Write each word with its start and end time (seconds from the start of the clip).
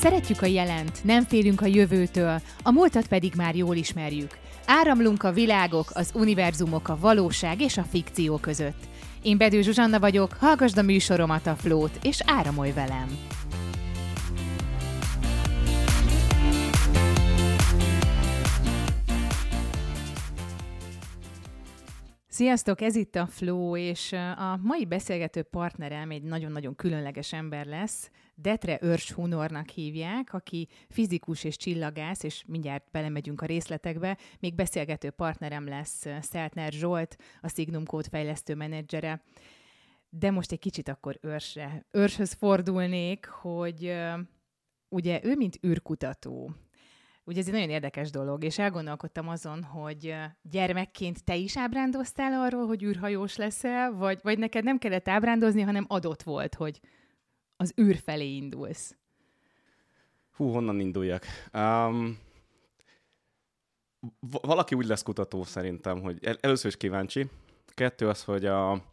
Szeretjük 0.00 0.42
a 0.42 0.46
jelent, 0.46 1.04
nem 1.04 1.24
félünk 1.24 1.60
a 1.60 1.66
jövőtől, 1.66 2.40
a 2.62 2.70
múltat 2.70 3.06
pedig 3.06 3.32
már 3.36 3.56
jól 3.56 3.76
ismerjük. 3.76 4.38
Áramlunk 4.66 5.22
a 5.22 5.32
világok, 5.32 5.90
az 5.92 6.10
univerzumok, 6.14 6.88
a 6.88 6.98
valóság 7.00 7.60
és 7.60 7.76
a 7.76 7.82
fikció 7.82 8.36
között. 8.36 8.82
Én 9.22 9.36
Bedő 9.36 9.60
Zsuzsanna 9.62 9.98
vagyok, 9.98 10.36
hallgasd 10.40 10.78
a 10.78 10.82
műsoromat 10.82 11.46
a 11.46 11.54
Flót, 11.54 11.98
és 12.02 12.20
áramolj 12.26 12.72
velem! 12.72 13.37
Sziasztok, 22.38 22.80
ez 22.80 22.96
itt 22.96 23.14
a 23.14 23.26
Flow, 23.26 23.76
és 23.76 24.12
a 24.36 24.58
mai 24.62 24.86
beszélgető 24.86 25.42
partnerem 25.42 26.10
egy 26.10 26.22
nagyon-nagyon 26.22 26.74
különleges 26.76 27.32
ember 27.32 27.66
lesz. 27.66 28.10
Detre 28.34 28.78
Örs 28.80 29.12
Hunornak 29.12 29.68
hívják, 29.68 30.34
aki 30.34 30.68
fizikus 30.88 31.44
és 31.44 31.56
csillagász, 31.56 32.22
és 32.22 32.44
mindjárt 32.46 32.84
belemegyünk 32.90 33.40
a 33.40 33.46
részletekbe. 33.46 34.18
Még 34.40 34.54
beszélgető 34.54 35.10
partnerem 35.10 35.68
lesz 35.68 36.06
Szeltner 36.20 36.72
Zsolt, 36.72 37.16
a 37.40 37.48
Signum 37.48 37.84
Code 37.84 38.08
fejlesztő 38.08 38.54
menedzsere. 38.54 39.22
De 40.08 40.30
most 40.30 40.52
egy 40.52 40.58
kicsit 40.58 40.88
akkor 40.88 41.18
Örsre, 41.20 41.86
Örshöz 41.90 42.32
fordulnék, 42.32 43.26
hogy 43.26 43.94
ugye 44.88 45.20
ő, 45.24 45.34
mint 45.34 45.58
űrkutató, 45.66 46.54
Ugye 47.28 47.40
ez 47.40 47.46
egy 47.46 47.52
nagyon 47.52 47.70
érdekes 47.70 48.10
dolog, 48.10 48.44
és 48.44 48.58
elgondolkodtam 48.58 49.28
azon, 49.28 49.62
hogy 49.62 50.14
gyermekként 50.42 51.24
te 51.24 51.36
is 51.36 51.56
ábrándoztál 51.56 52.40
arról, 52.40 52.66
hogy 52.66 52.82
űrhajós 52.82 53.36
leszel, 53.36 53.92
vagy, 53.92 54.18
vagy 54.22 54.38
neked 54.38 54.64
nem 54.64 54.78
kellett 54.78 55.08
ábrándozni, 55.08 55.60
hanem 55.60 55.84
adott 55.88 56.22
volt, 56.22 56.54
hogy 56.54 56.80
az 57.56 57.74
űr 57.80 57.96
felé 57.96 58.34
indulsz. 58.34 58.96
Hú, 60.32 60.50
honnan 60.52 60.80
induljak? 60.80 61.24
Um, 61.52 62.18
valaki 64.40 64.74
úgy 64.74 64.86
lesz 64.86 65.02
kutató 65.02 65.42
szerintem, 65.42 66.00
hogy 66.00 66.24
el- 66.24 66.38
először 66.40 66.70
is 66.70 66.76
kíváncsi. 66.76 67.30
Kettő 67.66 68.08
az, 68.08 68.24
hogy 68.24 68.46
a 68.46 68.84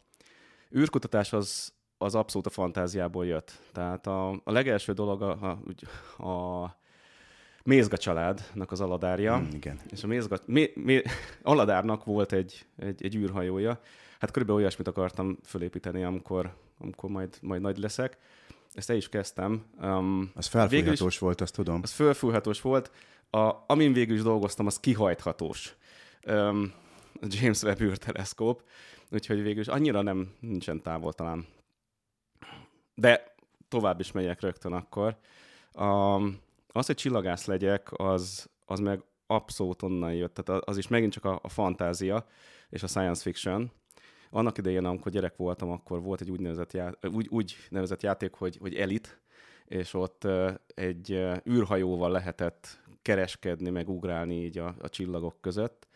űrkutatás 0.76 1.32
az, 1.32 1.72
az 1.98 2.14
abszolút 2.14 2.46
a 2.46 2.50
fantáziából 2.50 3.26
jött. 3.26 3.60
Tehát 3.72 4.06
a, 4.06 4.30
a 4.30 4.52
legelső 4.52 4.92
dolog 4.92 5.22
a, 5.22 5.60
a, 6.16 6.28
a 6.28 6.76
Mézga 7.66 7.96
családnak 7.96 8.72
az 8.72 8.80
aladárja. 8.80 9.38
Mm, 9.38 9.48
igen. 9.52 9.80
És 9.90 10.04
a 10.04 10.06
Mézga, 10.06 10.38
mé, 10.46 10.72
mé, 10.74 11.02
aladárnak 11.42 12.04
volt 12.04 12.32
egy, 12.32 12.66
egy, 12.76 13.04
egy 13.04 13.16
űrhajója. 13.16 13.80
Hát 14.20 14.30
körülbelül 14.30 14.62
olyasmit 14.62 14.88
akartam 14.88 15.38
fölépíteni, 15.44 16.04
amikor, 16.04 16.56
amikor 16.78 17.10
majd, 17.10 17.38
majd 17.40 17.60
nagy 17.60 17.78
leszek. 17.78 18.18
Ezt 18.72 18.90
el 18.90 18.96
is 18.96 19.08
kezdtem. 19.08 19.64
Um, 19.82 20.30
az 20.34 20.46
felfújhatós 20.46 21.14
is, 21.14 21.18
volt, 21.18 21.40
azt 21.40 21.54
tudom. 21.54 21.80
Az 21.82 21.90
felfújhatós 21.90 22.60
volt. 22.60 22.90
A, 23.30 23.52
amin 23.66 23.92
végül 23.92 24.14
is 24.14 24.22
dolgoztam, 24.22 24.66
az 24.66 24.80
kihajthatós. 24.80 25.76
Um, 26.26 26.72
James 27.22 27.62
Webb 27.62 27.80
űrteleszkóp. 27.80 28.62
Úgyhogy 29.10 29.42
végül 29.42 29.60
is 29.60 29.68
annyira 29.68 30.02
nem 30.02 30.34
nincsen 30.40 30.82
távol 30.82 31.12
talán. 31.12 31.46
De 32.94 33.34
tovább 33.68 34.00
is 34.00 34.12
megyek 34.12 34.40
rögtön 34.40 34.72
akkor. 34.72 35.16
Um, 35.74 36.44
az, 36.76 36.86
hogy 36.86 36.94
csillagász 36.94 37.46
legyek, 37.46 37.88
az, 37.92 38.50
az 38.64 38.78
meg 38.80 39.02
abszolút 39.26 39.82
onnan 39.82 40.14
jött. 40.14 40.34
Tehát 40.34 40.64
az 40.64 40.76
is 40.76 40.88
megint 40.88 41.12
csak 41.12 41.24
a, 41.24 41.38
a 41.42 41.48
fantázia 41.48 42.26
és 42.68 42.82
a 42.82 42.86
science 42.86 43.22
fiction. 43.22 43.70
Annak 44.30 44.58
idején, 44.58 44.84
amikor 44.84 45.12
gyerek 45.12 45.36
voltam, 45.36 45.70
akkor 45.70 46.02
volt 46.02 46.20
egy 46.20 46.30
úgynevezett, 46.30 46.72
já, 46.72 46.92
úgy, 47.28 47.56
nevezett 47.68 48.02
játék, 48.02 48.32
hogy, 48.32 48.56
hogy 48.60 48.74
Elit, 48.74 49.20
és 49.64 49.94
ott 49.94 50.26
egy 50.74 51.10
űrhajóval 51.50 52.10
lehetett 52.10 52.80
kereskedni, 53.02 53.70
meg 53.70 53.88
ugrálni 53.88 54.44
így 54.44 54.58
a, 54.58 54.74
a 54.80 54.88
csillagok 54.88 55.40
között. 55.40 55.86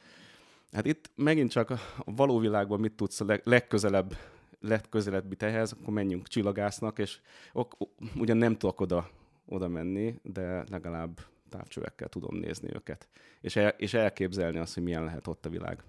Hát 0.73 0.87
itt 0.87 1.11
megint 1.15 1.51
csak 1.51 1.71
a 1.71 1.79
való 2.05 2.39
világban 2.39 2.81
mit 2.81 2.93
tudsz 2.93 3.21
a 3.21 3.25
leg, 3.25 3.41
legközelebb 3.45 4.17
legközelebbi 4.61 5.37
tehez, 5.37 5.73
akkor 5.73 5.93
menjünk 5.93 6.29
csillagásznak, 6.29 6.99
és 6.99 7.21
ok, 7.53 7.77
ugyan 8.17 8.37
nem 8.37 8.57
tudok 8.57 8.81
oda 8.81 9.09
oda 9.51 9.69
menni, 9.69 10.15
de 10.23 10.65
legalább 10.71 11.21
távcsövekkel 11.49 12.09
tudom 12.09 12.37
nézni 12.37 12.69
őket. 12.75 13.09
És, 13.41 13.57
el, 13.57 13.69
és 13.69 13.95
elképzelni 13.95 14.59
azt, 14.59 14.75
hogy 14.75 14.83
milyen 14.83 15.05
lehet 15.05 15.27
ott 15.27 15.47
a 15.47 15.51
világ. 15.51 15.83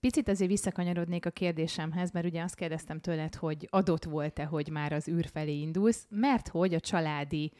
Picit 0.00 0.28
azért 0.28 0.50
visszakanyarodnék 0.50 1.26
a 1.26 1.30
kérdésemhez, 1.30 2.10
mert 2.10 2.26
ugye 2.26 2.42
azt 2.42 2.54
kérdeztem 2.54 3.00
tőled, 3.00 3.34
hogy 3.34 3.68
adott 3.70 4.04
volt-e, 4.04 4.44
hogy 4.44 4.68
már 4.68 4.92
az 4.92 5.08
űr 5.08 5.26
felé 5.26 5.60
indulsz, 5.60 6.06
mert 6.10 6.48
hogy 6.48 6.74
a 6.74 6.80
családi 6.80 7.52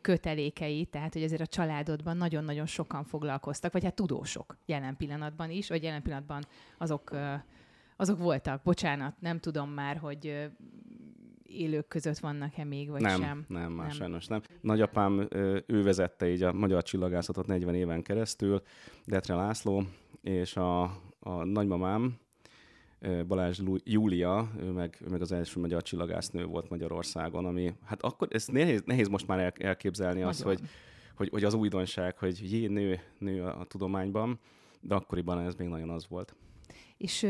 kötelékei, 0.00 0.84
tehát 0.84 1.12
hogy 1.12 1.22
azért 1.22 1.40
a 1.40 1.46
családodban 1.46 2.16
nagyon-nagyon 2.16 2.66
sokan 2.66 3.04
foglalkoztak, 3.04 3.72
vagy 3.72 3.84
hát 3.84 3.94
tudósok 3.94 4.58
jelen 4.66 4.96
pillanatban 4.96 5.50
is, 5.50 5.68
vagy 5.68 5.82
jelen 5.82 6.02
pillanatban 6.02 6.44
azok, 6.78 7.16
azok 7.96 8.18
voltak. 8.18 8.62
Bocsánat, 8.62 9.20
nem 9.20 9.38
tudom 9.38 9.70
már, 9.70 9.96
hogy 9.96 10.50
élők 11.48 11.88
között 11.88 12.18
vannak-e 12.18 12.64
még, 12.64 12.90
vagy 12.90 13.00
nem, 13.00 13.20
sem? 13.20 13.44
Nem, 13.48 13.72
már 13.72 13.86
nem. 13.86 13.96
sajnos 13.96 14.26
nem. 14.26 14.40
Nagyapám, 14.60 15.28
ő 15.66 15.82
vezette 15.82 16.30
így 16.30 16.42
a 16.42 16.52
magyar 16.52 16.82
csillagászatot 16.82 17.46
40 17.46 17.74
éven 17.74 18.02
keresztül, 18.02 18.62
Detre 19.04 19.34
László, 19.34 19.82
és 20.22 20.56
a, 20.56 20.82
a 21.18 21.44
nagymamám, 21.44 22.18
Balázs 23.26 23.60
Júlia, 23.84 24.50
ő 24.58 24.70
meg, 24.70 24.98
ő 25.06 25.08
meg 25.08 25.20
az 25.20 25.32
első 25.32 25.60
magyar 25.60 25.82
csillagásznő 25.82 26.44
volt 26.44 26.68
Magyarországon, 26.68 27.44
ami, 27.44 27.74
hát 27.84 28.02
akkor 28.02 28.28
ez 28.30 28.46
nehéz, 28.46 28.82
nehéz 28.84 29.08
most 29.08 29.26
már 29.26 29.38
el, 29.38 29.52
elképzelni 29.58 30.22
azt, 30.22 30.42
hogy, 30.42 30.60
hogy, 31.14 31.28
hogy 31.28 31.44
az 31.44 31.54
újdonság, 31.54 32.18
hogy 32.18 32.52
jé, 32.52 32.66
nő, 32.66 33.00
nő 33.18 33.42
a, 33.42 33.60
a 33.60 33.64
tudományban, 33.64 34.38
de 34.80 34.94
akkoriban 34.94 35.40
ez 35.40 35.54
még 35.54 35.68
nagyon 35.68 35.90
az 35.90 36.08
volt. 36.08 36.34
És 36.96 37.26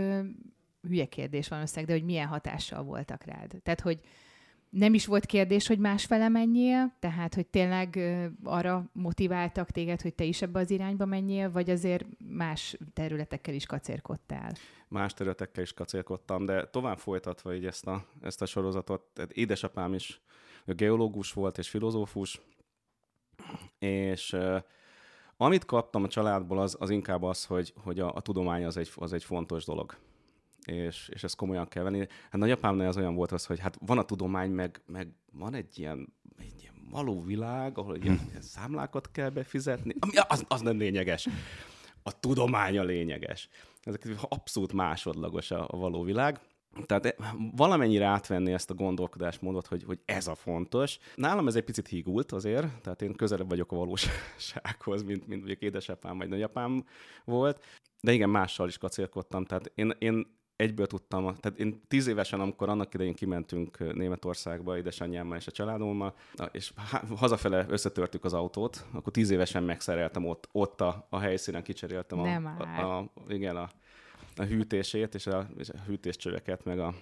hülye 0.83 1.07
kérdés 1.07 1.51
összeg, 1.51 1.85
de 1.85 1.93
hogy 1.93 2.05
milyen 2.05 2.27
hatással 2.27 2.83
voltak 2.83 3.25
rád. 3.25 3.57
Tehát, 3.63 3.81
hogy 3.81 4.01
nem 4.71 4.95
is 4.95 5.07
volt 5.07 5.27
kérdés, 5.27 5.67
hogy 5.67 5.79
másfele 5.79 6.29
menjél, 6.29 6.93
tehát, 6.99 7.35
hogy 7.35 7.47
tényleg 7.47 7.99
arra 8.45 8.91
motiváltak 8.93 9.71
téged, 9.71 10.01
hogy 10.01 10.15
te 10.15 10.25
is 10.25 10.43
ebbe 10.43 10.59
az 10.59 10.71
irányba 10.71 11.05
menjél, 11.05 11.51
vagy 11.51 11.71
azért 11.71 12.07
más 12.29 12.77
területekkel 12.93 13.55
is 13.55 13.67
kacérkodtál? 13.67 14.53
Más 14.89 15.15
területekkel 15.15 15.63
is 15.63 15.73
kacérkodtam, 15.73 16.45
de 16.45 16.67
tovább 16.67 16.99
folytatva 16.99 17.55
így 17.55 17.67
ezt 17.67 17.87
a, 17.87 18.05
ezt 18.21 18.43
a 18.43 18.47
sorozatot, 18.47 19.03
tehát 19.13 19.31
édesapám 19.31 19.95
is 19.95 20.21
geológus 20.65 21.33
volt 21.33 21.59
és 21.59 21.69
filozófus, 21.69 22.41
és 23.79 24.37
amit 25.37 25.65
kaptam 25.65 26.03
a 26.03 26.09
családból, 26.09 26.59
az, 26.59 26.77
az 26.81 26.91
inkább 26.91 27.23
az, 27.23 27.45
hogy, 27.45 27.73
hogy 27.83 28.01
a, 28.01 28.15
a 28.15 28.21
tudomány 28.21 28.65
az 28.65 28.77
egy, 28.77 28.91
az 28.95 29.13
egy 29.13 29.25
fontos 29.25 29.65
dolog 29.65 29.97
és, 30.69 31.09
és 31.13 31.25
ezt 31.25 31.37
komolyan 31.37 31.69
kell 31.69 31.83
venni. 31.83 31.99
Hát 31.99 32.41
nagyapámnál 32.41 32.89
az 32.89 32.97
olyan 32.97 33.15
volt 33.15 33.33
az, 33.33 33.47
hogy 33.47 33.59
hát 33.59 33.79
van 33.87 33.99
a 33.99 34.05
tudomány, 34.05 34.51
meg, 34.51 34.81
meg 34.87 35.09
van 35.33 35.55
egy 35.55 35.79
ilyen, 35.79 36.15
egy 36.39 36.55
ilyen 36.61 36.75
való 36.91 37.23
világ, 37.23 37.79
ahol 37.79 37.97
ilyen, 37.97 38.21
ilyen 38.29 38.43
számlákat 38.43 39.11
kell 39.11 39.31
befizetni, 39.31 39.95
ami 39.99 40.13
az, 40.29 40.45
az 40.49 40.61
nem 40.61 40.79
lényeges. 40.79 41.29
A 42.03 42.21
tudomány 42.21 42.79
a 42.79 42.83
lényeges. 42.83 43.49
Ezek 43.83 44.07
abszolút 44.29 44.73
másodlagos 44.73 45.51
a, 45.51 45.67
a 45.69 45.77
való 45.77 46.03
világ. 46.03 46.41
Tehát 46.87 47.07
eh, 47.07 47.15
valamennyire 47.57 48.07
átvenni 48.07 48.53
ezt 48.53 48.71
a 48.71 48.75
gondolkodásmódot, 48.75 49.67
hogy, 49.67 49.85
hogy 49.85 50.01
ez 50.05 50.27
a 50.27 50.35
fontos. 50.35 50.99
Nálam 51.15 51.47
ez 51.47 51.57
egy 51.57 51.65
picit 51.65 51.89
hígult 51.89 52.33
azért, 52.33 52.81
tehát 52.81 53.03
én 53.03 53.15
közelebb 53.15 53.49
vagyok 53.49 53.73
a 53.73 53.77
valósághoz, 53.77 55.03
mint, 55.03 55.27
mint 55.27 55.39
mondjuk 55.41 55.63
édesapám 55.63 56.19
vagy 56.19 56.29
nagyapám 56.29 56.85
volt. 57.25 57.65
De 58.01 58.13
igen, 58.13 58.31
mással 58.31 58.69
is 58.69 58.79
kacérkodtam. 58.79 59.45
Tehát 59.45 59.73
én, 59.75 59.93
én 59.99 60.38
egyből 60.59 60.87
tudtam, 60.87 61.35
tehát 61.35 61.59
én 61.59 61.81
tíz 61.89 62.07
évesen, 62.07 62.41
amikor 62.41 62.69
annak 62.69 62.95
idején 62.95 63.15
kimentünk 63.15 63.95
Németországba 63.95 64.77
édesanyjámmal 64.77 65.37
és 65.37 65.47
a 65.47 65.51
családommal, 65.51 66.15
és 66.51 66.73
hazafele 67.17 67.67
összetörtük 67.69 68.25
az 68.25 68.33
autót, 68.33 68.87
akkor 68.93 69.13
tíz 69.13 69.31
évesen 69.31 69.63
megszereltem 69.63 70.27
ott, 70.27 70.49
ott 70.53 70.81
a, 70.81 71.07
a 71.11 71.19
helyszínen, 71.19 71.63
kicseréltem 71.63 72.19
a, 72.19 72.35
a, 72.59 72.97
a, 72.97 73.11
igen, 73.29 73.57
a, 73.57 73.71
a 74.37 74.43
hűtését 74.43 75.15
és 75.15 75.27
a, 75.27 75.49
és 75.59 75.69
a 75.69 75.79
hűtéscsöveket, 75.87 76.65
meg 76.65 76.79
a, 76.79 76.95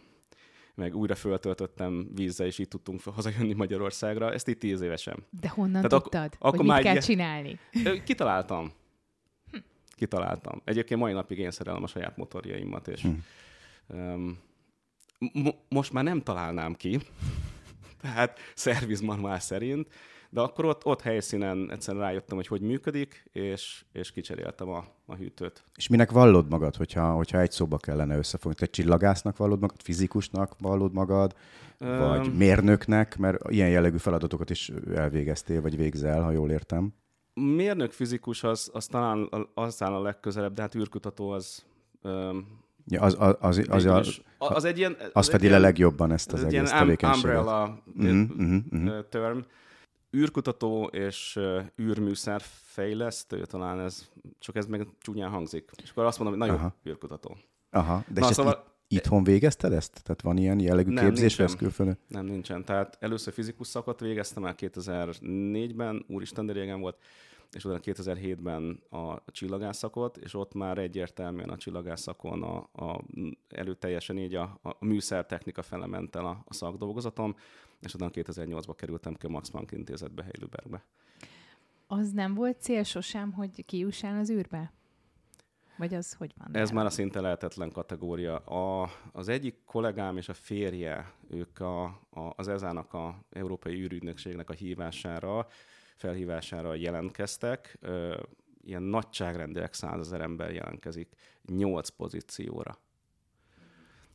meg 0.75 0.97
újra 0.97 1.15
föltöltöttem 1.15 2.09
vízzel, 2.15 2.47
és 2.47 2.59
így 2.59 2.69
tudtunk 2.69 3.03
hazajönni 3.03 3.53
Magyarországra. 3.53 4.33
Ezt 4.33 4.49
itt 4.49 4.59
tíz 4.59 4.81
évesen. 4.81 5.27
De 5.41 5.49
honnan 5.49 5.83
Tehát 5.83 6.03
tudtad, 6.03 6.37
ak- 6.39 6.57
hogy 6.57 6.67
mit 6.67 6.79
kell 6.79 6.99
csinálni? 6.99 7.59
Kitaláltam. 8.05 8.73
Kitaláltam. 9.97 10.63
Egyébként 10.65 11.01
mai 11.01 11.13
napig 11.13 11.39
én 11.39 11.51
szerelem 11.51 11.83
a 11.83 11.87
saját 11.87 12.17
motorjaimat, 12.17 12.89
és 12.89 13.03
hm 13.03 13.09
Um, 13.89 14.39
most 15.69 15.93
már 15.93 16.05
nem 16.05 16.23
találnám 16.23 16.75
ki, 16.75 17.01
tehát 18.03 18.39
szervizmanuál 18.55 19.41
szerint, 19.41 19.89
De 20.31 20.41
akkor 20.41 20.65
ott, 20.65 20.85
ott 20.85 21.01
helyszínen 21.01 21.71
egyszerűen 21.71 22.05
rájöttem, 22.05 22.37
hogy 22.37 22.47
hogy 22.47 22.61
működik, 22.61 23.25
és, 23.33 23.85
és 23.93 24.13
kicseréltem 24.13 24.69
a, 24.69 24.85
a 25.07 25.15
hűtőt. 25.15 25.65
És 25.75 25.89
minek 25.89 26.11
vallod 26.11 26.49
magad, 26.49 26.77
hogyha, 26.77 27.13
hogyha 27.13 27.41
egy 27.41 27.51
szóba 27.51 27.77
kellene 27.77 28.17
összefogni? 28.17 28.59
Te 28.59 28.67
csillagásznak 28.67 29.37
vallod 29.37 29.61
magad, 29.61 29.83
fizikusnak 29.83 30.55
vallod 30.59 30.93
magad, 30.93 31.35
um, 31.81 31.99
vagy 31.99 32.37
mérnöknek, 32.37 33.17
mert 33.17 33.51
ilyen 33.51 33.69
jellegű 33.69 33.97
feladatokat 33.97 34.51
is 34.51 34.73
elvégeztél, 34.95 35.61
vagy 35.61 35.77
végzel, 35.77 36.23
ha 36.23 36.31
jól 36.31 36.51
értem. 36.51 36.95
Mérnök 37.41 37.93
fizikus 37.93 38.45
az, 38.45 38.71
az 38.73 38.87
talán 38.87 39.29
az 39.55 39.83
áll 39.83 39.93
a 39.93 40.03
legközelebb, 40.03 40.55
de 40.55 40.63
hát 40.63 40.75
űrkutató 40.75 41.31
az... 41.31 41.65
Um, 42.03 42.65
Ja, 42.89 43.01
az, 43.01 43.17
az, 43.19 43.37
az, 43.41 43.85
az, 43.85 43.85
az, 43.87 44.21
az, 44.39 44.65
egy 44.65 44.79
ilyen, 44.79 44.97
az, 44.99 45.11
az 45.13 45.29
fedi 45.29 45.49
le 45.49 45.59
legjobban 45.59 46.13
ezt 46.13 46.33
az, 46.33 46.43
az 46.43 46.55
egész 46.55 46.71
tevékenységet. 46.71 47.17
umbrella 47.17 47.83
uh-huh, 47.97 48.61
uh-huh. 48.71 49.09
term. 49.09 49.39
Űrkutató 50.17 50.85
és 50.85 51.39
űrműszer 51.81 52.43
fejlesztő, 52.65 53.45
talán 53.45 53.81
ez, 53.81 54.11
csak 54.39 54.57
ez 54.57 54.67
meg 54.67 54.87
csúnyán 55.01 55.31
hangzik. 55.31 55.71
És 55.83 55.91
akkor 55.91 56.05
azt 56.05 56.19
mondom, 56.19 56.39
hogy 56.39 56.49
nagyon 56.49 56.73
űrkutató. 56.89 57.37
Aha, 57.71 58.05
de 58.09 58.21
Na, 58.21 58.29
és 58.29 58.35
szóval, 58.35 58.53
ezt 58.53 58.63
itthon 58.89 59.25
végezted 59.25 59.73
ezt? 59.73 60.03
Tehát 60.03 60.23
van 60.23 60.37
ilyen 60.37 60.61
jellegű 60.61 60.93
nem, 60.93 61.05
képzés 61.05 61.57
külföldön? 61.57 61.99
Nem, 62.09 62.25
nincsen. 62.25 62.65
Tehát 62.65 62.97
először 63.01 63.33
fizikus 63.33 63.67
szakot 63.67 64.01
végeztem 64.01 64.45
el 64.45 64.55
2004-ben, 64.59 66.05
úristen, 66.09 66.47
de 66.47 66.53
régen 66.53 66.81
volt, 66.81 66.97
és 67.53 67.65
utána 67.65 67.81
2007-ben 67.83 68.81
a 68.91 69.23
csillagászakot, 69.27 70.17
és 70.17 70.35
ott 70.35 70.55
már 70.55 70.79
egyértelműen 70.79 71.49
a 71.49 71.57
csillagászakon 71.57 72.43
a, 72.43 72.57
a, 72.73 73.05
előteljesen 73.49 74.19
így 74.19 74.35
a, 74.35 74.59
a 74.63 74.85
műszertechnika 74.85 75.63
fele 75.63 75.87
ment 75.87 76.17
el 76.17 76.27
a, 76.27 76.43
a 76.45 76.55
szakdolgozatom, 76.55 77.37
és 77.81 77.95
utána 77.95 78.11
2008-ban 78.15 78.75
kerültem 78.77 79.15
ki 79.15 79.27
a 79.27 79.29
Max 79.29 79.49
Planck 79.49 79.73
intézetbe 79.73 80.23
Heidelbergbe. 80.23 80.85
Az 81.87 82.13
nem 82.13 82.35
volt 82.35 82.61
cél 82.61 82.83
sosem, 82.83 83.33
hogy 83.33 83.65
kiussál 83.65 84.19
az 84.19 84.31
űrbe? 84.31 84.73
Vagy 85.77 85.95
az 85.95 86.13
hogy 86.13 86.35
van? 86.39 86.57
Ez 86.57 86.71
már 86.71 86.85
a 86.85 86.91
szinte 86.91 87.21
lehetetlen 87.21 87.73
kategória. 87.73 88.37
A, 88.37 88.91
az 89.13 89.29
egyik 89.29 89.57
kollégám 89.65 90.17
és 90.17 90.29
a 90.29 90.35
férje, 90.35 91.13
ők 91.29 91.61
a, 91.61 91.85
a, 91.85 92.33
az 92.37 92.49
EZA-nak, 92.49 92.95
a 92.95 93.25
Európai 93.31 93.75
űrügynökségnek 93.75 94.51
a 94.51 94.53
hívására 94.53 95.47
felhívására 95.97 96.75
jelentkeztek. 96.75 97.79
Ilyen 98.63 98.83
nagyságrendileg 98.83 99.73
százezer 99.73 100.21
ember 100.21 100.53
jelentkezik 100.53 101.09
nyolc 101.47 101.89
pozícióra. 101.89 102.79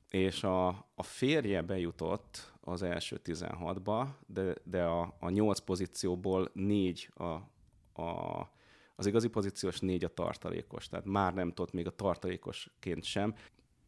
És 0.09 0.43
a, 0.43 0.67
a 0.95 1.03
férje 1.03 1.61
bejutott 1.61 2.53
az 2.61 2.81
első 2.81 3.21
16-ba, 3.23 4.07
de, 4.27 4.53
de 4.63 4.83
a, 4.83 5.15
a 5.19 5.29
8 5.29 5.59
pozícióból 5.59 6.49
négy 6.53 7.09
a, 7.13 7.23
a, 8.01 8.49
az 8.95 9.05
igazi 9.05 9.27
pozíciós 9.27 9.79
négy 9.79 10.03
a 10.03 10.13
tartalékos, 10.13 10.87
tehát 10.87 11.05
már 11.05 11.33
nem 11.33 11.53
tudott 11.53 11.73
még 11.73 11.87
a 11.87 11.95
tartalékosként 11.95 13.03
sem. 13.03 13.35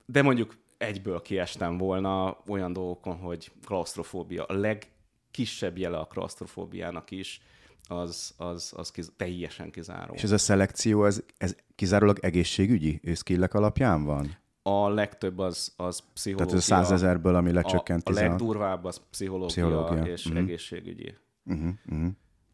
De 0.05 0.21
mondjuk 0.21 0.57
egyből 0.77 1.21
kiestem 1.21 1.77
volna 1.77 2.37
olyan 2.47 2.73
dolgokon, 2.73 3.17
hogy 3.17 3.51
klaustrofóbia. 3.65 4.43
A 4.43 4.53
legkisebb 4.53 5.77
jele 5.77 5.97
a 5.97 6.05
klaustrofóbiának 6.05 7.11
is 7.11 7.41
az, 7.87 8.33
az, 8.37 8.73
az 8.75 8.91
kiz, 8.91 9.11
teljesen 9.17 9.71
kizáró. 9.71 10.13
És 10.13 10.23
ez 10.23 10.31
a 10.31 10.37
szelekció, 10.37 11.05
ez, 11.05 11.23
ez 11.37 11.55
kizárólag 11.75 12.19
egészségügyi 12.21 13.01
skillek 13.15 13.53
alapján 13.53 14.03
van? 14.03 14.37
A 14.61 14.89
legtöbb 14.89 15.39
az, 15.39 15.73
az 15.75 16.03
pszichológia. 16.13 16.45
Tehát 16.45 16.61
a 16.61 16.65
százezerből, 16.65 17.35
ami 17.35 17.51
lecsökkent. 17.51 18.09
A, 18.09 18.11
a 18.11 18.13
legdurvább 18.13 18.85
az 18.85 19.01
pszichológia, 19.09 19.47
pszichológia. 19.47 20.03
és 20.03 20.25
uh-huh. 20.25 20.41
egészségügyi. 20.41 21.15
Uh-huh. 21.45 21.69
Uh-huh. 21.85 22.07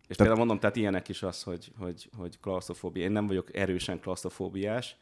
És 0.07 0.15
tehát... 0.15 0.17
például 0.17 0.37
mondom, 0.37 0.59
tehát 0.59 0.75
ilyenek 0.75 1.09
is 1.09 1.23
az, 1.23 1.43
hogy, 1.43 1.71
hogy, 1.77 2.09
hogy 2.17 2.39
klaustrofóbia. 2.39 3.03
Én 3.03 3.11
nem 3.11 3.27
vagyok 3.27 3.55
erősen 3.55 3.99
klaustrofóbiás, 3.99 4.95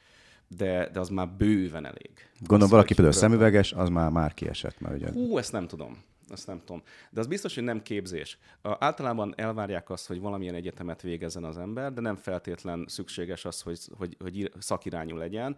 de, 0.48 0.90
de 0.90 1.00
az 1.00 1.10
már 1.10 1.30
bőven 1.30 1.86
elég. 1.86 2.12
Gondolom 2.40 2.64
az, 2.64 2.70
valaki 2.70 2.94
például 2.94 3.16
szemüveges, 3.16 3.74
az 3.74 3.90
már, 3.90 4.10
már 4.10 4.34
kiesett. 4.34 4.80
Mert 4.80 4.96
ugye... 4.96 5.12
Hú, 5.12 5.38
ezt 5.38 5.52
nem 5.52 5.68
tudom 5.68 6.04
azt 6.30 6.48
nem 6.48 6.60
tudom. 6.60 6.84
De 7.10 7.20
az 7.20 7.28
biztos, 7.28 7.56
hogy 7.56 7.64
nem 7.64 7.82
képzés. 7.82 8.38
Általában 8.62 9.34
elvárják 9.38 9.90
azt, 9.90 10.08
hogy 10.08 10.20
valamilyen 10.20 10.56
egyetemet 10.56 11.02
végezzen 11.02 11.44
az 11.44 11.58
ember, 11.58 11.94
de 11.94 12.02
nem 12.02 12.16
feltétlen 12.16 12.86
szükséges 12.88 13.46
az, 13.46 13.62
hogy, 13.62 13.80
hogy, 13.98 14.16
hogy 14.20 14.52
szakirányú 14.60 15.18
legyen, 15.18 15.58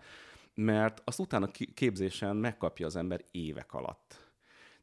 mert 0.55 1.01
azt 1.05 1.19
utána 1.19 1.47
képzésen 1.73 2.35
megkapja 2.35 2.85
az 2.85 2.95
ember 2.95 3.23
évek 3.31 3.73
alatt. 3.73 4.27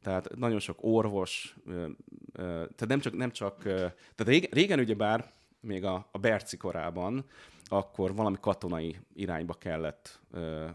Tehát 0.01 0.35
nagyon 0.35 0.59
sok 0.59 0.77
orvos, 0.81 1.55
tehát 2.33 2.87
nem 2.87 2.99
csak, 2.99 3.15
nem 3.15 3.31
csak 3.31 3.63
tehát 3.63 4.25
régen, 4.25 4.49
régen 4.51 4.79
ugyebár 4.79 5.33
még 5.59 5.85
a, 5.85 6.07
a 6.11 6.17
Berci 6.17 6.57
korában, 6.57 7.25
akkor 7.65 8.15
valami 8.15 8.37
katonai 8.39 8.95
irányba 9.13 9.53
kellett, 9.53 10.19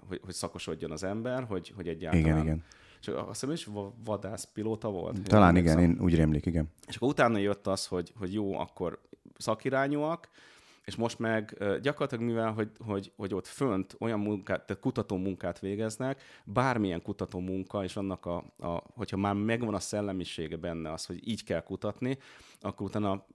hogy, 0.09 0.21
hogy 0.25 0.35
szakosodjon 0.35 0.91
az 0.91 1.03
ember, 1.03 1.45
hogy, 1.45 1.73
hogy 1.77 1.89
egyáltalán 1.89 2.27
igen, 2.27 2.43
igen 2.43 2.65
és 3.03 3.09
azt 3.09 3.29
hiszem 3.29 3.51
is 3.51 3.69
vadászpilóta 4.05 4.91
volt. 4.91 5.23
Talán 5.23 5.57
igen, 5.57 5.79
én 5.79 5.99
úgy 6.01 6.15
rémlik, 6.15 6.47
igen. 6.47 6.69
És 6.89 6.97
akkor 6.97 7.09
utána 7.09 7.39
jött 7.39 7.67
az, 7.67 7.87
hogy, 7.87 8.13
hogy 8.19 8.33
jó, 8.33 8.59
akkor 8.59 9.01
szakirányúak, 9.37 10.29
és 10.85 10.97
most 10.97 11.19
meg 11.19 11.57
gyakorlatilag 11.83 12.25
mivel, 12.25 12.53
hogy, 12.53 12.71
hogy, 12.79 13.13
hogy 13.17 13.35
ott 13.35 13.47
fönt 13.47 13.97
olyan 13.99 14.21
munkát, 14.21 14.67
tehát 14.67 14.83
kutató 14.83 15.17
munkát 15.17 15.59
végeznek, 15.59 16.23
bármilyen 16.45 17.03
kutató 17.03 17.39
munka, 17.39 17.85
és 17.85 17.97
annak 17.97 18.27
a, 18.27 18.37
a, 18.59 18.83
hogyha 18.95 19.17
már 19.17 19.35
megvan 19.35 19.75
a 19.75 19.81
szellemisége 19.81 20.57
benne 20.57 20.93
az, 20.93 21.07
hogy 21.07 21.29
így 21.29 21.45
kell 21.45 21.63
kutatni, 21.63 22.19
akkor 22.61 22.87
utána 22.87 23.27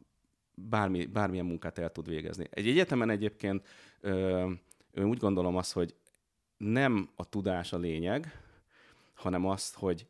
bármi, 0.53 1.05
bármilyen 1.05 1.45
munkát 1.45 1.77
el 1.77 1.91
tud 1.91 2.09
végezni. 2.09 2.47
Egy 2.49 2.67
egyetemen 2.67 3.09
egyébként 3.09 3.67
ö, 4.01 4.49
úgy 4.95 5.17
gondolom 5.17 5.55
azt, 5.55 5.73
hogy 5.73 5.95
nem 6.57 7.09
a 7.15 7.29
tudás 7.29 7.73
a 7.73 7.77
lényeg, 7.77 8.46
hanem 9.17 9.45
azt, 9.45 9.75
hogy 9.75 10.07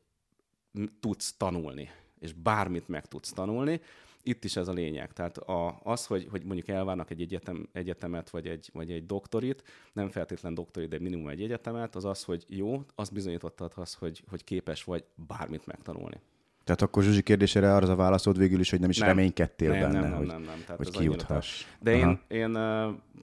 tudsz 0.99 1.33
tanulni, 1.37 1.89
és 2.19 2.33
bármit 2.33 2.87
meg 2.87 3.05
tudsz 3.05 3.31
tanulni. 3.31 3.81
Itt 4.23 4.43
is 4.43 4.55
ez 4.55 4.67
a 4.67 4.73
lényeg. 4.73 5.13
Tehát 5.13 5.37
a, 5.37 5.79
az, 5.83 6.05
hogy, 6.05 6.27
hogy 6.31 6.43
mondjuk 6.43 6.67
elvárnak 6.67 7.09
egy 7.09 7.21
egyetem, 7.21 7.69
egyetemet, 7.71 8.29
vagy 8.29 8.47
egy, 8.47 8.69
vagy 8.73 8.91
egy 8.91 9.05
doktorit, 9.05 9.63
nem 9.93 10.09
feltétlen 10.09 10.53
doktorit, 10.53 10.89
de 10.89 10.99
minimum 10.99 11.27
egy 11.27 11.41
egyetemet, 11.41 11.95
az 11.95 12.05
az, 12.05 12.23
hogy 12.23 12.45
jó, 12.47 12.83
azt 12.95 13.13
bizonyítottad 13.13 13.71
az, 13.75 13.93
hogy, 13.93 14.23
hogy 14.29 14.43
képes 14.43 14.83
vagy 14.83 15.03
bármit 15.27 15.65
megtanulni. 15.65 16.19
Tehát 16.63 16.81
akkor 16.81 17.03
Zsuzsi 17.03 17.23
kérdésére 17.23 17.73
arra 17.73 17.83
az 17.83 17.89
a 17.89 17.95
válaszod 17.95 18.37
végül 18.37 18.59
is, 18.59 18.69
hogy 18.69 18.79
nem 18.79 18.89
is 18.89 18.97
nem, 18.97 19.07
reménykedtél 19.07 19.71
nem, 19.71 19.79
benne, 19.79 19.99
nem, 19.99 20.09
nem, 20.09 20.17
hogy, 20.17 20.27
nem, 20.27 20.41
nem, 20.41 20.59
Tehát 20.59 20.77
hogy 20.77 20.89
kijuthass. 20.89 21.65
De 21.79 21.95
én, 21.95 22.19
én, 22.27 22.51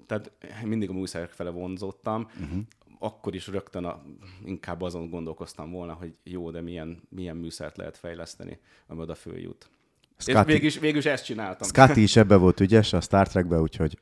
tehát 0.06 0.30
mindig 0.64 0.90
a 0.90 0.92
műszerek 0.92 1.30
fele 1.30 1.50
vonzottam. 1.50 2.28
Uh-huh 2.40 2.62
akkor 3.04 3.34
is 3.34 3.46
rögtön 3.46 3.84
a, 3.84 4.02
inkább 4.44 4.82
azon 4.82 5.10
gondolkoztam 5.10 5.70
volna, 5.70 5.92
hogy 5.92 6.14
jó, 6.22 6.50
de 6.50 6.60
milyen, 6.60 7.02
milyen 7.08 7.36
műszert 7.36 7.76
lehet 7.76 7.96
fejleszteni, 7.96 8.58
ami 8.86 9.00
oda 9.00 9.14
följut. 9.14 9.70
Scotty, 10.16 10.38
és 10.38 10.44
végül 10.44 10.66
is, 10.66 10.78
végül 10.78 10.98
is 10.98 11.04
ezt 11.04 11.24
csináltam. 11.24 11.68
Scotty 11.68 11.96
is 12.02 12.16
ebbe 12.22 12.36
volt 12.36 12.60
ügyes 12.60 12.92
a 12.92 13.00
Star 13.00 13.28
Trekbe, 13.28 13.60
úgyhogy 13.60 13.98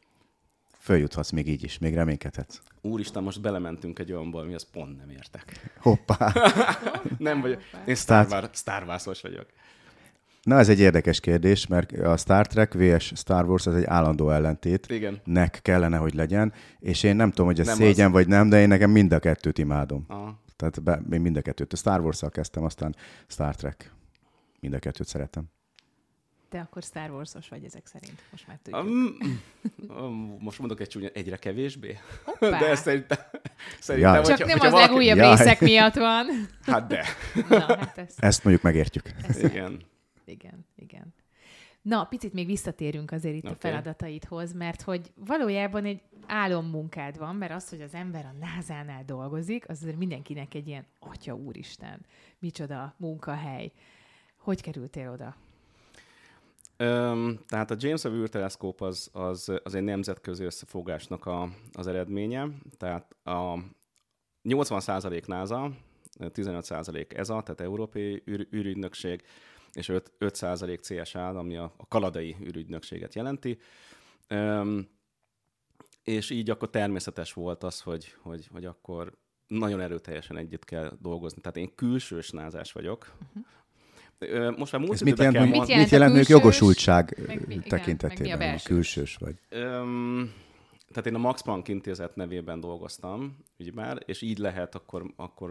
följuthatsz 0.78 1.30
még 1.30 1.48
így 1.48 1.64
is, 1.64 1.78
még 1.78 1.94
reménykedhetsz. 1.94 2.60
Úristen, 2.80 3.22
most 3.22 3.40
belementünk 3.40 3.98
egy 3.98 4.12
olyanba, 4.12 4.40
ami 4.40 4.54
az 4.54 4.70
pont 4.70 4.96
nem 4.96 5.10
értek. 5.10 5.72
Hoppá! 5.80 6.32
nem 7.18 7.40
vagyok. 7.40 7.62
Én 7.86 7.94
Star, 7.94 8.26
Wars, 8.30 8.48
Star 8.52 8.82
Wars-os 8.82 9.20
vagyok. 9.20 9.46
Na, 10.42 10.58
ez 10.58 10.68
egy 10.68 10.80
érdekes 10.80 11.20
kérdés, 11.20 11.66
mert 11.66 11.92
a 11.92 12.16
Star 12.16 12.46
Trek 12.46 12.74
vs. 12.74 13.12
Star 13.14 13.48
Wars 13.48 13.66
az 13.66 13.74
egy 13.74 13.84
állandó 13.84 14.30
ellentét. 14.30 14.86
Igen. 14.88 15.20
Nek 15.24 15.58
kellene, 15.62 15.96
hogy 15.96 16.14
legyen, 16.14 16.52
és 16.78 17.02
én 17.02 17.16
nem 17.16 17.28
tudom, 17.28 17.46
hogy 17.46 17.60
ez 17.60 17.66
nem 17.66 17.76
szégyen 17.76 18.06
az. 18.06 18.12
vagy 18.12 18.26
nem, 18.26 18.48
de 18.48 18.60
én 18.60 18.68
nekem 18.68 18.90
mind 18.90 19.12
a 19.12 19.18
kettőt 19.18 19.58
imádom. 19.58 20.04
Aha. 20.08 20.40
Tehát 20.56 20.82
be, 20.82 21.02
én 21.12 21.20
mind 21.20 21.36
a 21.36 21.42
kettőt. 21.42 21.72
A 21.72 21.76
Star 21.76 22.00
Wars-szal 22.00 22.30
kezdtem, 22.30 22.64
aztán 22.64 22.96
Star 23.26 23.54
Trek. 23.54 23.92
Mind 24.60 24.74
a 24.74 24.78
kettőt 24.78 25.06
szeretem. 25.06 25.44
Te 26.48 26.60
akkor 26.60 26.82
Star 26.82 27.10
Wars-os 27.10 27.48
vagy 27.48 27.64
ezek 27.64 27.86
szerint, 27.86 28.22
most 28.30 28.46
már 28.46 28.58
tudjuk. 28.62 28.84
Um, 28.84 29.16
um, 29.96 30.36
most 30.40 30.58
mondok 30.58 30.80
egy 30.80 30.88
csúnya, 30.88 31.08
egyre 31.08 31.36
kevésbé. 31.36 31.98
Hoppá. 32.24 32.58
De 32.58 32.68
ezt 32.68 32.82
szerintem... 32.82 33.18
szerintem. 33.80 34.22
Csak 34.22 34.26
hogyha, 34.26 34.46
nem 34.46 34.58
hogyha 34.58 34.66
az 34.66 34.72
valaki... 34.72 34.90
legújabb 34.90 35.16
Jaj. 35.16 35.36
részek 35.36 35.60
miatt 35.60 35.94
van. 35.94 36.26
Hát 36.62 36.86
de. 36.86 37.04
Na, 37.48 37.76
hát 37.76 37.98
ezt... 37.98 38.20
ezt 38.20 38.44
mondjuk 38.44 38.64
megértjük. 38.64 39.10
Ezt 39.28 39.42
igen 39.42 39.90
igen, 40.24 40.66
igen. 40.76 41.14
Na, 41.82 42.04
picit 42.04 42.32
még 42.32 42.46
visszatérünk 42.46 43.10
azért 43.10 43.34
itt 43.34 43.44
okay. 43.44 43.52
a 43.52 43.56
feladataidhoz, 43.58 44.52
mert 44.52 44.82
hogy 44.82 45.12
valójában 45.14 45.84
egy 45.84 46.02
álommunkád 46.26 47.18
van, 47.18 47.36
mert 47.36 47.52
az, 47.52 47.68
hogy 47.68 47.80
az 47.80 47.94
ember 47.94 48.24
a 48.24 48.38
názánál 48.38 49.04
dolgozik, 49.04 49.68
az 49.68 49.78
azért 49.80 49.96
mindenkinek 49.96 50.54
egy 50.54 50.68
ilyen 50.68 50.86
atya 50.98 51.34
úristen, 51.34 52.06
micsoda 52.38 52.94
munkahely. 52.96 53.72
Hogy 54.36 54.62
kerültél 54.62 55.10
oda? 55.10 55.36
Um, 56.78 57.38
tehát 57.46 57.70
a 57.70 57.76
James 57.78 58.04
Webb 58.04 58.14
űrteleszkóp 58.14 58.80
az, 58.80 59.10
az, 59.12 59.52
az 59.62 59.74
egy 59.74 59.82
nemzetközi 59.82 60.44
összefogásnak 60.44 61.26
a, 61.26 61.48
az 61.72 61.86
eredménye. 61.86 62.48
Tehát 62.76 63.16
a 63.24 63.58
80% 64.44 65.26
NASA, 65.26 65.70
15% 66.18 67.12
ESA, 67.12 67.42
tehát 67.42 67.60
Európai 67.60 68.22
űr, 68.30 68.48
űrügynökség, 68.54 69.22
és 69.72 69.88
5, 69.88 70.12
5% 70.20 71.02
CSA, 71.02 71.28
ami 71.28 71.56
a, 71.56 71.74
a 71.76 71.86
kanadai 71.86 72.36
ürügynökséget 72.40 73.14
jelenti. 73.14 73.58
Um, 74.30 74.88
és 76.04 76.30
így 76.30 76.50
akkor 76.50 76.70
természetes 76.70 77.32
volt 77.32 77.62
az, 77.62 77.80
hogy, 77.80 78.14
hogy, 78.22 78.48
hogy 78.52 78.64
akkor 78.64 79.12
nagyon 79.46 79.80
erőteljesen 79.80 80.36
együtt 80.36 80.64
kell 80.64 80.96
dolgozni. 81.00 81.40
Tehát 81.40 81.56
én 81.56 81.74
külsős 81.74 82.30
názás 82.30 82.72
vagyok. 82.72 83.12
Uh-huh. 83.28 83.44
Most 84.56 84.72
már 84.72 84.80
múlt 84.80 84.92
Ez 84.92 85.00
mit 85.00 85.18
jelent, 85.18 85.36
kell 85.36 85.46
mit 85.46 85.54
jelent, 85.54 85.80
mit 85.80 85.90
jelent 85.90 86.12
külsős, 86.12 86.28
jogosultság 86.28 87.18
meg, 87.26 87.62
tekintetében, 87.68 88.24
igen, 88.24 88.50
hogy 88.50 88.62
külsős 88.62 89.16
vagy? 89.16 89.34
Um, 89.50 90.32
tehát 90.88 91.06
én 91.06 91.14
a 91.14 91.18
Max 91.18 91.42
Planck 91.42 91.68
intézet 91.68 92.16
nevében 92.16 92.60
dolgoztam, 92.60 93.36
ugye 93.58 93.70
már, 93.74 94.02
és 94.04 94.22
így 94.22 94.38
lehet 94.38 94.74
akkor, 94.74 95.12
akkor 95.16 95.50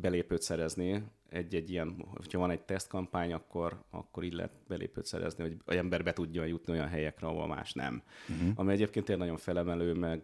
belépőt 0.00 0.42
szerezni 0.42 1.04
egy-egy 1.28 1.70
ilyen, 1.70 2.06
hogyha 2.14 2.38
van 2.38 2.50
egy 2.50 2.60
tesztkampány, 2.60 3.32
akkor, 3.32 3.84
akkor 3.90 4.24
így 4.24 4.32
lehet 4.32 4.52
belépőt 4.68 5.06
szerezni, 5.06 5.42
hogy 5.42 5.56
az 5.64 5.76
ember 5.76 6.02
be 6.02 6.12
tudja 6.12 6.44
jutni 6.44 6.72
olyan 6.72 6.88
helyekre, 6.88 7.26
ahol 7.26 7.46
más 7.46 7.72
nem. 7.72 8.02
Uh-huh. 8.28 8.48
Ami 8.54 8.72
egyébként 8.72 9.04
tényleg 9.04 9.24
nagyon 9.24 9.42
felemelő, 9.42 9.92
meg 9.92 10.22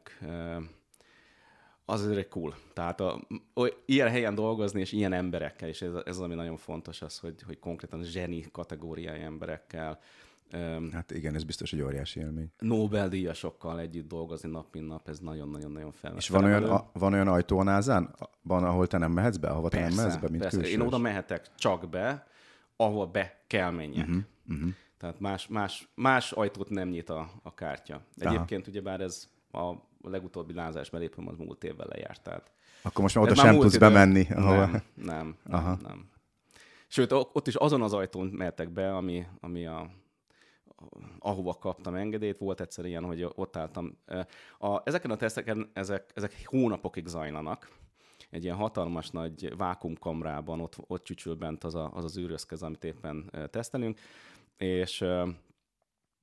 az 1.85 2.05
azért 2.05 2.29
cool. 2.29 2.55
Tehát 2.73 3.01
a, 3.01 3.27
o, 3.55 3.65
ilyen 3.85 4.09
helyen 4.09 4.35
dolgozni, 4.35 4.81
és 4.81 4.93
ilyen 4.93 5.13
emberekkel, 5.13 5.69
és 5.69 5.83
ez, 5.83 5.93
ez 5.93 6.03
az, 6.05 6.21
ami 6.21 6.35
nagyon 6.35 6.57
fontos, 6.57 7.03
az, 7.03 7.19
hogy, 7.19 7.43
hogy 7.43 7.59
konkrétan 7.59 8.03
zseni 8.03 8.41
kategóriai 8.53 9.21
emberekkel, 9.21 9.99
Hát 10.93 11.11
igen, 11.11 11.35
ez 11.35 11.45
biztos 11.45 11.73
egy 11.73 11.81
óriási 11.83 12.21
élmény. 12.21 12.53
Nobel-díjasokkal 12.59 13.81
együtt 13.81 14.09
dolgozni 14.09 14.51
nap, 14.51 14.67
mint 14.73 14.87
nap, 14.87 15.09
ez 15.09 15.19
nagyon-nagyon-nagyon 15.19 15.93
felmerül. 15.93 16.19
És 16.19 16.29
van 16.29 16.45
olyan, 16.45 16.65
a, 16.65 16.91
van 16.93 17.13
olyan 17.13 17.29
ajtó 17.29 17.59
a 17.59 17.63
názán, 17.63 18.15
van, 18.43 18.65
ahol 18.65 18.87
te 18.87 18.99
nem 18.99 19.13
mehetsz 19.13 19.37
be, 19.37 19.49
ahova 19.49 19.69
persze, 19.69 19.89
te 19.89 19.95
nem 19.95 20.05
mehetsz 20.05 20.21
be, 20.21 20.29
mint 20.29 20.43
persze. 20.43 20.57
Külsős? 20.57 20.75
Én 20.75 20.81
oda 20.81 20.99
mehetek 20.99 21.55
csak 21.55 21.89
be, 21.89 22.27
ahol 22.77 23.07
be 23.07 23.43
kell 23.47 23.71
menjek. 23.71 24.09
Uh-huh, 24.09 24.23
uh-huh. 24.49 24.71
Tehát 24.99 25.21
más, 25.21 25.49
más, 25.49 25.89
más 25.95 26.33
ajtót 26.33 26.69
nem 26.69 26.89
nyit 26.89 27.11
a, 27.11 27.31
a 27.43 27.55
kártya. 27.55 28.03
Egyébként 28.17 28.61
Aha. 28.61 28.71
ugyebár 28.71 29.01
ez 29.01 29.29
a 29.53 29.73
legutóbbi 30.03 30.53
lázás 30.53 30.91
belépőm 30.91 31.29
az 31.29 31.37
múlt 31.37 31.65
évvel 31.65 31.87
lejárt. 31.89 32.23
Tehát 32.23 32.51
Akkor 32.83 33.03
most 33.03 33.15
már 33.15 33.25
oda 33.25 33.35
sem 33.35 33.59
tudsz 33.59 33.75
idő... 33.75 33.87
bemenni. 33.87 34.27
Ahova... 34.31 34.67
Nem, 34.67 34.83
nem, 34.95 35.37
nem, 35.45 35.79
nem. 35.83 36.09
Sőt, 36.89 37.13
ott 37.13 37.47
is 37.47 37.55
azon 37.55 37.83
az 37.83 37.93
ajtón 37.93 38.27
mehetek 38.27 38.71
be, 38.71 38.97
ami, 38.97 39.27
ami 39.41 39.67
a 39.67 39.91
ahova 41.19 41.55
kaptam 41.55 41.95
engedélyt, 41.95 42.39
volt 42.39 42.61
egyszer 42.61 42.85
ilyen, 42.85 43.05
hogy 43.05 43.29
ott 43.35 43.57
álltam. 43.57 43.99
A, 44.59 44.81
ezeken 44.85 45.11
a 45.11 45.17
teszteken 45.17 45.71
ezek, 45.73 46.11
ezek 46.15 46.43
hónapokig 46.45 47.07
zajlanak. 47.07 47.79
Egy 48.31 48.45
ilyen 48.45 48.57
hatalmas 48.57 49.11
nagy 49.11 49.57
vákumkamrában 49.57 50.61
ott, 50.61 50.77
ott 50.87 51.05
csücsül 51.05 51.35
bent 51.35 51.65
az, 51.65 51.75
a, 51.75 51.91
az 51.95 52.05
az 52.05 52.19
űrözkez, 52.19 52.63
amit 52.63 52.85
éppen 52.85 53.31
tesztelünk, 53.51 53.99
és 54.57 55.05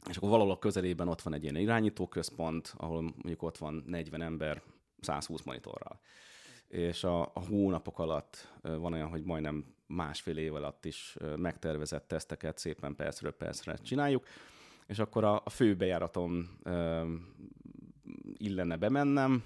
és 0.09 0.17
akkor 0.17 0.29
valahol 0.29 0.51
a 0.51 0.59
közelében 0.59 1.07
ott 1.07 1.21
van 1.21 1.33
egy 1.33 1.43
ilyen 1.43 1.55
irányítóközpont, 1.55 2.73
ahol 2.77 3.01
mondjuk 3.01 3.43
ott 3.43 3.57
van 3.57 3.83
40 3.87 4.21
ember 4.21 4.61
120 4.99 5.43
monitorral. 5.43 5.99
És 6.67 7.03
a, 7.03 7.21
a 7.21 7.45
hónapok 7.49 7.99
alatt 7.99 8.53
van 8.61 8.93
olyan, 8.93 9.09
hogy 9.09 9.23
majdnem 9.23 9.65
másfél 9.87 10.37
év 10.37 10.55
alatt 10.55 10.85
is 10.85 11.17
megtervezett 11.35 12.07
teszteket 12.07 12.57
szépen 12.57 12.95
percről 12.95 13.31
percre 13.31 13.77
csináljuk, 13.77 14.25
és 14.87 14.99
akkor 14.99 15.23
a, 15.23 15.41
a 15.45 15.49
fő 15.49 15.75
bejáraton 15.75 16.59
illene 18.37 18.75
bemennem, 18.75 19.43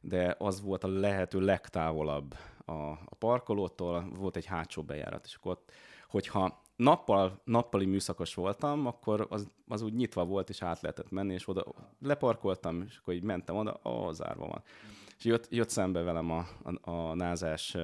de 0.00 0.34
az 0.38 0.60
volt 0.60 0.84
a 0.84 0.88
lehető 0.88 1.40
legtávolabb 1.40 2.34
a, 2.64 2.72
a 2.90 3.14
parkolótól, 3.18 4.08
volt 4.14 4.36
egy 4.36 4.44
hátsó 4.44 4.82
bejárat, 4.82 5.24
és 5.24 5.34
akkor 5.34 5.52
ott, 5.52 5.72
hogyha 6.08 6.62
nappal, 6.76 7.40
nappali 7.44 7.84
műszakos 7.84 8.34
voltam, 8.34 8.86
akkor 8.86 9.26
az, 9.30 9.48
az 9.68 9.82
úgy 9.82 9.94
nyitva 9.94 10.24
volt, 10.24 10.48
és 10.48 10.62
át 10.62 10.80
lehetett 10.80 11.10
menni, 11.10 11.34
és 11.34 11.48
oda 11.48 11.64
leparkoltam, 12.00 12.82
és 12.82 12.96
akkor 12.96 13.14
így 13.14 13.22
mentem 13.22 13.56
oda, 13.56 13.80
ó, 13.84 14.12
zárva 14.12 14.46
van. 14.46 14.62
És 15.18 15.24
jött, 15.24 15.46
jött 15.50 15.68
szembe 15.68 16.02
velem 16.02 16.30
a, 16.30 16.46
a, 16.62 16.90
a 16.90 17.14
názás 17.14 17.76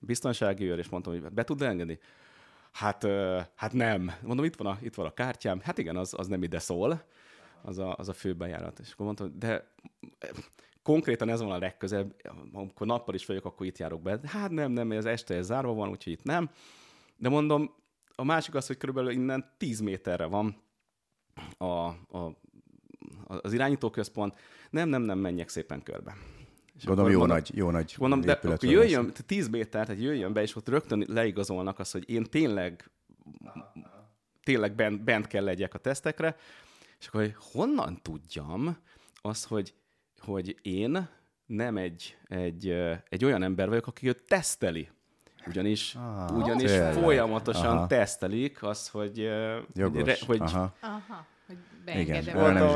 biztonsági 0.00 0.64
őr, 0.64 0.78
és 0.78 0.88
mondtam, 0.88 1.12
hogy 1.12 1.32
be 1.32 1.44
tud 1.44 1.62
engedni? 1.62 1.98
Hát, 2.72 3.06
hát 3.54 3.72
nem. 3.72 4.12
Mondom, 4.22 4.44
itt 4.44 4.56
van, 4.56 4.66
a, 4.66 4.78
itt 4.80 4.94
van 4.94 5.06
a 5.06 5.14
kártyám. 5.14 5.60
Hát 5.60 5.78
igen, 5.78 5.96
az, 5.96 6.14
az 6.16 6.26
nem 6.26 6.42
ide 6.42 6.58
szól, 6.58 7.02
az 7.62 7.78
a, 7.78 7.94
az 7.96 8.08
a 8.08 8.12
főbejárat. 8.12 8.78
És 8.78 8.92
akkor 8.92 9.06
mondtam, 9.06 9.38
de 9.38 9.74
konkrétan 10.82 11.28
ez 11.28 11.40
van 11.40 11.50
a 11.50 11.58
legközebb, 11.58 12.14
amikor 12.52 12.86
nappal 12.86 13.14
is 13.14 13.26
vagyok, 13.26 13.44
akkor 13.44 13.66
itt 13.66 13.78
járok 13.78 14.02
be. 14.02 14.20
Hát 14.24 14.50
nem, 14.50 14.72
nem, 14.72 14.92
ez 14.92 15.04
este 15.04 15.34
ez 15.34 15.46
zárva 15.46 15.74
van, 15.74 15.88
úgyhogy 15.88 16.12
itt 16.12 16.22
nem. 16.22 16.50
De 17.16 17.28
mondom, 17.28 17.74
a 18.14 18.24
másik 18.24 18.54
az, 18.54 18.66
hogy 18.66 18.76
körülbelül 18.76 19.10
innen 19.10 19.52
10 19.58 19.80
méterre 19.80 20.24
van 20.24 20.56
a, 21.58 21.64
a, 21.64 22.36
az 23.26 23.52
irányítóközpont. 23.52 24.34
Nem, 24.70 24.88
nem, 24.88 25.02
nem, 25.02 25.18
menjek 25.18 25.48
szépen 25.48 25.82
körbe. 25.82 26.16
És 26.76 26.84
Gondolom 26.84 27.10
jó 27.10 27.18
mondom, 27.18 27.36
nagy, 27.36 27.56
jó 27.56 27.70
nagy 27.70 27.94
Mondom, 27.98 28.20
de 28.20 28.32
akkor 28.32 28.64
jöjjön, 28.64 29.12
10 29.26 29.48
méter, 29.48 29.86
tehát 29.86 30.02
jöjjön 30.02 30.32
be, 30.32 30.42
és 30.42 30.56
ott 30.56 30.68
rögtön 30.68 31.04
leigazolnak 31.08 31.78
azt, 31.78 31.92
hogy 31.92 32.10
én 32.10 32.24
tényleg 32.24 32.90
tényleg 34.42 34.74
bent, 34.74 35.04
bent 35.04 35.26
kell 35.26 35.44
legyek 35.44 35.74
a 35.74 35.78
tesztekre, 35.78 36.36
és 36.98 37.06
akkor 37.06 37.20
hogy 37.20 37.34
honnan 37.52 37.98
tudjam 38.02 38.76
azt, 39.14 39.46
hogy, 39.46 39.74
hogy 40.18 40.58
én 40.62 41.08
nem 41.46 41.76
egy, 41.76 42.16
egy, 42.28 42.68
egy 43.08 43.24
olyan 43.24 43.42
ember 43.42 43.68
vagyok, 43.68 43.86
aki 43.86 44.08
őt 44.08 44.22
teszteli. 44.22 44.88
Ugyanis, 45.46 45.94
ah, 45.94 46.36
ugyanis 46.36 46.70
folyamatosan 46.92 47.76
Aha. 47.76 47.86
tesztelik 47.86 48.62
azt, 48.62 48.88
hogy, 48.88 49.18
Jogos. 49.72 50.02
hogy, 50.02 50.18
hogy 50.18 50.40
Aha. 50.40 50.74
Aha 50.80 51.26
beengedem. 51.84 52.36
Igen, 52.36 52.66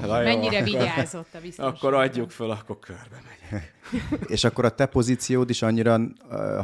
hogy 0.00 0.08
mennyire 0.08 0.62
vigyázott 0.62 1.34
a 1.34 1.40
biztonság. 1.40 1.74
Akkor 1.74 1.94
adjuk 1.94 2.30
föl, 2.30 2.50
akkor 2.50 2.78
körbe 2.78 3.22
megyek. 3.28 3.74
És 4.34 4.44
akkor 4.44 4.64
a 4.64 4.74
te 4.74 4.86
pozíciód 4.86 5.50
is 5.50 5.62
annyira, 5.62 6.00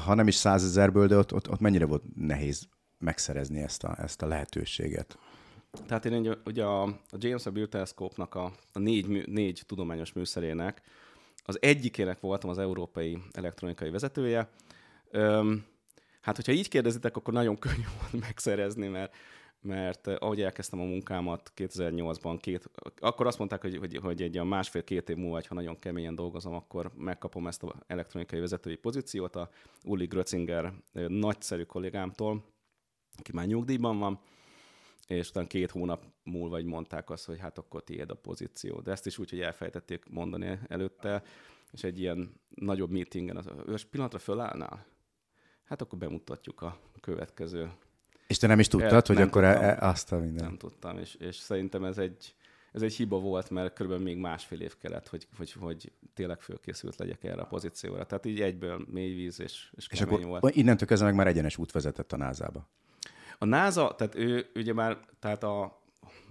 ha 0.04 0.14
nem 0.14 0.28
is 0.28 0.34
százezerből, 0.34 1.06
de 1.06 1.16
ott, 1.16 1.32
ott, 1.32 1.50
ott 1.50 1.60
mennyire 1.60 1.84
volt 1.84 2.02
nehéz 2.16 2.68
megszerezni 2.98 3.60
ezt 3.60 3.84
a, 3.84 3.96
ezt 4.02 4.22
a 4.22 4.26
lehetőséget? 4.26 5.18
Tehát 5.86 6.04
én 6.04 6.36
ugye 6.44 6.64
a, 6.64 6.82
a 6.84 7.16
James 7.18 7.44
Webb 7.44 7.68
Telescope-nak 7.68 8.34
a, 8.34 8.52
a 8.72 8.78
négy, 8.78 9.26
négy 9.26 9.62
tudományos 9.66 10.12
műszerének 10.12 10.82
az 11.46 11.58
egyikének 11.60 12.20
voltam 12.20 12.50
az 12.50 12.58
európai 12.58 13.18
elektronikai 13.32 13.90
vezetője. 13.90 14.48
Öm, 15.10 15.64
hát, 16.20 16.36
hogyha 16.36 16.52
így 16.52 16.68
kérdezitek, 16.68 17.16
akkor 17.16 17.34
nagyon 17.34 17.58
könnyű 17.64 17.84
volt 18.00 18.24
megszerezni, 18.24 18.88
mert 18.88 19.14
mert 19.66 20.06
eh, 20.06 20.16
ahogy 20.18 20.40
elkezdtem 20.40 20.80
a 20.80 20.84
munkámat 20.84 21.52
2008-ban, 21.56 22.38
két, 22.40 22.70
akkor 22.98 23.26
azt 23.26 23.38
mondták, 23.38 23.60
hogy, 23.60 23.76
hogy, 23.76 23.96
hogy 23.96 24.22
egy 24.22 24.38
a 24.38 24.44
másfél-két 24.44 25.08
év 25.08 25.16
múlva, 25.16 25.40
ha 25.48 25.54
nagyon 25.54 25.78
keményen 25.78 26.14
dolgozom, 26.14 26.54
akkor 26.54 26.90
megkapom 26.94 27.46
ezt 27.46 27.62
az 27.62 27.70
elektronikai 27.86 28.40
vezetői 28.40 28.76
pozíciót 28.76 29.36
a 29.36 29.50
Uli 29.84 30.06
Grötzinger 30.06 30.72
eh, 30.92 31.08
nagyszerű 31.08 31.62
kollégámtól, 31.62 32.44
aki 33.18 33.32
már 33.32 33.46
nyugdíjban 33.46 33.98
van, 33.98 34.20
és 35.06 35.28
utána 35.28 35.46
két 35.46 35.70
hónap 35.70 36.04
múlva 36.22 36.48
vagy 36.48 36.64
mondták 36.64 37.10
azt, 37.10 37.26
hogy 37.26 37.38
hát 37.38 37.58
akkor 37.58 37.84
tiéd 37.84 38.10
a 38.10 38.14
pozíció. 38.14 38.80
De 38.80 38.90
ezt 38.90 39.06
is 39.06 39.18
úgy, 39.18 39.30
hogy 39.30 39.40
elfejtették 39.40 40.04
mondani 40.10 40.58
előtte, 40.68 41.22
és 41.72 41.84
egy 41.84 42.00
ilyen 42.00 42.40
nagyobb 42.48 42.90
meetingen 42.90 43.36
az, 43.36 43.48
ős 43.66 43.84
pillanatra 43.84 44.18
fölállnál? 44.18 44.86
Hát 45.64 45.80
akkor 45.80 45.98
bemutatjuk 45.98 46.62
a 46.62 46.80
következő 47.00 47.70
és 48.26 48.38
te 48.38 48.46
nem 48.46 48.58
is 48.58 48.68
tudtad, 48.68 48.92
El, 48.92 49.02
hogy 49.06 49.20
akkor 49.20 49.44
e, 49.44 49.48
e, 49.48 49.76
azt 49.80 50.12
a 50.12 50.18
minden. 50.18 50.44
Nem 50.44 50.56
tudtam, 50.56 50.98
és, 50.98 51.14
és 51.14 51.36
szerintem 51.36 51.84
ez 51.84 51.98
egy, 51.98 52.34
ez 52.72 52.82
egy 52.82 52.94
hiba 52.94 53.18
volt, 53.18 53.50
mert 53.50 53.72
körülbelül 53.72 54.04
még 54.04 54.16
másfél 54.16 54.60
év 54.60 54.76
kellett, 54.78 55.08
hogy, 55.08 55.26
hogy, 55.36 55.52
hogy 55.52 55.92
tényleg 56.14 56.40
fölkészült 56.40 56.96
legyek 56.96 57.24
erre 57.24 57.40
a 57.40 57.46
pozícióra. 57.46 58.06
Tehát 58.06 58.26
így 58.26 58.40
egyből 58.40 58.86
mély 58.90 59.14
víz 59.14 59.40
és, 59.40 59.70
és, 59.76 59.86
és 59.90 60.00
akkor 60.00 60.22
volt. 60.22 60.54
innentől 60.54 60.88
kezdve 60.88 61.06
meg 61.06 61.16
már 61.16 61.26
egyenes 61.26 61.56
út 61.56 61.72
vezetett 61.72 62.12
a 62.12 62.16
NASA-ba. 62.16 62.68
A 63.38 63.44
NASA, 63.44 63.94
tehát 63.94 64.14
ő 64.14 64.50
ugye 64.54 64.72
már, 64.72 65.00
tehát 65.18 65.42
a, 65.42 65.82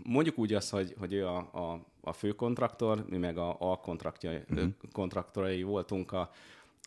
mondjuk 0.03 0.37
úgy 0.37 0.53
azt, 0.53 0.69
hogy, 0.69 0.95
hogy 0.97 1.13
ő 1.13 1.27
a, 1.27 1.37
a, 1.37 1.85
a 2.01 2.13
főkontraktor, 2.13 3.05
mi 3.09 3.17
meg 3.17 3.37
a, 3.37 3.71
a 3.71 3.77
kontraktjai, 3.77 4.41
uh-huh. 4.49 5.61
voltunk 5.61 6.11
a, 6.11 6.31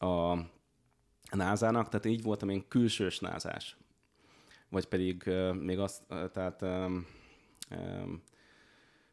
a 0.07 0.38
NASA-nak, 1.31 1.88
tehát 1.88 2.07
így 2.07 2.23
voltam 2.23 2.49
én 2.49 2.65
külsős 2.69 3.19
názás 3.19 3.77
vagy 4.71 4.87
pedig 4.87 5.31
még 5.61 5.79
azt, 5.79 6.03
tehát 6.33 6.63
um, 6.63 7.07
um, 7.71 8.23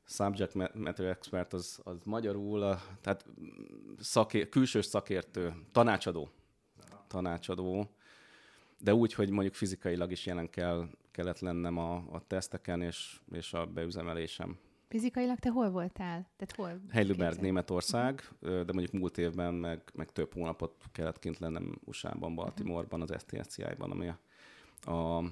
subject 0.06 0.54
matter 0.74 1.06
expert 1.06 1.54
az, 1.54 1.80
az 1.84 1.98
magyarul, 2.04 2.60
uh, 2.60 2.80
tehát 3.02 3.26
szaké, 4.00 4.50
külsős 4.50 4.86
szakértő, 4.86 5.54
tanácsadó, 5.72 6.30
tanácsadó, 7.08 7.90
de 8.80 8.94
úgy, 8.94 9.14
hogy 9.14 9.30
mondjuk 9.30 9.54
fizikailag 9.54 10.12
is 10.12 10.26
jelen 10.26 10.50
kell, 10.50 10.88
kellett 11.12 11.40
lennem 11.40 11.78
a, 11.78 11.96
a 11.96 12.22
teszteken 12.28 12.82
és, 12.82 13.20
és 13.32 13.54
a 13.54 13.66
beüzemelésem. 13.66 14.58
Fizikailag 14.88 15.40
te 15.40 15.50
hol 15.50 15.70
voltál? 15.70 16.30
Tehát 16.38 16.56
hol 16.56 16.82
Heidelberg, 16.90 17.40
Németország, 17.40 18.30
de 18.40 18.74
mondjuk 18.74 18.92
múlt 18.92 19.18
évben 19.18 19.54
meg, 19.54 19.82
meg 19.94 20.12
több 20.12 20.34
hónapot 20.34 20.76
kellett 20.92 21.20
kint 21.20 21.40
lennem 21.40 21.80
USA-ban, 21.84 22.36
Baltimore-ban, 22.36 23.02
az 23.02 23.14
STSCI-ban, 23.18 23.92
ami 23.92 24.08
a, 24.08 24.20
a 24.92 25.24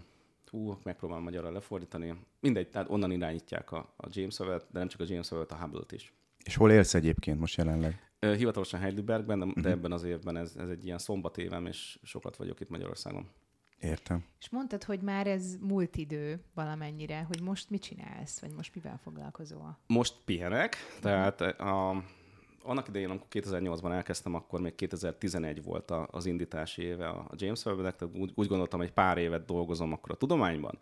hú, 0.54 0.80
megpróbálom 0.84 1.24
magyarra 1.24 1.52
lefordítani. 1.52 2.14
Mindegy, 2.40 2.70
tehát 2.70 2.90
onnan 2.90 3.12
irányítják 3.12 3.72
a, 3.72 3.94
a 3.98 4.08
James 4.10 4.40
Webb-et, 4.40 4.66
de 4.72 4.80
nem 4.80 4.88
csak 4.88 5.00
a 5.00 5.06
James 5.08 5.32
Webb-et, 5.32 5.52
a 5.52 5.56
Hubble-t 5.56 5.92
is. 5.92 6.14
És 6.44 6.56
hol 6.56 6.72
élsz 6.72 6.94
egyébként 6.94 7.40
most 7.40 7.58
jelenleg? 7.58 8.12
Hivatalosan 8.20 8.80
Heidelbergben, 8.80 9.40
de, 9.40 9.46
uh-huh. 9.46 9.64
de 9.64 9.70
ebben 9.70 9.92
az 9.92 10.04
évben 10.04 10.38
ez, 10.38 10.56
ez 10.58 10.70
egy 10.70 10.86
ilyen 10.86 10.98
szombatévem, 10.98 11.66
és 11.66 12.00
sokat 12.04 12.36
vagyok 12.36 12.60
itt 12.60 12.70
Magyarországon. 12.70 13.30
Értem. 13.80 14.26
És 14.40 14.50
mondtad, 14.50 14.84
hogy 14.84 15.02
már 15.02 15.28
ez 15.28 15.56
múlt 15.60 15.96
idő 15.96 16.44
valamennyire, 16.54 17.22
hogy 17.28 17.42
most 17.42 17.70
mit 17.70 17.82
csinálsz, 17.82 18.40
vagy 18.40 18.52
most 18.52 18.76
mivel 18.76 19.00
foglalkozol? 19.04 19.78
Most 19.88 20.16
pihenek, 20.26 20.76
tehát 21.02 21.42
a, 21.42 22.04
annak 22.64 22.88
idején, 22.88 23.10
amikor 23.10 23.28
2008-ban 23.32 23.92
elkezdtem, 23.92 24.34
akkor 24.34 24.62
még 24.62 24.76
2011 24.76 25.64
volt 25.64 25.92
az 25.92 26.26
indítási 26.26 26.82
éve 26.82 27.08
a 27.08 27.30
James 27.36 27.66
Webb-nek, 27.66 28.02
úgy, 28.14 28.32
úgy 28.36 28.48
gondoltam, 28.48 28.80
hogy 28.80 28.92
pár 28.92 29.18
évet 29.18 29.46
dolgozom 29.46 29.92
akkor 29.92 30.12
a 30.12 30.18
tudományban, 30.18 30.80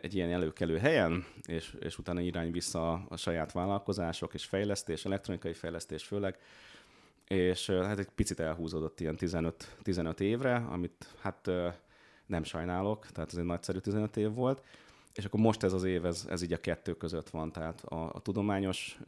egy 0.00 0.14
ilyen 0.14 0.30
előkelő 0.30 0.78
helyen, 0.78 1.24
és, 1.42 1.76
és 1.80 1.98
utána 1.98 2.20
irány 2.20 2.50
vissza 2.50 2.92
a, 2.92 3.06
a 3.08 3.16
saját 3.16 3.52
vállalkozások 3.52 4.34
és 4.34 4.44
fejlesztés, 4.44 5.04
elektronikai 5.04 5.52
fejlesztés 5.52 6.04
főleg, 6.04 6.38
és 7.28 7.70
hát 7.70 7.98
egy 7.98 8.08
picit 8.14 8.40
elhúzódott 8.40 9.00
ilyen 9.00 9.16
15, 9.16 9.76
15 9.82 10.20
évre, 10.20 10.54
amit 10.54 11.14
hát 11.20 11.50
nem 12.26 12.42
sajnálok, 12.42 13.06
tehát 13.06 13.32
ez 13.32 13.38
egy 13.38 13.44
nagyszerű 13.44 13.78
15 13.78 14.16
év 14.16 14.34
volt, 14.34 14.62
és 15.14 15.24
akkor 15.24 15.40
most 15.40 15.62
ez 15.62 15.72
az 15.72 15.84
év, 15.84 16.04
ez, 16.04 16.26
ez 16.28 16.42
így 16.42 16.52
a 16.52 16.60
kettő 16.60 16.96
között 16.96 17.30
van, 17.30 17.52
tehát 17.52 17.80
a, 17.84 18.10
a 18.14 18.20
tudományos 18.20 18.98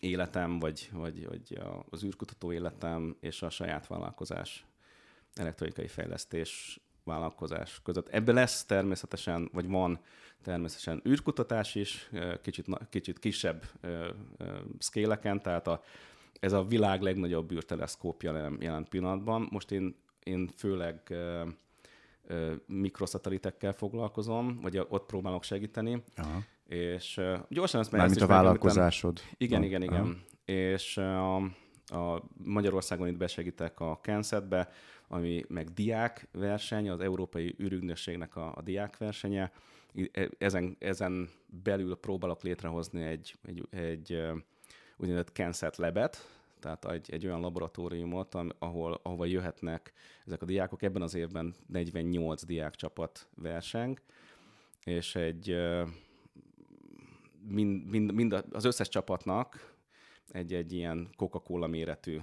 életem, 0.00 0.58
vagy, 0.58 0.88
vagy, 0.92 1.26
vagy 1.26 1.58
az 1.90 2.04
űrkutató 2.04 2.52
életem 2.52 3.16
és 3.20 3.42
a 3.42 3.50
saját 3.50 3.86
vállalkozás, 3.86 4.66
elektronikai 5.34 5.86
fejlesztés 5.86 6.80
vállalkozás 7.04 7.80
között. 7.82 8.08
Ebbe 8.08 8.32
lesz 8.32 8.64
természetesen, 8.64 9.48
vagy 9.52 9.68
van 9.68 10.00
természetesen 10.42 11.02
űrkutatás 11.08 11.74
is, 11.74 12.10
kicsit, 12.42 12.66
kicsit 12.90 13.18
kisebb 13.18 13.64
szkéleken, 14.78 15.42
tehát 15.42 15.66
a, 15.66 15.82
ez 16.40 16.52
a 16.52 16.64
világ 16.64 17.02
legnagyobb 17.02 17.52
űrteleszkópja 17.52 18.32
jelen, 18.32 18.56
jelen 18.60 18.86
pillanatban. 18.88 19.48
Most 19.50 19.70
én, 19.70 19.94
én 20.22 20.48
főleg 20.56 21.14
mikroszatelitekkel 22.66 23.72
foglalkozom, 23.72 24.60
vagy 24.60 24.78
ott 24.88 25.06
próbálok 25.06 25.42
segíteni. 25.42 26.02
Aha. 26.16 26.42
És 26.68 27.20
gyorsan 27.48 27.80
ezt 27.80 27.92
Mármint 27.92 28.20
a 28.20 28.26
vállalkozásod. 28.26 29.20
Igen, 29.36 29.62
igen, 29.62 29.82
igen. 29.82 30.00
Aha. 30.00 30.14
És 30.44 30.96
a, 30.96 31.36
a 31.86 32.22
Magyarországon 32.44 33.08
itt 33.08 33.16
besegítek 33.16 33.80
a 33.80 34.00
Kensetbe, 34.00 34.70
ami 35.08 35.44
meg 35.48 35.68
diák 35.68 36.28
verseny, 36.32 36.88
az 36.88 37.00
Európai 37.00 37.54
űrügynökségnek 37.62 38.36
a, 38.36 38.52
a 38.56 38.62
diák 38.62 38.96
versenye. 38.96 39.52
E, 40.12 40.28
ezen, 40.38 40.76
ezen 40.78 41.28
belül 41.62 41.96
próbálok 41.96 42.42
létrehozni 42.42 43.02
egy, 43.02 43.34
egy, 43.42 43.66
egy 43.70 44.22
úgynevezett 44.96 45.32
Kenset 45.32 45.76
Labet, 45.76 46.28
tehát 46.60 46.84
egy, 46.84 47.10
egy 47.12 47.26
olyan 47.26 47.40
laboratóriumot, 47.40 48.36
ahol, 48.58 49.00
ahova 49.02 49.24
jöhetnek 49.24 49.92
ezek 50.26 50.42
a 50.42 50.46
diákok. 50.46 50.82
Ebben 50.82 51.02
az 51.02 51.14
évben 51.14 51.54
48 51.66 52.44
diákcsapat 52.44 53.28
verseng, 53.34 54.00
és 54.84 55.14
egy 55.14 55.56
mind, 57.48 57.86
mind, 57.86 58.12
mind 58.12 58.44
az 58.50 58.64
összes 58.64 58.88
csapatnak 58.88 59.76
egy, 60.28 60.54
egy 60.54 60.72
ilyen 60.72 61.08
Coca-Cola 61.16 61.66
méretű 61.66 62.20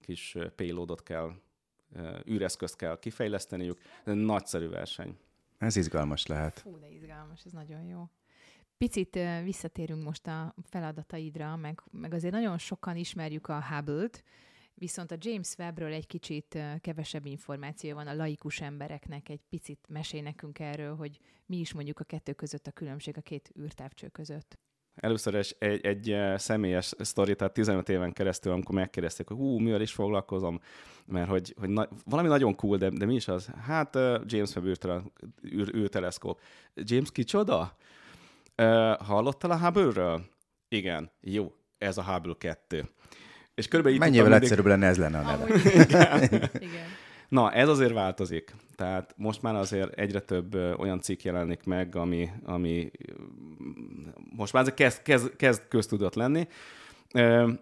kis 0.00 0.36
payloadot 0.56 1.02
kell, 1.02 1.32
űreszközt 2.28 2.76
kell 2.76 2.98
kifejleszteniük. 2.98 3.80
Nagyszerű 4.04 4.68
verseny. 4.68 5.16
Ez 5.58 5.76
izgalmas 5.76 6.26
lehet. 6.26 6.58
Fú, 6.58 6.78
de 6.78 6.90
izgalmas, 6.90 7.44
ez 7.44 7.52
nagyon 7.52 7.82
jó. 7.82 8.08
Picit 8.78 9.18
visszatérünk 9.44 10.04
most 10.04 10.26
a 10.26 10.54
feladataidra, 10.62 11.56
meg, 11.56 11.82
meg 11.90 12.14
azért 12.14 12.32
nagyon 12.32 12.58
sokan 12.58 12.96
ismerjük 12.96 13.48
a 13.48 13.64
Hubble-t, 13.64 14.24
viszont 14.74 15.10
a 15.10 15.16
James 15.18 15.54
Webbről 15.58 15.92
egy 15.92 16.06
kicsit 16.06 16.58
kevesebb 16.80 17.26
információ 17.26 17.94
van 17.94 18.06
a 18.06 18.14
laikus 18.14 18.60
embereknek. 18.60 19.28
Egy 19.28 19.40
picit 19.48 19.86
mesél 19.88 20.22
nekünk 20.22 20.58
erről, 20.58 20.96
hogy 20.96 21.18
mi 21.46 21.56
is 21.56 21.72
mondjuk 21.72 22.00
a 22.00 22.04
kettő 22.04 22.32
között 22.32 22.66
a 22.66 22.70
különbség 22.70 23.16
a 23.16 23.20
két 23.20 23.52
űrtávcső 23.58 24.08
között. 24.08 24.58
Először 24.94 25.34
is 25.34 25.50
egy, 25.58 25.86
egy 25.86 26.16
személyes 26.36 26.92
sztori, 26.98 27.36
tehát 27.36 27.52
15 27.54 27.88
éven 27.88 28.12
keresztül, 28.12 28.52
amikor 28.52 28.74
megkérdezték, 28.74 29.28
hogy 29.28 29.36
hú, 29.36 29.58
mivel 29.58 29.80
is 29.80 29.92
foglalkozom, 29.92 30.60
mert 31.06 31.28
hogy, 31.28 31.54
hogy 31.58 31.68
na, 31.68 31.88
valami 32.04 32.28
nagyon 32.28 32.54
cool, 32.54 32.76
de, 32.76 32.90
de 32.90 33.06
mi 33.06 33.14
is 33.14 33.28
az? 33.28 33.46
Hát 33.46 33.94
James 34.24 34.54
Webb 34.54 35.12
űrteleszkóp. 35.74 36.40
James 36.74 37.12
kicsoda? 37.12 37.76
Uh, 38.56 38.96
hallottál 38.96 39.50
a 39.50 39.58
Hubble-ről? 39.58 40.24
Igen. 40.68 41.10
Jó, 41.20 41.52
ez 41.78 41.98
a 41.98 42.02
Hubble 42.02 42.34
2. 42.38 42.84
És 43.54 43.68
körülbelül 43.68 43.98
Mennyivel 43.98 44.28
mindig... 44.28 44.42
egyszerűbb 44.42 44.66
lenne 44.66 44.86
ez 44.86 44.98
lenne 44.98 45.18
a 45.18 45.22
neve. 45.22 45.54
Igen. 45.84 46.22
Igen. 46.68 46.86
Na, 47.28 47.52
ez 47.52 47.68
azért 47.68 47.92
változik. 47.92 48.54
Tehát 48.76 49.14
most 49.16 49.42
már 49.42 49.54
azért 49.54 49.98
egyre 49.98 50.20
több 50.20 50.54
olyan 50.54 51.00
cikk 51.00 51.22
jelenik 51.22 51.64
meg, 51.64 51.96
ami, 51.96 52.30
ami 52.44 52.90
most 54.36 54.52
már 54.52 54.62
ez 54.66 54.74
kezd, 54.74 55.02
kezd, 55.02 55.36
kezd 55.36 55.62
köztudott 55.68 56.14
lenni. 56.14 56.48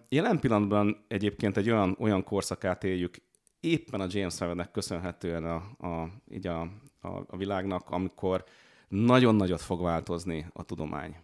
Jelen 0.09 0.39
pillanatban 0.39 1.05
egyébként 1.07 1.57
egy 1.57 1.69
olyan, 1.69 1.95
olyan 1.99 2.23
korszakát 2.23 2.83
éljük, 2.83 3.15
éppen 3.59 4.01
a 4.01 4.07
James 4.09 4.39
Webb-nek 4.39 4.71
köszönhetően 4.71 5.45
a, 5.45 5.55
a, 5.87 6.09
így 6.31 6.47
a, 6.47 6.61
a, 7.01 7.23
a 7.27 7.37
világnak, 7.37 7.89
amikor 7.89 8.43
nagyon 8.87 9.35
nagyot 9.35 9.61
fog 9.61 9.81
változni 9.81 10.45
a 10.53 10.63
tudomány. 10.63 11.15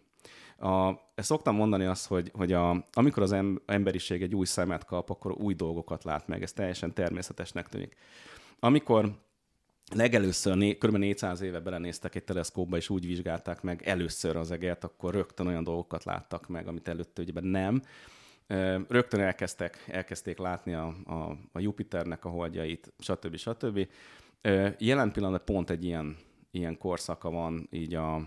A, 0.59 0.89
ezt 1.15 1.27
szoktam 1.27 1.55
mondani 1.55 1.85
azt, 1.85 2.07
hogy, 2.07 2.31
hogy 2.33 2.53
a, 2.53 2.85
amikor 2.93 3.23
az 3.23 3.35
emberiség 3.65 4.21
egy 4.21 4.35
új 4.35 4.45
szemet 4.45 4.85
kap, 4.85 5.09
akkor 5.09 5.31
új 5.31 5.53
dolgokat 5.53 6.03
lát 6.03 6.27
meg. 6.27 6.41
Ez 6.41 6.53
teljesen 6.53 6.93
természetesnek 6.93 7.67
tűnik. 7.67 7.95
Amikor 8.59 9.11
legelőször, 9.95 10.55
né, 10.55 10.77
kb. 10.77 10.95
400 10.95 11.41
éve 11.41 11.59
belenéztek 11.59 12.15
egy 12.15 12.23
teleszkóba, 12.23 12.77
és 12.77 12.89
úgy 12.89 13.05
vizsgálták 13.05 13.61
meg 13.61 13.81
először 13.83 14.35
az 14.35 14.51
eget, 14.51 14.83
akkor 14.83 15.13
rögtön 15.13 15.47
olyan 15.47 15.63
dolgokat 15.63 16.03
láttak 16.03 16.47
meg, 16.47 16.67
amit 16.67 16.87
előtte 16.87 17.21
ugye 17.21 17.41
nem. 17.41 17.81
Rögtön 18.87 19.19
elkezdtek, 19.19 19.85
elkezdték 19.87 20.37
látni 20.37 20.73
a, 20.73 20.95
a, 21.05 21.37
a 21.51 21.59
Jupiternek 21.59 22.25
a 22.25 22.29
holdjait, 22.29 22.93
stb. 22.99 23.35
stb. 23.35 23.87
Jelen 24.77 25.11
pillanatban 25.11 25.55
pont 25.55 25.69
egy 25.69 25.85
ilyen, 25.85 26.17
ilyen 26.51 26.77
korszaka 26.77 27.29
van 27.29 27.67
így 27.71 27.93
a, 27.93 28.21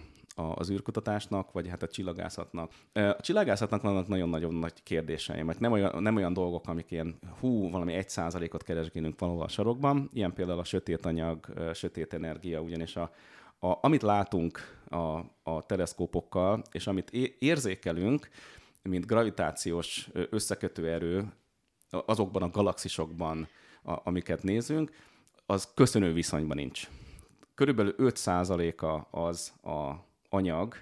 az 0.54 0.70
űrkutatásnak, 0.70 1.52
vagy 1.52 1.68
hát 1.68 1.82
a 1.82 1.88
csillagászatnak. 1.88 2.72
A 2.92 3.20
csillagászatnak 3.20 3.82
vannak 3.82 4.08
nagyon-nagyon 4.08 4.54
nagy 4.54 4.82
kérdéseim, 4.82 5.46
mert 5.46 5.60
nem 5.60 5.72
olyan, 5.72 6.02
nem 6.02 6.16
olyan 6.16 6.32
dolgok, 6.32 6.68
amik 6.68 6.90
ilyen 6.90 7.18
hú, 7.40 7.70
valami 7.70 7.92
egy 7.92 8.08
százalékot 8.08 8.62
keresgélünk 8.62 9.18
valahol 9.18 9.42
a 9.42 9.48
sarokban, 9.48 10.08
ilyen 10.12 10.32
például 10.32 10.58
a 10.58 10.64
sötét 10.64 11.06
anyag, 11.06 11.46
sötét 11.74 12.14
energia, 12.14 12.60
ugyanis 12.60 12.96
a, 12.96 13.10
a, 13.58 13.78
amit 13.80 14.02
látunk 14.02 14.80
a, 14.88 15.18
a 15.42 15.66
teleszkópokkal, 15.66 16.62
és 16.72 16.86
amit 16.86 17.10
érzékelünk, 17.38 18.28
mint 18.82 19.06
gravitációs 19.06 20.08
összekötő 20.30 20.88
erő 20.88 21.32
azokban 21.90 22.42
a 22.42 22.50
galaxisokban, 22.50 23.48
a, 23.82 23.94
amiket 24.04 24.42
nézünk, 24.42 24.90
az 25.46 25.72
köszönő 25.74 26.12
viszonyban 26.12 26.56
nincs. 26.56 26.88
Körülbelül 27.54 27.94
5%-a 27.98 29.18
az 29.20 29.52
a 29.62 30.08
anyag, 30.30 30.74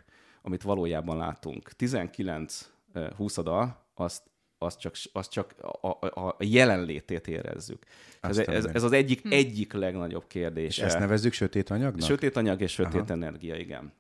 amit 0.42 0.62
valójában 0.62 1.16
látunk. 1.16 1.72
19 1.72 2.70
húszada, 3.16 3.87
azt 3.94 4.22
azt 4.61 4.80
csak, 4.80 4.94
azt 5.12 5.30
csak 5.30 5.54
a, 5.80 5.88
a, 5.88 6.26
a 6.26 6.37
jelenlétét 6.38 7.28
érezzük. 7.28 7.84
Ez, 8.20 8.38
ez, 8.38 8.64
ez 8.64 8.82
az 8.82 8.92
egyik, 8.92 9.22
hm. 9.22 9.32
egyik 9.32 9.72
legnagyobb 9.72 10.26
kérdés. 10.26 10.78
És 10.78 10.84
ezt 10.84 10.98
nevezzük 10.98 11.32
sötét 11.32 11.70
anyagnak? 11.70 12.06
Sötét 12.06 12.37
anyag 12.37 12.61
és 12.61 12.72
sötét 12.72 13.00
Aha. 13.00 13.12
energia, 13.12 13.56
igen. 13.56 13.92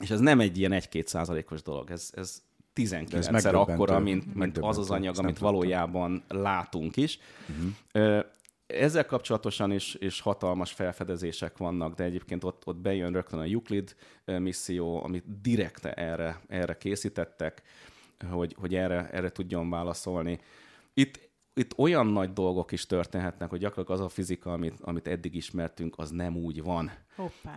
És 0.00 0.10
ez 0.10 0.20
nem 0.20 0.40
egy 0.40 0.58
ilyen 0.58 0.72
1-2 0.74 1.06
százalékos 1.06 1.62
dolog, 1.62 1.90
ez, 1.90 2.10
ez 2.14 2.42
19-szer 2.74 3.54
akkora, 3.54 3.98
mint, 3.98 4.34
mint 4.34 4.58
az 4.58 4.78
az 4.78 4.90
anyag, 4.90 5.18
amit 5.18 5.38
valójában 5.38 6.24
látunk 6.28 6.96
is. 6.96 7.18
Uh-huh 7.48 8.24
ezzel 8.74 9.06
kapcsolatosan 9.06 9.72
is, 9.72 9.94
is 9.94 10.20
hatalmas 10.20 10.72
felfedezések 10.72 11.56
vannak, 11.56 11.94
de 11.94 12.04
egyébként 12.04 12.44
ott, 12.44 12.66
ott 12.66 12.76
bejön 12.76 13.12
rögtön 13.12 13.38
a 13.38 13.44
Euclid 13.44 13.96
misszió, 14.24 15.04
amit 15.04 15.40
direkte 15.40 15.92
erre, 15.92 16.40
erre 16.48 16.76
készítettek, 16.76 17.62
hogy, 18.30 18.56
hogy 18.58 18.74
erre, 18.74 19.08
erre 19.10 19.30
tudjon 19.30 19.70
válaszolni. 19.70 20.40
Itt, 20.94 21.28
itt 21.54 21.78
olyan 21.78 22.06
nagy 22.06 22.32
dolgok 22.32 22.72
is 22.72 22.86
történhetnek, 22.86 23.50
hogy 23.50 23.58
gyakorlatilag 23.58 24.00
az 24.00 24.06
a 24.06 24.08
fizika, 24.08 24.52
amit, 24.52 24.74
amit 24.80 25.08
eddig 25.08 25.34
ismertünk, 25.34 25.94
az 25.98 26.10
nem 26.10 26.36
úgy 26.36 26.62
van. 26.62 26.92
Hoppá. 27.16 27.56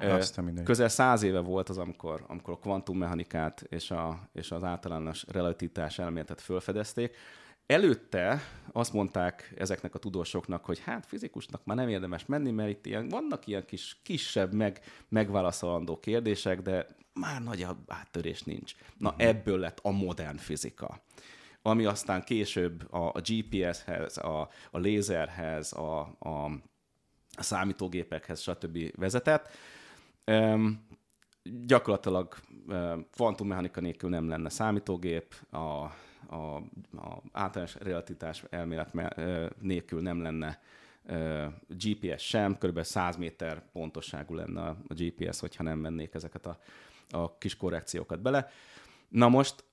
Közel 0.64 0.90
száz 0.90 1.24
éve 1.24 1.40
volt 1.40 1.70
az, 1.70 1.78
amikor, 1.78 2.24
amikor 2.28 2.54
a 2.54 2.58
kvantummechanikát 2.58 3.62
és, 3.70 3.92
a, 3.92 4.30
és 4.34 4.52
az 4.52 4.64
általános 4.64 5.26
relativitás 5.28 6.00
elméletet 6.00 6.42
felfedezték, 6.42 7.16
előtte 7.68 8.42
azt 8.72 8.94
mondták 8.94 9.54
ezeknek 9.58 9.96
a 9.96 10.00
tudósoknak, 10.00 10.66
hogy 10.66 10.80
hát 10.80 11.06
fizikusnak 11.06 11.66
már 11.66 11.78
nem 11.78 11.90
érdemes 11.90 12.26
menni, 12.26 12.52
mert 12.52 12.70
itt 12.70 12.86
ilyen, 12.86 13.08
vannak 13.08 13.48
ilyen 13.48 13.66
kis, 13.66 13.98
kisebb, 14.04 14.54
meg, 14.54 14.82
megválaszolandó 15.10 16.00
kérdések, 16.00 16.62
de 16.62 16.88
már 17.14 17.44
nagyobb 17.44 17.84
áttörés 17.88 18.44
nincs. 18.44 18.76
Na 18.98 19.10
uh-huh. 19.10 19.28
ebből 19.28 19.60
lett 19.60 19.80
a 19.82 19.92
modern 19.92 20.38
fizika 20.38 21.02
ami 21.62 21.86
aztán 21.86 22.24
később 22.24 22.94
a, 22.94 23.12
a 23.14 23.22
GPS-hez, 23.26 24.18
a, 24.18 24.50
a 24.72 24.78
lézerhez, 24.78 25.74
a, 25.74 26.16
a, 26.20 26.30
a 27.32 27.44
számítógépekhez, 27.44 28.42
stb. 28.42 28.78
vezetett. 28.96 29.50
Um, 30.26 30.88
gyakorlatilag 31.66 32.36
um, 32.68 33.08
kvantummechanika 33.12 33.82
nélkül 33.82 34.10
nem 34.10 34.30
lenne 34.30 34.50
számítógép, 34.50 35.36
a, 35.52 35.92
a, 36.30 36.56
a 36.98 37.22
általános 37.32 37.76
relativitás 37.76 38.44
elmélet 38.50 38.94
nélkül 39.62 40.02
nem 40.02 40.22
lenne 40.22 40.62
GPS 41.68 42.24
sem, 42.24 42.58
kb. 42.58 42.82
100 42.82 43.16
méter 43.16 43.72
pontosságú 43.72 44.36
lenne 44.36 44.62
a 44.62 44.78
GPS, 44.88 45.40
hogyha 45.40 45.64
nem 45.64 45.80
mennék 45.80 46.14
ezeket 46.14 46.46
a, 46.46 46.60
a 47.10 47.38
kis 47.38 47.58
korrekciókat 47.58 48.22
bele. 48.22 48.50
Na 49.08 49.30
most 49.30 49.64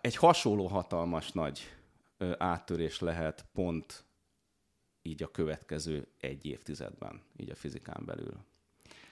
egy 0.00 0.16
hasonló 0.16 0.66
hatalmas 0.66 1.32
nagy 1.32 1.76
áttörés 2.38 3.00
lehet 3.00 3.44
pont 3.52 4.04
így 5.02 5.22
a 5.22 5.30
következő 5.30 6.06
egy 6.20 6.46
évtizedben, 6.46 7.22
így 7.36 7.50
a 7.50 7.54
fizikán 7.54 8.02
belül. 8.04 8.36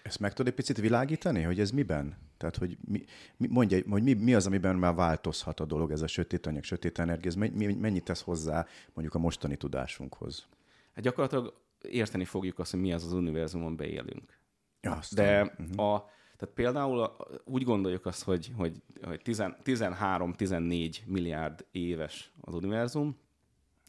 Ezt 0.02 0.20
meg 0.20 0.30
tudod 0.30 0.46
egy 0.46 0.54
picit 0.54 0.76
világítani, 0.76 1.42
hogy 1.42 1.60
ez 1.60 1.70
miben? 1.70 2.27
Tehát, 2.38 2.56
hogy 2.56 2.78
mi, 2.88 3.04
mi, 3.36 3.46
mondja, 3.46 3.78
hogy 3.88 4.02
mi, 4.02 4.12
mi 4.12 4.34
az, 4.34 4.46
amiben 4.46 4.76
már 4.76 4.94
változhat 4.94 5.60
a 5.60 5.64
dolog, 5.64 5.90
ez 5.90 6.02
a 6.02 6.06
sötét 6.06 6.46
anyag, 6.46 6.62
sötét 6.62 6.98
energia, 6.98 7.30
ez 7.30 7.36
mennyit 7.76 8.04
tesz 8.04 8.22
hozzá 8.22 8.66
mondjuk 8.92 9.14
a 9.14 9.18
mostani 9.18 9.56
tudásunkhoz? 9.56 10.46
Hát 10.94 11.04
gyakorlatilag 11.04 11.54
érteni 11.82 12.24
fogjuk 12.24 12.58
azt, 12.58 12.70
hogy 12.70 12.80
mi 12.80 12.92
az 12.92 13.04
az 13.04 13.12
univerzumon 13.12 13.76
beélünk. 13.76 14.38
Azt 14.82 15.14
De 15.14 15.42
uh-huh. 15.42 15.92
a, 15.94 16.10
tehát 16.36 16.54
például 16.54 17.16
úgy 17.44 17.62
gondoljuk 17.62 18.06
azt, 18.06 18.22
hogy, 18.22 18.52
hogy, 18.56 18.82
hogy 19.02 19.20
13-14 19.24 20.94
milliárd 21.06 21.66
éves 21.70 22.32
az 22.40 22.54
univerzum, 22.54 23.16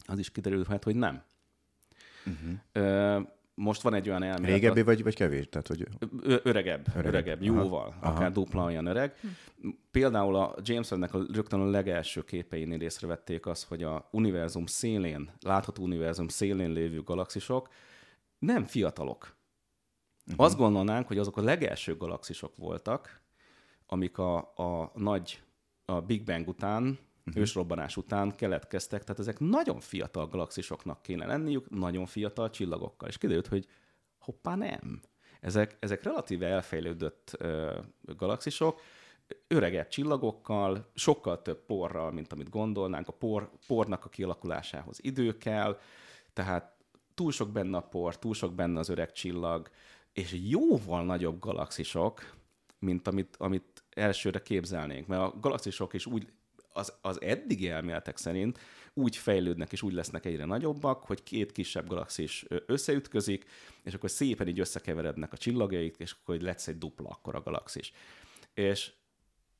az 0.06 0.18
is 0.18 0.30
kiderülhet, 0.30 0.84
hogy 0.84 0.96
nem. 0.96 1.22
Uh-huh. 2.26 3.26
Most 3.62 3.82
van 3.82 3.94
egy 3.94 4.08
olyan 4.08 4.22
elmélet... 4.22 4.50
Régebbi 4.50 4.82
vagy, 4.82 5.02
vagy 5.02 5.14
kevés? 5.14 5.48
Tehát, 5.48 5.66
hogy... 5.66 5.86
Ö- 6.20 6.46
öregebb, 6.46 6.86
öregebb, 6.94 7.06
öregebb 7.06 7.42
jóval, 7.42 7.94
Aha. 8.00 8.12
akár 8.12 8.22
Aha. 8.22 8.30
dupla 8.30 8.64
olyan 8.64 8.86
öreg. 8.86 9.14
Hm. 9.60 9.68
Például 9.90 10.36
a 10.36 10.54
James 10.62 10.90
Webb-nek 10.90 11.14
a, 11.14 11.22
rögtön 11.32 11.60
a 11.60 11.64
legelső 11.64 12.24
képeinél 12.24 12.80
észrevették 12.80 13.46
azt, 13.46 13.64
hogy 13.64 13.82
a 13.82 14.08
univerzum 14.12 14.66
szélén, 14.66 15.30
látható 15.40 15.82
univerzum 15.82 16.28
szélén 16.28 16.72
lévő 16.72 17.02
galaxisok 17.02 17.68
nem 18.38 18.64
fiatalok. 18.64 19.36
Uh-huh. 20.26 20.44
Azt 20.44 20.56
gondolnánk, 20.56 21.06
hogy 21.06 21.18
azok 21.18 21.36
a 21.36 21.42
legelső 21.42 21.96
galaxisok 21.96 22.56
voltak, 22.56 23.20
amik 23.86 24.18
a, 24.18 24.36
a 24.38 24.92
nagy 24.94 25.42
a 25.84 26.00
Big 26.00 26.24
Bang 26.24 26.48
után, 26.48 26.98
uh-huh. 27.30 27.42
ősrobbanás 27.42 27.96
után 27.96 28.36
keletkeztek, 28.36 29.02
tehát 29.02 29.20
ezek 29.20 29.38
nagyon 29.38 29.80
fiatal 29.80 30.26
galaxisoknak 30.26 31.02
kéne 31.02 31.26
lenniük, 31.26 31.70
nagyon 31.70 32.06
fiatal 32.06 32.50
csillagokkal. 32.50 33.08
És 33.08 33.18
kiderült, 33.18 33.46
hogy 33.46 33.66
hoppá 34.18 34.54
nem. 34.54 35.00
Ezek, 35.40 35.76
ezek 35.80 36.02
relatíve 36.02 36.46
elfejlődött 36.46 37.32
ö, 37.38 37.78
galaxisok, 38.02 38.80
öregebb 39.48 39.88
csillagokkal, 39.88 40.90
sokkal 40.94 41.42
több 41.42 41.64
porral, 41.64 42.12
mint 42.12 42.32
amit 42.32 42.50
gondolnánk. 42.50 43.08
A 43.08 43.12
por, 43.12 43.50
pornak 43.66 44.04
a 44.04 44.08
kialakulásához 44.08 44.98
idő 45.02 45.38
kell, 45.38 45.78
tehát 46.32 46.76
túl 47.14 47.32
sok 47.32 47.50
benne 47.50 47.76
a 47.76 47.80
por, 47.80 48.18
túl 48.18 48.34
sok 48.34 48.54
benne 48.54 48.78
az 48.78 48.88
öreg 48.88 49.12
csillag, 49.12 49.70
és 50.12 50.36
jóval 50.48 51.04
nagyobb 51.04 51.38
galaxisok, 51.38 52.34
mint 52.78 53.08
amit, 53.08 53.36
amit 53.36 53.84
elsőre 53.90 54.42
képzelnénk. 54.42 55.06
Mert 55.06 55.22
a 55.22 55.34
galaxisok 55.40 55.92
is 55.94 56.06
úgy, 56.06 56.32
az, 56.80 56.92
az 57.00 57.20
eddigi 57.20 57.68
elméletek 57.68 58.16
szerint 58.16 58.58
úgy 58.94 59.16
fejlődnek 59.16 59.72
és 59.72 59.82
úgy 59.82 59.92
lesznek 59.92 60.24
egyre 60.24 60.44
nagyobbak, 60.44 61.04
hogy 61.04 61.22
két 61.22 61.52
kisebb 61.52 61.88
galaxis 61.88 62.46
összeütközik, 62.66 63.44
és 63.82 63.94
akkor 63.94 64.10
szépen 64.10 64.48
így 64.48 64.60
összekeverednek 64.60 65.32
a 65.32 65.36
csillagjaik, 65.36 65.96
és 65.98 66.16
akkor 66.20 66.40
lesz 66.40 66.68
egy 66.68 66.78
dupla 66.78 67.08
akkora 67.08 67.40
galaxis. 67.40 67.92
És 68.54 68.92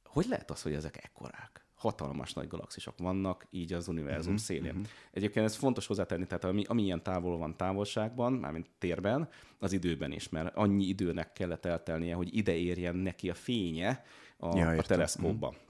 hogy 0.04 0.26
lehet 0.28 0.50
az, 0.50 0.62
hogy 0.62 0.72
ezek 0.72 1.04
ekkorák? 1.04 1.64
hatalmas 1.80 2.32
nagy 2.32 2.48
galaxisok 2.48 2.98
vannak 2.98 3.46
így 3.50 3.72
az 3.72 3.88
univerzum 3.88 4.32
uh-huh, 4.32 4.46
szélén. 4.46 4.70
Uh-huh. 4.70 4.86
Egyébként 5.12 5.46
ez 5.46 5.54
fontos 5.54 5.86
hozzátenni, 5.86 6.26
tehát 6.26 6.44
ami, 6.44 6.64
ami 6.66 6.82
ilyen 6.82 7.02
távol 7.02 7.38
van 7.38 7.56
távolságban, 7.56 8.32
mármint 8.32 8.66
térben, 8.78 9.28
az 9.58 9.72
időben 9.72 10.12
is, 10.12 10.28
mert 10.28 10.56
annyi 10.56 10.84
időnek 10.84 11.32
kellett 11.32 11.64
eltelnie, 11.64 12.14
hogy 12.14 12.36
ide 12.36 12.56
érjen 12.56 12.96
neki 12.96 13.30
a 13.30 13.34
fénye 13.34 14.04
a, 14.36 14.58
ja, 14.58 14.68
a 14.68 14.82
teleszkópba. 14.82 15.48
Uh-huh. 15.48 15.62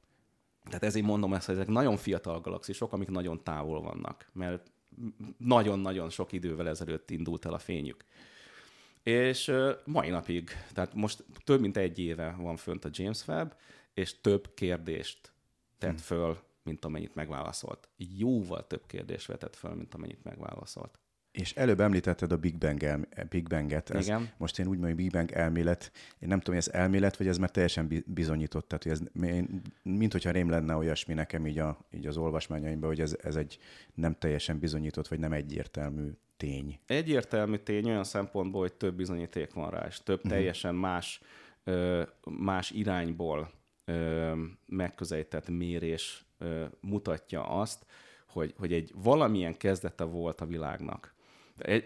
Tehát 0.65 0.83
ezért 0.83 1.07
mondom 1.07 1.35
ezt, 1.35 1.47
hogy 1.47 1.55
ezek 1.55 1.69
nagyon 1.69 1.97
fiatal 1.97 2.41
galaxisok, 2.41 2.93
amik 2.93 3.09
nagyon 3.09 3.43
távol 3.43 3.81
vannak, 3.81 4.29
mert 4.33 4.71
nagyon-nagyon 5.37 6.11
sok 6.11 6.33
idővel 6.33 6.69
ezelőtt 6.69 7.11
indult 7.11 7.45
el 7.45 7.53
a 7.53 7.59
fényük. 7.59 8.05
És 9.03 9.53
mai 9.85 10.09
napig, 10.09 10.51
tehát 10.73 10.95
most 10.95 11.25
több 11.45 11.61
mint 11.61 11.77
egy 11.77 11.99
éve 11.99 12.37
van 12.39 12.57
fönt 12.57 12.85
a 12.85 12.91
James 12.93 13.27
Webb, 13.27 13.57
és 13.95 14.21
több 14.21 14.55
kérdést 14.55 15.33
tett 15.79 15.91
hmm. 15.91 15.99
föl, 15.99 16.39
mint 16.63 16.85
amennyit 16.85 17.15
megválaszolt. 17.15 17.89
Jóval 17.97 18.67
több 18.67 18.87
kérdést 18.87 19.27
vetett 19.27 19.57
föl, 19.57 19.75
mint 19.75 19.95
amennyit 19.95 20.25
megválaszolt. 20.25 20.99
És 21.33 21.53
előbb 21.53 21.81
említetted 21.81 22.33
a 22.33 22.37
Big, 22.37 22.59
Bang 22.59 22.83
el, 22.83 23.09
Big 23.29 23.49
Bang-et. 23.49 23.91
Ez 23.91 24.07
Igen. 24.07 24.31
Most 24.37 24.59
én 24.59 24.67
úgy 24.67 24.79
mondom, 24.79 24.97
Big 24.97 25.11
Bang 25.11 25.33
elmélet. 25.33 25.93
Én 26.19 26.29
nem 26.29 26.39
tudom, 26.39 26.55
hogy 26.55 26.65
ez 26.67 26.81
elmélet, 26.81 27.17
vagy 27.17 27.27
ez 27.27 27.39
már 27.39 27.51
teljesen 27.51 28.05
bizonyított. 28.07 28.69
Tehát, 28.69 28.83
hogy 28.83 28.93
ez, 28.93 29.31
mint 29.83 30.13
hogyha 30.13 30.31
rém 30.31 30.51
lenne 30.51 30.75
olyasmi 30.75 31.15
nekem 31.15 31.47
így, 31.47 31.59
a, 31.59 31.87
így 31.91 32.07
az 32.07 32.17
olvasmányaimban, 32.17 32.89
hogy 32.89 33.01
ez, 33.01 33.17
ez 33.23 33.37
egy 33.37 33.59
nem 33.95 34.15
teljesen 34.19 34.59
bizonyított, 34.59 35.09
vagy 35.09 35.19
nem 35.19 35.33
egyértelmű 35.33 36.11
tény. 36.37 36.79
Egyértelmű 36.87 37.57
tény 37.57 37.89
olyan 37.89 38.05
szempontból, 38.05 38.61
hogy 38.61 38.73
több 38.73 38.95
bizonyíték 38.95 39.53
van 39.53 39.71
rá, 39.71 39.87
és 39.87 40.03
több 40.03 40.17
uh-huh. 40.17 40.33
teljesen 40.33 40.75
más, 40.75 41.21
más 42.25 42.71
irányból 42.71 43.51
megközelített 44.67 45.49
mérés 45.49 46.25
mutatja 46.81 47.45
azt, 47.45 47.87
hogy, 48.27 48.55
hogy 48.59 48.73
egy 48.73 48.93
valamilyen 48.95 49.57
kezdete 49.57 50.05
volt 50.05 50.41
a 50.41 50.47
világnak. 50.47 51.15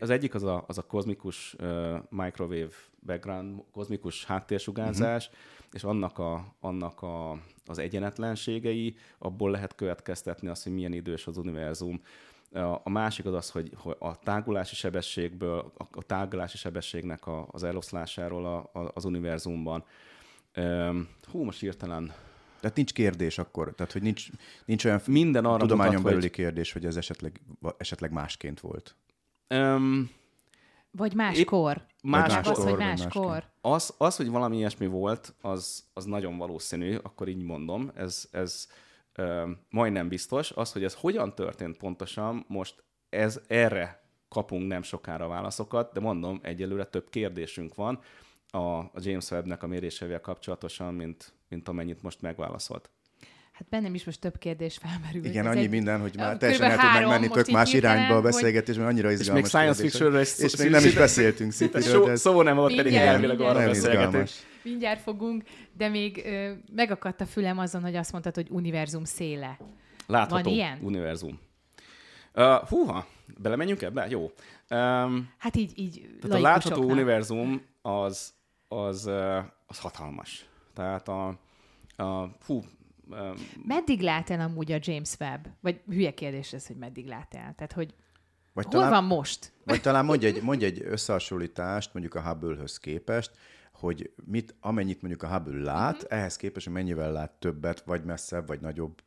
Az 0.00 0.10
egyik 0.10 0.34
az 0.34 0.42
a, 0.42 0.64
az 0.66 0.78
a 0.78 0.82
kozmikus 0.82 1.54
uh, 1.58 1.96
microwave 2.10 2.74
background, 3.06 3.62
kozmikus 3.72 4.24
háttérsugárzás, 4.24 5.26
uh-huh. 5.26 5.42
és 5.72 5.84
annak, 5.84 6.18
a, 6.18 6.54
annak 6.60 7.02
a, 7.02 7.38
az 7.66 7.78
egyenetlenségei, 7.78 8.96
abból 9.18 9.50
lehet 9.50 9.74
következtetni 9.74 10.48
azt, 10.48 10.62
hogy 10.62 10.72
milyen 10.72 10.92
idős 10.92 11.26
az 11.26 11.37
univerzum. 11.37 12.02
A 12.82 12.90
másik 12.90 13.26
az 13.26 13.34
az, 13.34 13.50
hogy, 13.50 13.72
hogy 13.76 13.96
a 13.98 14.18
tágulási 14.18 14.74
sebességből, 14.74 15.72
a 15.92 16.02
tágulási 16.02 16.56
sebességnek 16.56 17.26
a, 17.26 17.48
az 17.50 17.62
eloszlásáról 17.62 18.46
a, 18.46 18.78
a, 18.80 18.90
az 18.94 19.04
univerzumban, 19.04 19.84
hú, 21.30 21.42
most 21.42 21.60
hirtelen 21.60 22.12
tehát 22.60 22.78
nincs 22.78 22.92
kérdés 22.92 23.38
akkor, 23.38 23.74
tehát 23.74 23.92
hogy 23.92 24.02
nincs, 24.02 24.28
nincs 24.64 24.84
olyan 24.84 25.00
Minden 25.06 25.44
arra 25.44 25.58
tudományon 25.58 25.94
mutat, 25.94 26.06
belüli 26.06 26.26
hogy... 26.26 26.37
kérdés, 26.37 26.72
hogy 26.72 26.87
ez 26.87 26.96
esetleg, 26.96 27.40
esetleg 27.76 28.12
másként 28.12 28.60
volt. 28.60 28.94
Um, 29.50 30.11
vagy 30.90 31.14
máskor. 31.14 31.87
Más 32.02 32.35
más 32.35 32.46
az, 32.46 32.64
hogy 32.64 32.76
máskor. 32.76 33.44
Az, 33.61 33.94
az, 33.98 34.16
hogy 34.16 34.28
valami 34.28 34.57
ilyesmi 34.57 34.87
volt, 34.87 35.35
az, 35.40 35.85
az 35.92 36.04
nagyon 36.04 36.37
valószínű, 36.37 36.96
akkor 36.96 37.28
így 37.28 37.42
mondom, 37.42 37.90
ez, 37.94 38.28
ez 38.30 38.68
um, 39.18 39.59
majdnem 39.70 40.09
biztos. 40.09 40.50
Az, 40.50 40.72
hogy 40.72 40.85
ez 40.85 40.94
hogyan 40.94 41.35
történt 41.35 41.76
pontosan, 41.76 42.44
most 42.48 42.85
ez 43.09 43.40
erre 43.46 44.02
kapunk 44.28 44.66
nem 44.68 44.83
sokára 44.83 45.28
válaszokat, 45.28 45.92
de 45.92 46.00
mondom, 46.00 46.40
egyelőre 46.42 46.85
több 46.85 47.09
kérdésünk 47.11 47.74
van 47.74 48.00
a, 48.50 48.78
a 48.78 48.92
James 48.98 49.30
Webb-nek 49.30 49.62
a 49.62 49.66
mérésével 49.66 50.20
kapcsolatosan, 50.20 50.94
mint, 50.94 51.33
mint 51.48 51.68
amennyit 51.68 52.02
most 52.02 52.22
megválaszolt. 52.22 52.90
Hát 53.55 53.69
bennem 53.69 53.95
is 53.95 54.05
most 54.05 54.21
több 54.21 54.38
kérdés 54.38 54.77
felmerül. 54.77 55.25
Igen, 55.25 55.47
Ez 55.47 55.53
annyi 55.53 55.64
egy... 55.64 55.71
minden, 55.71 56.01
hogy 56.01 56.17
már 56.17 56.37
teljesen 56.37 56.71
el 56.71 56.79
tud 56.79 56.93
megmenni 56.93 57.29
tök 57.29 57.51
más 57.51 57.73
irányba 57.73 58.17
a 58.17 58.21
beszélgetés, 58.21 58.77
mert 58.77 58.88
annyira 58.88 59.11
izgalmas. 59.11 59.45
És 59.47 59.53
még 59.53 59.61
science 59.61 59.83
fiction 59.83 60.17
és, 60.17 60.38
és 60.38 60.57
még 60.57 60.71
nem 60.71 60.85
is 60.85 60.95
beszéltünk 60.95 61.53
Szipiről. 61.59 62.17
Szó, 62.17 62.33
szó 62.33 62.43
nem 62.43 62.57
volt, 62.57 62.77
pedig 62.77 62.95
elvileg 62.95 63.40
arra 63.40 63.67
beszélgetünk. 63.67 64.29
Mindjárt 64.62 65.01
fogunk, 65.01 65.43
de 65.77 65.88
még 65.88 66.23
ö, 66.25 66.53
megakadt 66.75 67.21
a 67.21 67.27
fülem 67.27 67.59
azon, 67.59 67.83
hogy 67.83 67.97
azt 67.97 68.12
mondtad, 68.12 68.35
hogy 68.35 68.47
univerzum 68.51 69.05
széle. 69.05 69.59
Látható 70.07 70.43
Van 70.43 70.53
ilyen? 70.53 70.79
univerzum. 70.83 71.38
Uh, 72.35 72.69
húha, 72.69 73.07
belemenjünk 73.38 73.83
ebbe? 73.83 74.07
Jó. 74.09 74.31
Um, 74.71 75.31
hát 75.38 75.57
így, 75.57 75.73
így 75.75 76.09
Tehát 76.21 76.37
a 76.37 76.40
látható 76.40 76.83
univerzum 76.83 77.62
az 77.83 78.33
az, 78.69 79.11
az 79.67 79.79
hatalmas. 79.79 80.47
Tehát 80.75 81.09
a, 81.09 81.27
a 81.97 82.29
hú, 82.47 82.64
Meddig 83.67 84.01
lát 84.01 84.31
el 84.31 84.40
amúgy 84.40 84.73
a 84.73 84.79
James 84.81 85.14
Webb? 85.21 85.47
Vagy 85.61 85.81
hülye 85.87 86.14
kérdés 86.14 86.53
ez, 86.53 86.67
hogy 86.67 86.77
meddig 86.77 87.07
lát 87.07 87.35
el? 87.35 87.55
Tehát, 87.55 87.73
hogy 87.73 87.95
Vagy 88.53 88.64
hol 88.64 88.73
talán, 88.73 88.90
van 88.90 89.05
most? 89.05 89.53
vagy 89.64 89.81
talán 89.81 90.05
mondj 90.05 90.27
egy, 90.27 90.43
mondj 90.43 90.64
egy 90.64 90.83
összehasonlítást 90.83 91.93
mondjuk 91.93 92.14
a 92.14 92.23
Hubble-höz 92.23 92.79
képest, 92.79 93.31
hogy 93.73 94.12
mit, 94.25 94.55
amennyit 94.61 95.03
mondjuk 95.03 95.23
a 95.23 95.29
Hubble 95.29 95.62
lát, 95.62 95.95
uh-huh. 95.95 96.19
ehhez 96.19 96.37
képest, 96.37 96.67
hogy 96.67 96.75
mennyivel 96.75 97.12
lát 97.12 97.31
többet, 97.31 97.83
vagy 97.85 98.05
messzebb, 98.05 98.47
vagy 98.47 98.61
nagyobb 98.61 99.03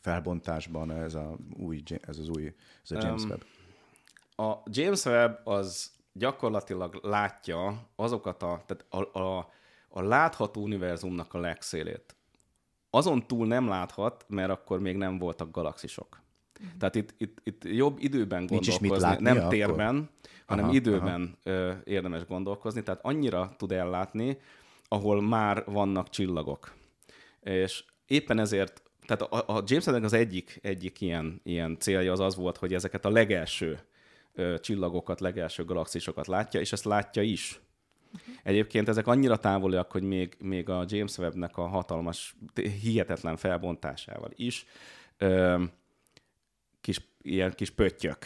felbontásban 0.00 0.90
ez, 0.90 1.14
a 1.14 1.36
új, 1.56 1.82
ez 2.00 2.18
az 2.18 2.28
új 2.28 2.54
ez 2.82 2.90
a 2.90 2.98
James 3.00 3.22
Um, 3.22 3.28
Webb. 3.28 3.44
A 4.36 4.62
James 4.64 5.04
Webb 5.04 5.46
az 5.46 5.90
gyakorlatilag 6.12 7.00
látja 7.02 7.88
azokat 7.96 8.42
a, 8.42 8.64
tehát 8.66 8.86
a, 8.88 9.18
a, 9.18 9.50
a 9.88 10.02
látható 10.02 10.62
univerzumnak 10.62 11.34
a 11.34 11.38
legszélét. 11.38 12.14
Azon 12.90 13.26
túl 13.26 13.46
nem 13.46 13.68
láthat, 13.68 14.24
mert 14.28 14.50
akkor 14.50 14.80
még 14.80 14.96
nem 14.96 15.18
voltak 15.18 15.50
galaxisok. 15.50 16.20
Tehát 16.78 16.94
itt, 16.94 17.14
itt, 17.18 17.38
itt 17.44 17.64
jobb 17.64 17.96
időben 18.00 18.44
Nincs 18.48 18.66
is 18.66 18.78
mit 18.78 18.90
gondolkozni, 18.90 19.22
nem 19.22 19.36
akkor? 19.36 19.48
térben, 19.48 20.10
hanem 20.46 20.64
Aha, 20.64 20.74
időben 20.74 21.36
ö, 21.42 21.72
érdemes 21.84 22.24
gondolkozni. 22.26 22.82
Tehát 22.82 23.00
annyira 23.04 23.54
tud 23.56 23.72
ellátni, 23.72 24.38
ahol 24.88 25.22
már 25.22 25.64
vannak 25.66 26.10
csillagok. 26.10 26.74
És 27.40 27.84
éppen 28.06 28.38
ezért, 28.38 28.82
tehát 29.06 29.22
a, 29.22 29.56
a 29.56 29.62
James 29.66 29.86
Webb 29.86 30.02
az 30.02 30.12
egyik, 30.12 30.58
egyik 30.62 31.00
ilyen, 31.00 31.40
ilyen 31.42 31.76
célja 31.78 32.12
az 32.12 32.20
az 32.20 32.36
volt, 32.36 32.56
hogy 32.56 32.74
ezeket 32.74 33.04
a 33.04 33.10
legelső 33.10 33.80
ö, 34.34 34.58
csillagokat, 34.58 35.20
legelső 35.20 35.64
galaxisokat 35.64 36.26
látja, 36.26 36.60
és 36.60 36.72
ezt 36.72 36.84
látja 36.84 37.22
is. 37.22 37.60
Egyébként 38.42 38.88
ezek 38.88 39.06
annyira 39.06 39.36
távoliak, 39.36 39.92
hogy 39.92 40.02
még, 40.02 40.36
még 40.38 40.68
a 40.68 40.84
James 40.86 41.18
Webb-nek 41.18 41.56
a 41.56 41.66
hatalmas, 41.66 42.36
hihetetlen 42.82 43.36
felbontásával 43.36 44.30
is 44.34 44.66
ö, 45.18 45.64
kis, 46.80 47.00
ilyen 47.22 47.52
kis 47.54 47.70
pöttyök, 47.70 48.18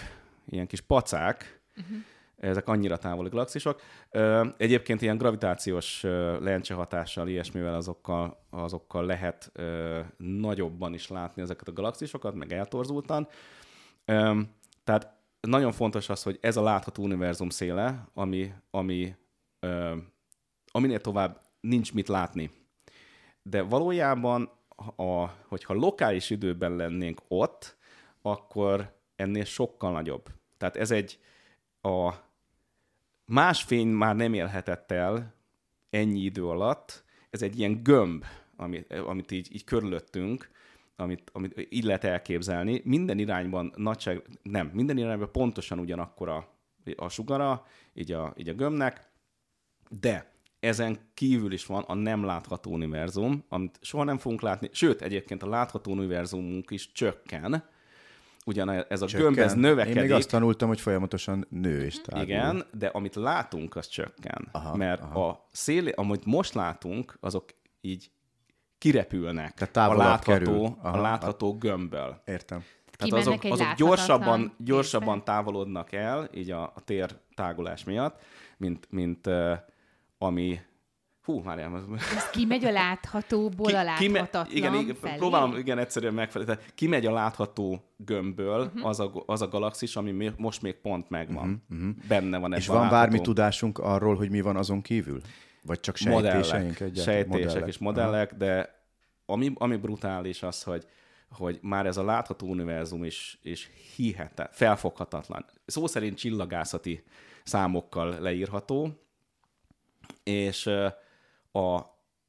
ilyen 0.47 0.67
kis 0.67 0.81
pacák, 0.81 1.63
uh-huh. 1.77 1.97
ezek 2.37 2.69
annyira 2.69 2.97
távoli 2.97 3.29
galaxisok. 3.29 3.81
Ö, 4.11 4.47
Egyébként 4.57 5.03
ilyen 5.03 5.17
gravitációs 5.17 6.03
lencse 6.41 6.75
hatással, 6.75 7.29
ilyesmivel 7.29 7.75
azokkal, 7.75 8.47
azokkal 8.51 9.07
lehet 9.07 9.51
ö, 9.53 10.01
nagyobban 10.17 10.95
is 10.95 11.09
látni 11.09 11.43
ezeket 11.43 11.69
a 11.69 11.73
galaxisokat, 11.73 12.35
meg 12.35 12.53
eltorzultan. 12.53 13.29
Ö, 14.05 14.41
Tehát 14.85 15.13
nagyon 15.41 15.73
fontos 15.73 16.09
az, 16.09 16.23
hogy 16.23 16.39
ez 16.41 16.57
a 16.57 16.63
látható 16.63 17.03
univerzum 17.03 17.49
széle, 17.49 18.09
ami, 18.15 18.53
ami, 18.71 19.15
ö, 19.65 19.97
aminél 20.73 21.01
tovább 21.01 21.41
nincs 21.61 21.95
mit 21.95 22.09
látni. 22.09 22.51
De 23.43 23.63
valójában, 23.63 24.51
a, 24.97 25.25
hogyha 25.25 25.75
lokális 25.75 26.31
időben 26.31 26.77
lennénk 26.77 27.21
ott, 27.29 27.77
akkor 28.23 28.99
ennél 29.17 29.45
sokkal 29.45 29.93
nagyobb. 29.93 30.29
Tehát 30.57 30.77
ez 30.77 30.91
egy 30.91 31.19
a 31.81 32.13
más 33.25 33.63
fény 33.63 33.89
már 33.89 34.17
nem 34.17 34.35
élhetett 34.35 34.93
el 34.93 35.35
ennyi 35.91 36.21
idő 36.21 36.47
alatt, 36.47 37.05
ez 37.31 37.43
egy 37.43 37.59
ilyen 37.59 37.83
gömb, 37.83 38.25
amit, 38.57 38.93
amit 38.93 39.31
így, 39.31 39.55
így 39.55 39.65
körülöttünk, 39.65 40.51
amit, 40.97 41.31
amit 41.33 41.67
így 41.71 41.85
lehet 41.85 42.05
elképzelni. 42.05 42.81
Minden 42.85 43.19
irányban 43.19 43.73
nagyság, 43.77 44.23
nem, 44.43 44.71
minden 44.73 44.99
irányban 44.99 45.33
pontosan 45.33 45.79
ugyanakkor 45.79 46.29
a, 46.29 46.49
a 46.97 47.09
sugara, 47.09 47.67
így 47.95 48.13
a, 48.13 48.33
így 48.37 48.49
a 48.49 48.55
gömbnek, 48.55 49.11
de 49.89 50.33
ezen 50.61 50.99
kívül 51.15 51.53
is 51.53 51.67
van 51.67 51.83
a 51.83 51.95
nem 51.95 52.25
látható 52.25 52.71
univerzum, 52.71 53.45
amit 53.49 53.79
soha 53.81 54.05
nem 54.05 54.19
fogunk 54.19 54.41
látni, 54.41 54.69
sőt, 54.73 55.03
egyébként 55.03 55.43
a 55.43 55.49
látható 55.49 55.93
univerzumunk 55.93 56.71
is 56.71 56.93
csökken, 56.93 57.65
ugyan 58.45 58.71
ez 58.89 59.03
a 59.03 59.07
gömb, 59.07 59.39
ez 59.39 59.45
Csökken. 59.45 59.59
növekedik. 59.59 59.97
Én 59.97 60.03
még 60.03 60.13
azt 60.13 60.29
tanultam, 60.29 60.69
hogy 60.69 60.81
folyamatosan 60.81 61.47
nő 61.49 61.85
és 61.85 62.01
tágul. 62.01 62.23
Igen, 62.25 62.65
de 62.73 62.87
amit 62.87 63.15
látunk, 63.15 63.77
az 63.77 63.89
csökken. 63.89 64.49
Aha, 64.53 64.77
mert 64.77 65.03
aha. 65.03 65.29
a 65.29 65.49
szél, 65.53 65.89
amit 65.89 66.25
most 66.25 66.55
látunk, 66.55 67.17
azok 67.21 67.45
így 67.81 68.11
kirepülnek 68.79 69.55
Tehát 69.55 69.91
a 69.91 69.97
látható, 69.97 70.33
kerül. 70.33 70.65
a 70.65 70.89
Aha, 70.89 71.01
látható 71.01 71.59
gömbből. 71.59 72.23
Értem. 72.25 72.65
Tehát 72.97 73.27
azok, 73.27 73.45
azok 73.45 73.75
gyorsabban, 73.77 74.55
gyorsabban 74.59 75.25
távolodnak 75.25 75.93
el, 75.93 76.29
így 76.35 76.51
a, 76.51 76.63
a 76.63 76.81
tér 76.85 77.17
tágulás 77.35 77.85
miatt, 77.85 78.23
mint, 78.57 78.87
mint 78.91 79.27
uh, 79.27 79.53
ami... 80.19 80.61
Hú, 81.23 81.43
várjál, 81.43 81.87
Ez 82.17 82.31
kimegy 82.31 82.65
a 82.65 82.71
láthatóból 82.71 83.75
a 83.75 83.95
kime- 83.95 84.21
láthatatlan 84.21 84.57
igen, 84.57 84.75
igen, 84.75 84.95
felé? 84.95 85.17
próbálom 85.17 85.57
igen 85.57 85.79
egyszerűen 85.79 86.15
megfelelni. 86.15 86.55
Tehát 86.55 86.75
kimegy 86.75 87.07
a 87.07 87.13
látható 87.13 87.95
gömbből 87.97 88.61
uh-huh. 88.61 88.87
az, 88.87 89.01
a, 89.01 89.13
az 89.27 89.43
a 89.43 89.49
galaxis, 89.49 89.97
ami 89.97 90.11
mi- 90.11 90.33
most 90.37 90.63
még 90.63 90.75
pont 90.75 91.11
megvan. 91.11 91.65
Uh-huh. 91.71 91.89
Benne 92.09 92.39
van 92.39 92.53
És 92.53 92.65
ebben 92.69 92.79
van 92.79 92.87
a 92.87 92.91
bármi 92.91 93.11
látható 93.11 93.33
tudásunk 93.33 93.79
arról, 93.79 94.17
hogy 94.17 94.31
mi 94.31 94.41
van 94.41 94.57
azon 94.57 94.83
kívül? 94.83 95.21
Vagy 95.63 95.81
csak 95.81 95.97
sejtéseink 95.97 96.79
modellek, 96.79 96.97
sejtések 96.97 97.29
Modellek. 97.29 97.69
és 97.69 97.79
modellek, 97.79 98.35
de 98.35 98.83
ami, 99.27 99.53
ami 99.55 99.77
brutális 99.77 100.43
az, 100.43 100.63
hogy, 100.63 100.87
hogy 101.31 101.59
már 101.63 101.87
ez 101.87 101.97
a 101.97 102.05
látható 102.05 102.47
univerzum 102.47 103.05
is, 103.05 103.39
is 103.43 103.71
hihetetlen, 103.97 104.49
felfoghatatlan. 104.53 105.45
Szó 105.67 105.87
szerint 105.87 106.19
csillagászati 106.19 107.05
számokkal 107.45 108.21
leírható, 108.21 108.99
és 110.25 110.67
a, 111.51 111.77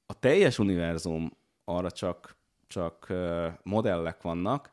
a 0.05 0.19
teljes 0.19 0.59
univerzum 0.59 1.37
arra 1.63 1.91
csak, 1.91 2.35
csak 2.67 3.13
modellek 3.63 4.21
vannak, 4.21 4.71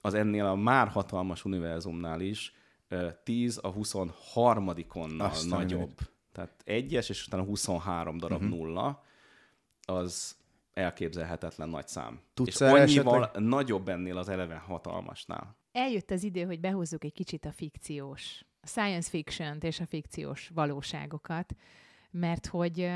az 0.00 0.14
ennél 0.14 0.44
a 0.44 0.54
már 0.54 0.88
hatalmas 0.88 1.44
univerzumnál 1.44 2.20
is 2.20 2.54
ö, 2.88 3.08
10 3.24 3.58
a 3.62 3.72
23-onnal 3.74 5.20
Azt 5.20 5.52
a 5.52 5.56
nagyobb. 5.56 5.98
Tehát 6.32 6.62
egyes, 6.64 7.08
és 7.08 7.26
utána 7.26 7.42
23 7.42 8.18
darab 8.18 8.42
uh-huh. 8.42 8.58
nulla, 8.58 9.02
az 9.82 10.36
elképzelhetetlen 10.72 11.68
nagy 11.68 11.88
szám. 11.88 12.20
Tudsz 12.34 12.48
és 12.48 12.60
annyival 12.60 13.22
esetleg- 13.22 13.42
nagyobb 13.42 13.88
ennél 13.88 14.18
az 14.18 14.28
eleve 14.28 14.56
hatalmasnál. 14.56 15.56
Eljött 15.72 16.10
az 16.10 16.22
idő, 16.22 16.42
hogy 16.42 16.60
behozzuk 16.60 17.04
egy 17.04 17.12
kicsit 17.12 17.44
a 17.44 17.52
fikciós, 17.52 18.44
a 18.60 18.66
science 18.66 19.08
fiction 19.08 19.58
és 19.60 19.80
a 19.80 19.86
fikciós 19.86 20.50
valóságokat, 20.54 21.54
mert 22.14 22.46
hogy 22.46 22.90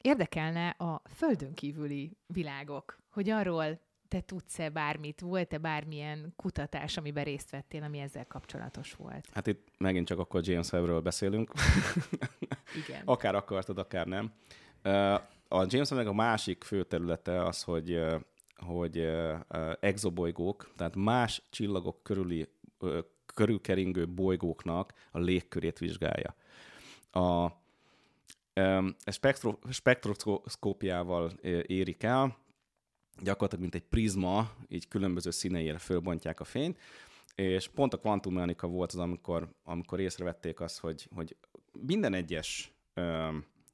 érdekelne 0.00 0.68
a 0.68 1.02
földön 1.14 1.54
kívüli 1.54 2.16
világok, 2.26 2.98
hogy 3.10 3.30
arról 3.30 3.80
te 4.08 4.20
tudsz-e 4.20 4.68
bármit, 4.68 5.20
volt-e 5.20 5.58
bármilyen 5.58 6.32
kutatás, 6.36 6.96
amiben 6.96 7.24
részt 7.24 7.50
vettél, 7.50 7.82
ami 7.82 7.98
ezzel 7.98 8.26
kapcsolatos 8.26 8.92
volt? 8.94 9.28
Hát 9.32 9.46
itt 9.46 9.68
megint 9.78 10.06
csak 10.06 10.18
akkor 10.18 10.40
James 10.44 10.72
Webb-ről 10.72 11.00
beszélünk. 11.00 11.52
Igen. 12.86 13.02
akár 13.04 13.34
akartad, 13.34 13.78
akár 13.78 14.06
nem. 14.06 14.32
A 15.48 15.64
James 15.66 15.90
Webb-nek 15.90 16.08
a 16.08 16.12
másik 16.12 16.64
fő 16.64 16.84
területe 16.84 17.44
az, 17.44 17.62
hogy, 17.62 18.00
hogy 18.56 19.08
exobolygók, 19.80 20.72
tehát 20.76 20.96
más 20.96 21.42
csillagok 21.50 22.02
körüli, 22.02 22.48
körülkeringő 23.34 24.08
bolygóknak 24.08 24.92
a 25.10 25.18
légkörét 25.18 25.78
vizsgálja. 25.78 26.34
A, 27.10 27.61
spektro, 29.06 29.58
spektroszkópiával 29.70 31.30
érik 31.66 32.02
el, 32.02 32.36
gyakorlatilag 33.22 33.60
mint 33.60 33.74
egy 33.74 33.88
prizma, 33.88 34.50
így 34.68 34.88
különböző 34.88 35.30
színeire 35.30 35.78
fölbontják 35.78 36.40
a 36.40 36.44
fényt, 36.44 36.78
és 37.34 37.68
pont 37.68 37.92
a 37.92 37.98
kvantummechanika 37.98 38.66
volt 38.66 38.92
az, 38.92 38.98
amikor, 38.98 39.48
amikor 39.64 40.00
észrevették 40.00 40.60
azt, 40.60 40.80
hogy, 40.80 41.08
hogy 41.14 41.36
minden 41.72 42.14
egyes 42.14 42.72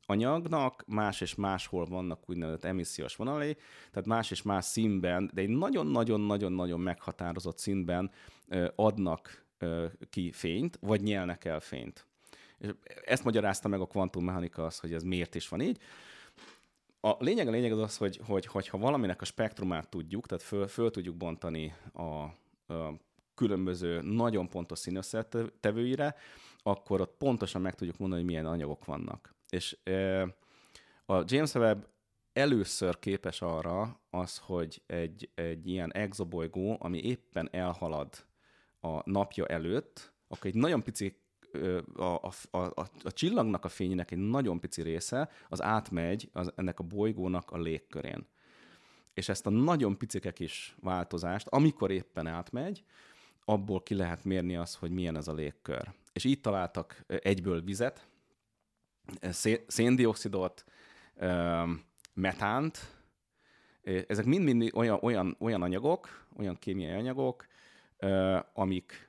anyagnak 0.07 0.85
más 0.87 1.21
és 1.21 1.35
máshol 1.35 1.85
vannak 1.85 2.31
úgynevezett 2.31 2.64
emissziós 2.64 3.17
vonalai, 3.17 3.57
tehát 3.91 4.09
más 4.09 4.31
és 4.31 4.43
más 4.43 4.64
színben, 4.64 5.31
de 5.35 5.41
egy 5.41 5.49
nagyon-nagyon-nagyon-nagyon 5.49 6.81
meghatározott 6.81 7.59
színben 7.59 8.11
adnak 8.75 9.47
ki 10.11 10.33
fényt, 10.33 10.79
vagy 10.81 11.03
nyelnek 11.03 11.45
el 11.45 11.61
fényt. 11.61 12.07
És 12.59 12.71
ezt 13.05 13.25
magyarázta 13.25 13.68
meg 13.68 13.81
a 13.81 13.87
kvantummechanika 13.87 14.64
az, 14.64 14.79
hogy 14.79 14.92
ez 14.92 15.03
miért 15.03 15.35
is 15.35 15.49
van 15.49 15.61
így. 15.61 15.79
A 17.01 17.16
lényeg 17.18 17.49
a 17.49 17.51
lényeg 17.51 17.73
az 17.73 17.79
az, 17.79 17.97
hogy, 17.97 18.21
hogy, 18.25 18.47
hogy 18.47 18.68
ha 18.68 18.79
valaminek 18.79 19.21
a 19.21 19.25
spektrumát 19.25 19.88
tudjuk, 19.88 20.27
tehát 20.27 20.44
föl, 20.44 20.66
föl 20.66 20.90
tudjuk 20.90 21.16
bontani 21.16 21.75
a, 21.92 22.03
a 22.75 22.94
különböző 23.35 24.01
nagyon 24.01 24.49
pontos 24.49 24.79
színösszetevőire, 24.79 26.16
akkor 26.62 27.01
ott 27.01 27.16
pontosan 27.18 27.61
meg 27.61 27.75
tudjuk 27.75 27.99
mondani, 27.99 28.21
hogy 28.21 28.31
milyen 28.31 28.47
anyagok 28.47 28.85
vannak. 28.85 29.35
És 29.49 29.77
e, 29.85 30.23
a 31.07 31.23
James 31.25 31.55
Webb 31.55 31.88
először 32.33 32.99
képes 32.99 33.42
arra 33.42 34.01
az, 34.11 34.38
hogy 34.38 34.83
egy, 34.87 35.31
egy 35.35 35.68
ilyen 35.68 35.92
exobolygó, 35.92 36.77
ami 36.81 36.99
éppen 36.99 37.49
elhalad 37.53 38.27
a 38.81 39.11
napja 39.11 39.47
előtt, 39.47 40.12
akkor 40.29 40.47
egy 40.47 40.55
nagyon 40.55 40.83
pici 40.83 41.16
a, 41.97 42.03
a, 42.03 42.31
a, 42.51 42.59
a, 43.03 43.13
csillagnak 43.13 43.65
a 43.65 43.69
fényének 43.69 44.11
egy 44.11 44.19
nagyon 44.19 44.61
pici 44.61 44.83
része 44.83 45.31
az 45.49 45.63
átmegy 45.63 46.31
az, 46.33 46.53
ennek 46.57 46.79
a 46.79 46.83
bolygónak 46.85 47.51
a 47.51 47.59
légkörén. 47.59 48.27
és 49.15 49.29
ezt 49.29 49.47
a 49.47 49.51
nagyon 49.51 49.99
picike 49.99 50.33
kis 50.33 50.77
változást, 50.81 51.47
amikor 51.47 51.91
éppen 51.91 52.27
átmegy, 52.27 52.85
abból 53.45 53.83
ki 53.83 53.95
lehet 53.95 54.25
mérni 54.25 54.57
az, 54.57 54.75
hogy 54.75 54.91
milyen 54.91 55.17
ez 55.17 55.29
a 55.29 55.35
légkör. 55.35 55.93
És 56.13 56.25
így 56.25 56.41
találtak 56.41 57.05
egyből 57.07 57.61
vizet, 57.61 58.07
széndiokszidot, 59.67 60.65
metánt, 62.15 62.79
ezek 64.07 64.25
mind-mind 64.25 64.71
olyan, 64.75 64.99
olyan, 65.03 65.37
olyan 65.39 65.63
anyagok, 65.63 66.27
olyan 66.37 66.59
kémiai 66.59 66.99
anyagok, 66.99 67.47
amik 68.53 69.08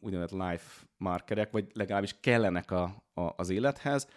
úgynevezett 0.00 0.38
life 0.50 0.86
markerek, 0.96 1.50
vagy 1.50 1.66
legalábbis 1.72 2.16
kellenek 2.20 2.70
a, 2.70 3.02
a, 3.14 3.32
az 3.36 3.50
élethez. 3.50 4.08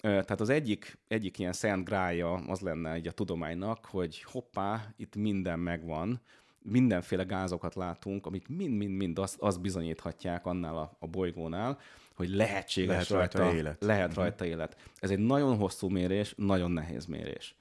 Tehát 0.00 0.40
az 0.40 0.48
egyik, 0.48 0.98
egyik 1.08 1.38
ilyen 1.38 1.52
szent 1.52 1.84
grája 1.84 2.32
az 2.32 2.60
lenne 2.60 2.92
egy 2.92 3.06
a 3.06 3.12
tudománynak, 3.12 3.84
hogy 3.84 4.22
hoppá, 4.22 4.94
itt 4.96 5.16
minden 5.16 5.58
megvan, 5.58 6.20
mindenféle 6.62 7.22
gázokat 7.22 7.74
látunk, 7.74 8.26
amik 8.26 8.48
mind-mind-mind 8.48 9.18
azt, 9.18 9.36
azt 9.40 9.60
bizonyíthatják 9.60 10.46
annál 10.46 10.76
a, 10.76 10.96
a 10.98 11.06
bolygónál, 11.06 11.78
hogy 12.14 12.28
lehetséges 12.28 13.08
lehet 13.08 13.34
rajta, 13.34 13.38
rajta 13.38 13.56
élet. 13.56 13.82
Lehet 13.84 14.08
uh-huh. 14.08 14.24
rajta 14.24 14.44
élet. 14.44 14.76
Ez 15.00 15.10
egy 15.10 15.18
nagyon 15.18 15.56
hosszú 15.56 15.88
mérés, 15.88 16.34
nagyon 16.36 16.70
nehéz 16.70 17.06
mérés. 17.06 17.56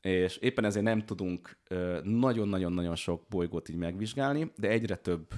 És 0.00 0.36
éppen 0.36 0.64
ezért 0.64 0.84
nem 0.84 1.04
tudunk 1.04 1.56
nagyon-nagyon-nagyon 2.02 2.96
sok 2.96 3.22
bolygót 3.28 3.68
így 3.68 3.76
megvizsgálni, 3.76 4.52
de 4.56 4.68
egyre 4.68 4.96
több 4.96 5.28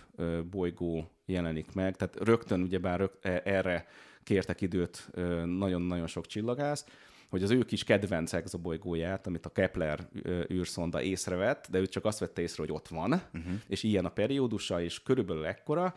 bolygó 0.50 1.10
jelenik 1.26 1.72
meg, 1.72 1.96
tehát 1.96 2.16
rögtön 2.20 2.62
ugyebár 2.62 3.10
e, 3.20 3.42
erre 3.44 3.86
kértek 4.22 4.60
időt 4.60 5.10
nagyon-nagyon 5.44 6.06
sok 6.06 6.26
csillagász, 6.26 6.86
hogy 7.28 7.42
az 7.42 7.50
ő 7.50 7.64
kis 7.64 7.84
kedvenc 7.84 8.32
exobolygóját, 8.32 9.26
amit 9.26 9.46
a 9.46 9.52
Kepler 9.52 10.08
űrszonda 10.50 11.02
észrevett, 11.02 11.66
de 11.70 11.78
ő 11.78 11.86
csak 11.86 12.04
azt 12.04 12.18
vette 12.18 12.42
észre, 12.42 12.62
hogy 12.62 12.72
ott 12.72 12.88
van, 12.88 13.12
uh-huh. 13.12 13.52
és 13.68 13.82
ilyen 13.82 14.04
a 14.04 14.08
periódusa, 14.08 14.82
és 14.82 15.02
körülbelül 15.02 15.46
ekkora. 15.46 15.94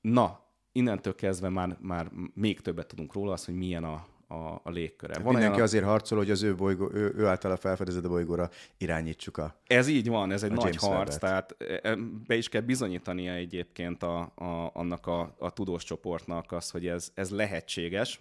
Na, 0.00 0.40
innentől 0.72 1.14
kezdve 1.14 1.48
már, 1.48 1.76
már 1.80 2.10
még 2.34 2.60
többet 2.60 2.86
tudunk 2.86 3.12
róla, 3.12 3.32
az, 3.32 3.44
hogy 3.44 3.54
milyen 3.54 3.84
a, 3.84 4.06
a, 4.32 4.60
a 4.62 4.70
légköre. 4.70 5.14
Van 5.14 5.24
mindenki 5.24 5.54
olyan... 5.54 5.66
azért 5.66 5.84
harcol, 5.84 6.18
hogy 6.18 6.30
az 6.30 6.42
ő, 6.42 6.54
bolygó, 6.54 6.90
ő, 6.92 7.14
ő 7.16 7.26
általa 7.26 7.56
felfedezett 7.56 8.08
bolygóra 8.08 8.50
irányítsuk 8.78 9.36
a 9.36 9.56
Ez 9.66 9.88
így 9.88 10.08
van, 10.08 10.32
ez 10.32 10.42
egy 10.42 10.52
nagy 10.52 10.64
James 10.64 10.96
harc, 10.96 11.16
tehát 11.16 11.56
e, 11.58 11.80
e, 11.82 11.96
be 12.26 12.34
is 12.34 12.48
kell 12.48 12.60
bizonyítania 12.60 13.32
egyébként 13.32 14.02
a, 14.02 14.20
a, 14.20 14.70
annak 14.72 15.06
a, 15.06 15.34
a 15.38 15.50
tudós 15.50 15.84
csoportnak 15.84 16.52
az, 16.52 16.70
hogy 16.70 16.86
ez, 16.86 17.10
ez 17.14 17.30
lehetséges. 17.30 18.20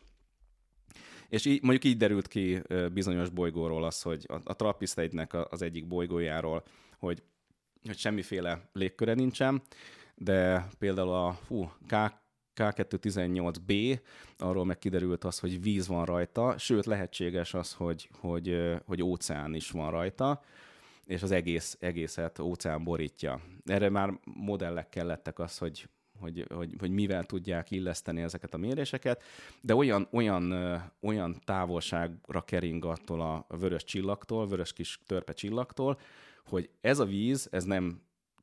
És 1.30 1.46
így, 1.46 1.62
mondjuk 1.62 1.84
így 1.84 1.98
derült 1.98 2.28
ki 2.28 2.62
bizonyos 2.94 3.30
bolygóról 3.30 3.84
az, 3.84 4.02
hogy 4.02 4.26
a, 4.28 4.36
a 4.44 4.56
Trappist 4.56 4.98
egynek 4.98 5.34
az 5.52 5.62
egyik 5.62 5.88
bolygójáról, 5.88 6.64
hogy, 6.98 7.24
hogy 7.86 7.98
semmiféle 7.98 8.70
légköre 8.74 9.14
nincsen, 9.14 9.62
de 10.16 10.68
például 10.80 11.14
a 11.14 11.34
fú, 11.46 11.72
K, 11.88 11.94
K218b, 12.56 14.00
arról 14.38 14.66
meg 14.66 14.78
kiderült 14.78 15.24
az, 15.24 15.40
hogy 15.40 15.62
víz 15.62 15.88
van 15.88 16.06
rajta, 16.06 16.58
sőt 16.58 16.86
lehetséges 16.86 17.54
az, 17.54 17.74
hogy, 17.74 18.10
hogy, 18.20 18.76
hogy 18.86 19.04
óceán 19.04 19.54
is 19.54 19.72
van 19.72 19.92
rajta, 19.92 20.42
és 21.06 21.24
az 21.24 21.32
egész, 21.32 21.78
egészet 21.80 22.40
óceán 22.40 22.84
borítja. 22.84 23.42
Erre 23.66 23.90
már 23.90 24.20
modellek 24.24 24.90
kellettek 24.90 25.40
az, 25.40 25.58
hogy, 25.58 25.90
hogy, 26.20 26.46
hogy, 26.54 26.76
hogy 26.80 26.92
mivel 26.92 27.24
tudják 27.24 27.72
illeszteni 27.72 28.22
ezeket 28.22 28.54
a 28.54 28.58
méréseket, 28.58 29.24
de 29.62 29.76
olyan, 29.76 30.08
olyan, 30.12 30.54
olyan 31.02 31.42
távolságra 31.44 32.42
kering 32.42 32.86
attól 32.86 33.22
a 33.22 33.46
vörös 33.58 33.84
csillagtól, 33.84 34.48
vörös 34.48 34.74
kis 34.74 35.00
törpe 35.06 35.34
csillagtól, 35.34 36.00
hogy 36.46 36.70
ez 36.82 37.00
a 37.00 37.06
víz, 37.06 37.48
ez 37.52 37.64
nem 37.64 38.02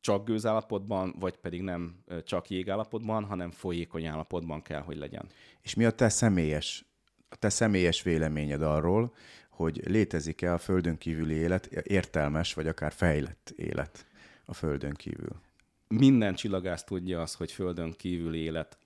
csak 0.08 0.24
gőzállapotban, 0.24 1.14
vagy 1.18 1.36
pedig 1.36 1.62
nem 1.62 2.04
csak 2.24 2.50
jégállapotban, 2.50 3.24
hanem 3.24 3.50
folyékony 3.50 4.06
állapotban 4.06 4.62
kell, 4.62 4.80
hogy 4.80 4.96
legyen. 4.96 5.26
És 5.60 5.74
mi 5.74 5.84
a 5.84 5.90
te 5.90 6.08
személyes, 6.08 6.84
a 7.28 7.36
te 7.36 7.48
személyes 7.48 8.02
véleményed 8.02 8.62
arról, 8.62 9.14
hogy 9.50 9.80
létezik-e 9.84 10.52
a 10.52 10.58
Földön 10.58 10.98
kívüli 10.98 11.34
élet, 11.34 11.66
értelmes 11.66 12.54
vagy 12.54 12.66
akár 12.66 12.92
fejlett 12.92 13.52
élet 13.56 14.06
a 14.44 14.54
Földön 14.54 14.94
kívül? 14.94 15.40
Minden 15.88 16.34
csillagász 16.34 16.84
tudja 16.84 17.20
azt, 17.20 17.36
hogy 17.36 17.52
Földön 17.52 17.92
kívüli 17.92 18.38
élet 18.38 18.78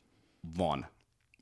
van. 0.56 0.88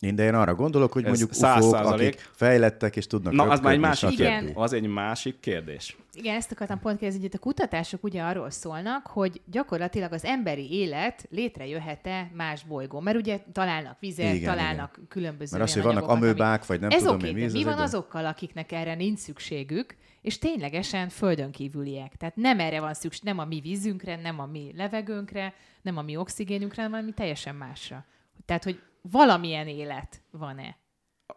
Én, 0.01 0.15
de 0.15 0.25
én 0.25 0.35
arra 0.35 0.55
gondolok, 0.55 0.93
hogy 0.93 1.05
Ez 1.05 1.09
mondjuk 1.09 1.31
ufók, 1.31 1.75
akik 1.75 2.29
fejlettek 2.33 2.97
és 2.97 3.07
tudnak 3.07 3.33
Na, 3.33 3.43
az 3.43 3.61
már 3.61 3.73
egy 3.73 3.79
másik 3.79 4.09
kérdés. 4.09 4.51
Az 4.55 4.73
egy 4.73 4.87
másik 4.87 5.41
kérdés. 5.41 5.97
Igen, 6.13 6.35
ezt 6.35 6.53
akartam 6.53 6.81
pont 6.81 6.99
kérdezni, 6.99 7.23
hogy 7.23 7.35
a 7.35 7.39
kutatások 7.39 8.05
ugye 8.05 8.23
arról 8.23 8.51
szólnak, 8.51 9.07
hogy 9.07 9.41
gyakorlatilag 9.51 10.13
az 10.13 10.25
emberi 10.25 10.73
élet 10.73 11.27
létrejöhet-e 11.31 12.31
más 12.35 12.65
bolygón. 12.65 13.03
Mert 13.03 13.17
ugye 13.17 13.41
találnak 13.53 13.97
vizet, 14.01 14.35
igen, 14.35 14.55
találnak 14.55 14.93
igen. 14.97 15.09
különböző 15.09 15.57
Mert 15.57 15.69
az, 15.69 15.75
hogy 15.75 15.83
vannak 15.83 16.09
amőbák, 16.09 16.67
vagy 16.67 16.81
nem 16.81 16.91
Ez 16.91 16.99
tudom 16.99 17.15
okay, 17.15 17.33
mi, 17.33 17.45
mi, 17.45 17.53
mi 17.53 17.65
van 17.65 17.79
azokkal, 17.79 18.27
akiknek 18.27 18.73
erre 18.73 18.95
nincs 18.95 19.19
szükségük, 19.19 19.97
és 20.23 20.39
ténylegesen 20.39 21.09
földön 21.09 21.51
kívüliek. 21.51 22.17
Tehát 22.17 22.37
nem 22.37 22.61
erre 22.61 22.81
van 22.81 22.95
szükség, 22.95 23.23
nem 23.25 23.39
a 23.39 23.45
mi 23.45 23.61
vízünkre, 23.61 24.17
nem 24.17 24.41
a 24.41 24.47
mi 24.47 24.73
levegőnkre, 24.77 25.55
nem 25.83 25.97
a 25.97 26.03
mi 26.03 26.17
oxigénünkre, 26.17 26.83
hanem 26.83 27.05
mi 27.05 27.13
teljesen 27.13 27.55
másra. 27.55 28.05
Tehát, 28.47 28.65
hogy 28.65 28.81
valamilyen 29.03 29.69
élet 29.69 30.23
van-e? 30.31 30.77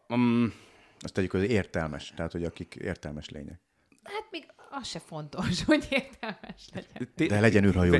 Um, 0.08 0.54
azt 0.99 1.13
tegyük, 1.13 1.32
hogy 1.32 1.43
értelmes, 1.43 2.13
tehát, 2.15 2.32
hogy 2.32 2.43
akik 2.43 2.76
értelmes 2.76 3.30
lények. 3.30 3.62
Hát 4.04 4.28
még 4.32 4.45
az 4.69 4.88
se 4.88 4.99
fontos, 4.99 5.63
hogy 5.65 5.88
értelmes 5.89 6.69
legyen. 6.73 7.10
De 7.15 7.39
legyen 7.39 7.65
űrhajó. 7.65 7.91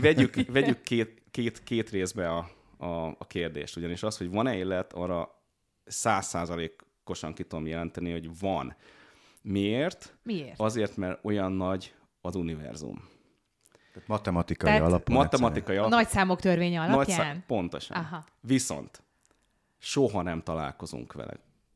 vegyük, 0.00 0.34
vegyük 0.52 0.82
két, 0.82 1.22
két, 1.30 1.62
két 1.62 1.90
részbe 1.90 2.30
a, 2.30 2.50
a, 2.76 3.06
a 3.06 3.26
kérdést, 3.26 3.76
ugyanis 3.76 4.02
az, 4.02 4.16
hogy 4.16 4.30
van-e 4.30 4.56
élet, 4.56 4.92
arra 4.92 5.42
százszázalékosan 5.84 7.34
ki 7.34 7.42
tudom 7.42 7.66
jelenteni, 7.66 8.10
hogy 8.10 8.38
van. 8.38 8.76
Miért? 9.42 10.16
Miért? 10.22 10.60
Azért, 10.60 10.96
mert 10.96 11.24
olyan 11.24 11.52
nagy 11.52 11.94
az 12.20 12.34
univerzum. 12.34 13.08
Tehát 13.94 14.08
matematikai 14.08 14.70
Tehát 14.72 14.86
alapon. 14.86 15.16
Matematikai 15.16 15.76
alapon. 15.76 15.98
Nagy 15.98 16.08
számok 16.08 16.40
törvénye 16.40 16.80
alapján? 16.80 16.96
Nagy 16.96 17.08
szá- 17.08 17.46
pontosan. 17.46 17.96
Aha. 17.96 18.24
Viszont 18.40 19.02
soha 19.78 20.22
nem 20.22 20.42
találkozunk 20.42 21.12
vele. 21.12 21.32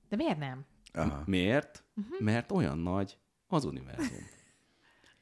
De 0.08 0.16
miért 0.16 0.38
nem? 0.38 0.64
Aha. 0.92 1.22
Miért? 1.26 1.84
Uh-huh. 1.96 2.20
Mert 2.20 2.52
olyan 2.52 2.78
nagy 2.78 3.18
az 3.48 3.64
univerzum. 3.64 4.26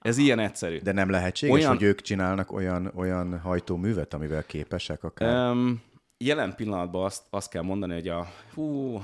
Ez 0.01 0.17
ilyen 0.19 0.39
egyszerű. 0.39 0.79
De 0.79 0.93
nem 0.93 1.11
lehetséges, 1.11 1.55
olyan... 1.55 1.69
hogy 1.69 1.83
ők 1.83 2.01
csinálnak 2.01 2.53
olyan, 2.53 2.93
olyan 2.95 3.41
hajtóművet, 3.41 4.15
amivel 4.15 4.45
képesek 4.45 5.05
akár? 5.05 5.51
Um, 5.51 5.83
jelen 6.19 6.55
pillanatban 6.55 7.05
azt, 7.05 7.23
azt 7.31 7.51
kell 7.51 7.63
mondani, 7.63 7.93
hogy 7.93 8.09
a 8.09 8.27
hú, 8.55 9.01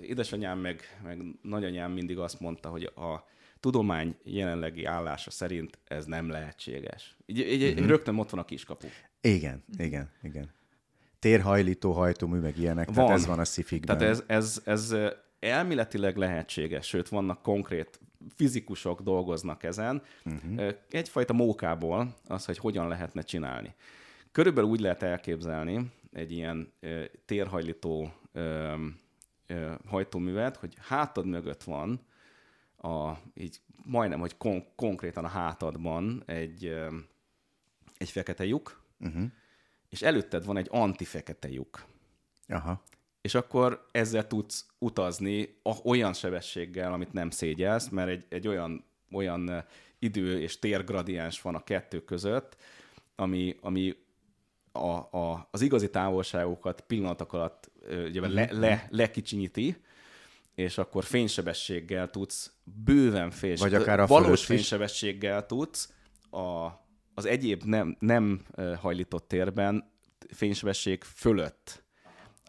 édesanyám 0.00 0.58
meg, 0.58 1.00
meg 1.02 1.22
nagyanyám 1.42 1.92
mindig 1.92 2.18
azt 2.18 2.40
mondta, 2.40 2.68
hogy 2.68 2.84
a 2.84 3.24
tudomány 3.64 4.16
jelenlegi 4.22 4.84
állása 4.84 5.30
szerint 5.30 5.78
ez 5.84 6.04
nem 6.04 6.28
lehetséges. 6.28 7.16
Így, 7.26 7.38
így 7.38 7.72
uh-huh. 7.72 7.86
rögtön 7.86 8.18
ott 8.18 8.30
van 8.30 8.40
a 8.40 8.44
kiskapu. 8.44 8.86
Igen, 9.20 9.64
igen, 9.78 10.10
igen. 10.22 10.50
Térhajlító 11.18 11.92
hajtómű, 11.92 12.38
meg 12.38 12.58
ilyenek, 12.58 12.86
van. 12.86 12.94
tehát 12.94 13.10
ez 13.10 13.26
van 13.26 13.38
a 13.38 13.44
szifikben. 13.44 13.98
Tehát 13.98 14.12
ez, 14.12 14.24
ez, 14.26 14.62
ez 14.64 14.94
elméletileg 15.38 16.16
lehetséges, 16.16 16.86
sőt 16.86 17.08
vannak 17.08 17.42
konkrét 17.42 18.00
fizikusok 18.34 19.00
dolgoznak 19.00 19.62
ezen. 19.62 20.02
Uh-huh. 20.24 20.74
Egyfajta 20.90 21.32
mókából 21.32 22.14
az, 22.26 22.44
hogy 22.44 22.58
hogyan 22.58 22.88
lehetne 22.88 23.22
csinálni. 23.22 23.74
Körülbelül 24.32 24.70
úgy 24.70 24.80
lehet 24.80 25.02
elképzelni 25.02 25.92
egy 26.12 26.32
ilyen 26.32 26.72
térhajlító 27.24 28.12
hajtóművet, 29.86 30.56
hogy 30.56 30.74
hátad 30.80 31.26
mögött 31.26 31.62
van 31.62 32.00
a, 32.84 33.18
így 33.34 33.60
majdnem, 33.84 34.20
hogy 34.20 34.36
kon- 34.36 34.66
konkrétan 34.76 35.24
a 35.24 35.28
hátadban 35.28 36.22
egy, 36.26 36.74
egy 37.98 38.10
fekete 38.10 38.44
lyuk, 38.44 38.82
uh-huh. 39.00 39.24
és 39.88 40.02
előtted 40.02 40.44
van 40.44 40.56
egy 40.56 40.68
antifekete 40.70 41.50
lyuk. 41.50 41.84
Aha. 42.48 42.82
És 43.20 43.34
akkor 43.34 43.88
ezzel 43.92 44.26
tudsz 44.26 44.66
utazni 44.78 45.58
olyan 45.84 46.12
sebességgel, 46.12 46.92
amit 46.92 47.12
nem 47.12 47.30
szégyelsz, 47.30 47.88
mert 47.88 48.08
egy, 48.08 48.24
egy 48.28 48.48
olyan, 48.48 48.84
olyan 49.10 49.64
idő 49.98 50.40
és 50.40 50.58
térgradiens 50.58 51.42
van 51.42 51.54
a 51.54 51.64
kettő 51.64 52.04
között, 52.04 52.56
ami, 53.16 53.56
ami 53.60 53.96
a, 54.72 55.16
a, 55.18 55.48
az 55.50 55.60
igazi 55.60 55.90
távolságokat 55.90 56.80
pillanatok 56.80 57.32
alatt 57.32 57.70
ugye, 57.86 58.20
uh-huh. 58.20 58.34
le, 58.34 58.48
le, 58.52 58.86
lekicsinyíti, 58.90 59.76
és 60.54 60.78
akkor 60.78 61.04
fénysebességgel 61.04 62.10
tudsz 62.10 62.52
bőven 62.84 63.30
fény, 63.30 63.56
Vagy 63.58 63.74
akár 63.74 64.00
a 64.00 64.06
valós 64.06 64.44
fénysebességgel 64.44 65.46
tudsz 65.46 65.92
a, 66.30 66.66
az 67.14 67.24
egyéb 67.24 67.62
nem, 67.62 67.96
nem 67.98 68.42
hajlított 68.80 69.28
térben 69.28 69.92
fénysebesség 70.34 71.02
fölött. 71.02 71.84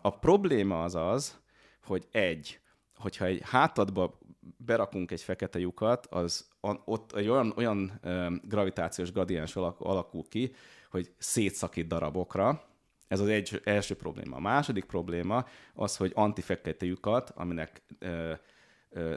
A 0.02 0.10
probléma 0.10 0.84
az 0.84 0.96
az, 0.96 1.40
hogy 1.84 2.08
egy, 2.12 2.60
hogyha 2.96 3.26
egy 3.26 3.42
hátadba 3.44 4.20
berakunk 4.58 5.12
egy 5.12 5.22
fekete 5.22 5.60
lyukat, 5.60 6.06
az 6.06 6.48
ott 6.86 7.12
egy 7.12 7.28
olyan, 7.28 7.54
olyan 7.56 8.02
gravitációs 8.44 9.12
gradiens 9.12 9.56
alakul 9.56 10.24
ki, 10.30 10.52
hogy 10.92 11.14
szétszakít 11.18 11.88
darabokra. 11.88 12.64
Ez 13.08 13.20
az 13.20 13.28
egy, 13.28 13.62
első 13.64 13.96
probléma. 13.96 14.36
A 14.36 14.40
második 14.40 14.86
probléma 14.86 15.46
az, 15.74 15.98
hogy 15.98 16.12
antifekete 16.16 16.86
lyukat, 16.86 17.32
aminek 17.36 17.84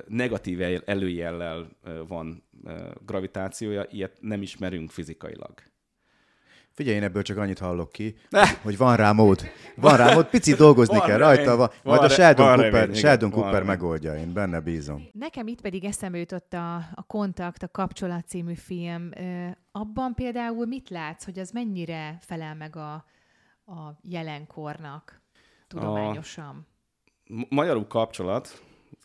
negatív 0.06 0.82
előjellel 0.84 1.68
van 2.08 2.44
gravitációja, 3.06 3.86
ilyet 3.90 4.16
nem 4.20 4.42
ismerünk 4.42 4.90
fizikailag. 4.90 5.52
Figyelj, 6.70 6.96
én 6.96 7.02
ebből 7.02 7.22
csak 7.22 7.36
annyit 7.36 7.58
hallok 7.58 7.92
ki, 7.92 8.16
hogy 8.62 8.76
van 8.76 8.96
rá 8.96 9.12
mód. 9.12 9.40
Van 9.76 9.96
rá 9.96 10.14
mód, 10.14 10.26
picit 10.26 10.56
dolgozni 10.56 10.96
van 10.96 11.06
kell 11.06 11.18
rajta, 11.18 11.56
van, 11.56 11.70
majd 11.82 12.02
a 12.02 12.08
Sheldon 12.08 12.46
van 12.46 12.56
Cooper, 12.56 12.80
remény, 12.80 12.96
Sheldon 12.96 13.30
Cooper 13.30 13.52
van 13.52 13.64
megoldja, 13.64 14.16
én 14.16 14.32
benne 14.32 14.60
bízom. 14.60 15.08
Nekem 15.12 15.46
itt 15.46 15.60
pedig 15.60 15.84
eszembe 15.84 16.18
jutott 16.18 16.52
a, 16.52 16.76
a 16.76 17.02
Kontakt, 17.06 17.62
a 17.62 17.68
Kapcsolat 17.68 18.26
című 18.26 18.54
film. 18.54 19.10
Abban 19.72 20.14
például 20.14 20.66
mit 20.66 20.88
látsz, 20.88 21.24
hogy 21.24 21.38
az 21.38 21.50
mennyire 21.50 22.18
felel 22.20 22.54
meg 22.54 22.76
a, 22.76 23.04
a 23.68 23.98
jelenkornak 24.02 25.20
tudományosan? 25.66 26.66
A 27.26 27.46
magyarul 27.48 27.86
kapcsolat, 27.86 28.62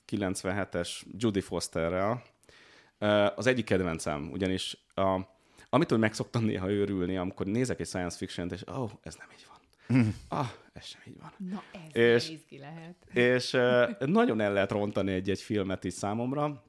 97-es 0.07 1.01
Judy 1.18 1.41
Fosterrel, 1.41 2.24
az 3.36 3.47
egyik 3.47 3.66
kedvencem, 3.66 4.30
ugyanis 4.32 4.86
a 4.95 5.32
Amitől 5.74 5.97
meg 5.97 6.14
szoktam 6.14 6.43
néha 6.43 6.70
őrülni, 6.70 7.18
amikor 7.18 7.45
nézek 7.45 7.80
egy 7.80 7.88
science 7.88 8.18
fiction-t, 8.18 8.51
és 8.51 8.64
ó, 8.72 8.82
oh, 8.82 8.91
ez 9.01 9.16
nem 9.16 9.28
így 9.32 9.47
van. 9.47 9.61
Ah, 10.39 10.47
ez 10.74 10.86
sem 10.86 11.01
így 11.07 11.20
van. 11.20 11.34
Na, 11.38 11.64
ez 11.82 11.95
és, 11.95 12.32
lehet. 12.59 12.95
És 13.14 13.51
nagyon 13.99 14.39
el 14.39 14.53
lehet 14.53 14.72
rontani 14.72 15.11
egy-egy 15.11 15.41
filmet 15.41 15.84
is 15.84 15.93
számomra, 15.93 16.64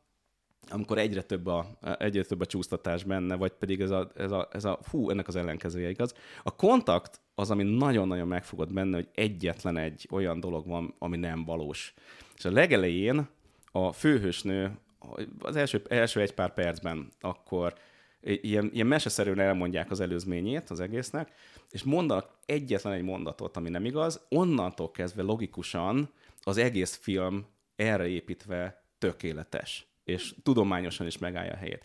amikor 0.68 0.98
egyre 0.98 1.22
több 1.22 1.46
a, 1.46 1.66
egyre 1.98 2.22
több 2.22 2.40
a 2.40 2.46
csúsztatás 2.46 3.02
benne, 3.02 3.34
vagy 3.34 3.52
pedig 3.52 3.80
ez 3.80 3.90
a, 3.90 4.10
ez 4.16 4.30
a, 4.30 4.48
ez 4.52 4.64
a 4.64 4.78
fú, 4.82 5.10
ennek 5.10 5.28
az 5.28 5.36
ellenkezője 5.36 5.88
igaz. 5.88 6.14
A 6.42 6.56
kontakt 6.56 7.20
az, 7.34 7.50
ami 7.50 7.62
nagyon-nagyon 7.62 8.28
megfogott 8.28 8.72
benne, 8.72 8.94
hogy 8.94 9.08
egyetlen 9.14 9.76
egy 9.76 10.08
olyan 10.10 10.40
dolog 10.40 10.66
van, 10.66 10.94
ami 10.98 11.16
nem 11.16 11.44
valós. 11.44 11.94
És 12.36 12.44
a 12.44 12.50
legelején 12.50 13.28
a 13.72 13.92
főhősnő 13.92 14.78
az 15.38 15.56
első, 15.56 15.82
első 15.88 16.20
egy 16.20 16.34
pár 16.34 16.54
percben 16.54 17.08
akkor 17.20 17.74
ilyen, 18.20 18.70
ilyen 18.72 18.86
meseszerűen 18.86 19.40
elmondják 19.40 19.90
az 19.90 20.00
előzményét 20.00 20.70
az 20.70 20.80
egésznek, 20.80 21.32
és 21.70 21.82
mondanak 21.82 22.30
egyetlen 22.46 22.92
egy 22.92 23.02
mondatot, 23.02 23.56
ami 23.56 23.68
nem 23.68 23.84
igaz, 23.84 24.26
onnantól 24.28 24.90
kezdve 24.90 25.22
logikusan 25.22 26.10
az 26.42 26.56
egész 26.56 26.96
film 26.96 27.46
erre 27.76 28.06
építve 28.06 28.84
tökéletes, 28.98 29.86
és 30.04 30.34
tudományosan 30.42 31.06
is 31.06 31.18
megállja 31.18 31.52
a 31.52 31.56
helyét. 31.56 31.84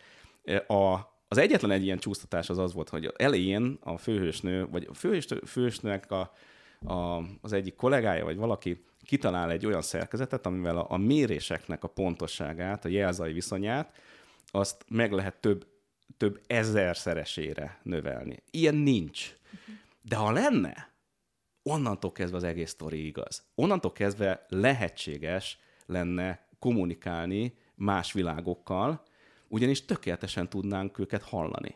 A, 0.68 1.00
az 1.28 1.38
egyetlen 1.38 1.72
egy 1.72 1.84
ilyen 1.84 1.98
csúsztatás 1.98 2.50
az 2.50 2.58
az 2.58 2.74
volt, 2.74 2.90
hogy 2.90 3.14
elején 3.18 3.78
a 3.82 3.98
főhősnő, 3.98 4.68
vagy 4.68 4.88
a 4.90 4.94
főhős, 4.94 5.28
főhősnőnek 5.46 6.12
a, 6.12 6.34
a, 6.86 7.24
az 7.42 7.54
egyik 7.54 7.76
kollégája, 7.76 8.24
vagy 8.24 8.38
valaki 8.38 8.84
kitalál 9.04 9.52
egy 9.52 9.66
olyan 9.66 9.82
szerkezetet, 9.82 10.46
amivel 10.46 10.78
a, 10.78 10.86
a 10.90 10.98
méréseknek 10.98 11.84
a 11.84 11.88
pontosságát, 11.88 12.86
a 12.86 12.90
jelzai 12.90 13.34
viszonyát, 13.34 13.98
azt 14.52 14.86
meg 14.88 15.12
lehet 15.12 15.36
több 15.36 15.68
több 16.20 16.42
ezerszeresére 16.48 17.80
növelni. 17.84 18.44
Ilyen 18.52 18.76
nincs. 18.76 19.36
De 20.02 20.16
ha 20.16 20.32
lenne, 20.32 20.94
onnantól 21.64 22.12
kezdve 22.12 22.38
az 22.38 22.44
egész 22.44 22.70
sztori 22.70 23.06
igaz. 23.06 23.44
Onnantól 23.56 23.92
kezdve 23.92 24.46
lehetséges 24.48 25.60
lenne 25.86 26.48
kommunikálni 26.60 27.58
más 27.80 28.14
világokkal, 28.14 29.04
ugyanis 29.48 29.86
tökéletesen 29.86 30.50
tudnánk 30.50 31.00
őket 31.00 31.24
hallani. 31.24 31.76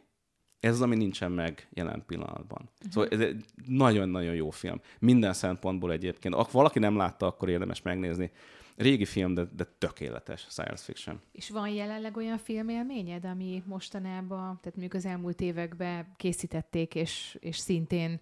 Ez 0.60 0.74
az, 0.74 0.82
ami 0.82 0.96
nincsen 0.96 1.32
meg 1.32 1.68
jelen 1.74 2.04
pillanatban. 2.06 2.62
Uh-huh. 2.62 2.92
Szóval 2.92 3.10
ez 3.10 3.20
egy 3.20 3.46
nagyon-nagyon 3.66 4.36
jó 4.36 4.50
film. 4.50 4.82
Minden 5.00 5.34
szempontból 5.34 5.92
egyébként. 5.92 6.34
Ha 6.34 6.48
valaki 6.52 6.80
nem 6.80 6.98
látta, 6.98 7.26
akkor 7.26 7.50
érdemes 7.50 7.82
megnézni. 7.82 8.32
Régi 8.76 9.06
film, 9.06 9.34
de, 9.34 9.44
de 9.56 9.64
tökéletes 9.78 10.46
science 10.50 10.84
fiction. 10.84 11.22
És 11.32 11.50
van 11.50 11.70
jelenleg 11.70 12.18
olyan 12.18 12.38
filmélményed, 12.38 13.26
ami 13.26 13.64
mostanában, 13.66 14.40
tehát 14.40 14.78
mondjuk 14.78 14.94
az 14.94 15.06
elmúlt 15.06 15.42
években 15.42 16.14
készítették, 16.16 16.96
és, 16.96 17.38
és 17.40 17.58
szintén 17.58 18.20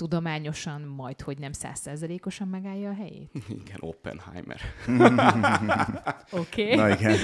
tudományosan 0.00 0.80
majd, 0.80 1.20
hogy 1.20 1.38
nem 1.38 1.52
százszerzelékosan 1.52 2.48
megállja 2.48 2.90
a 2.90 2.94
helyét? 2.94 3.30
Igen, 3.62 3.76
Oppenheimer. 3.78 4.60
Oké. 6.42 6.62
Okay. 6.62 6.74
Na 6.74 6.88
igen. 6.88 7.18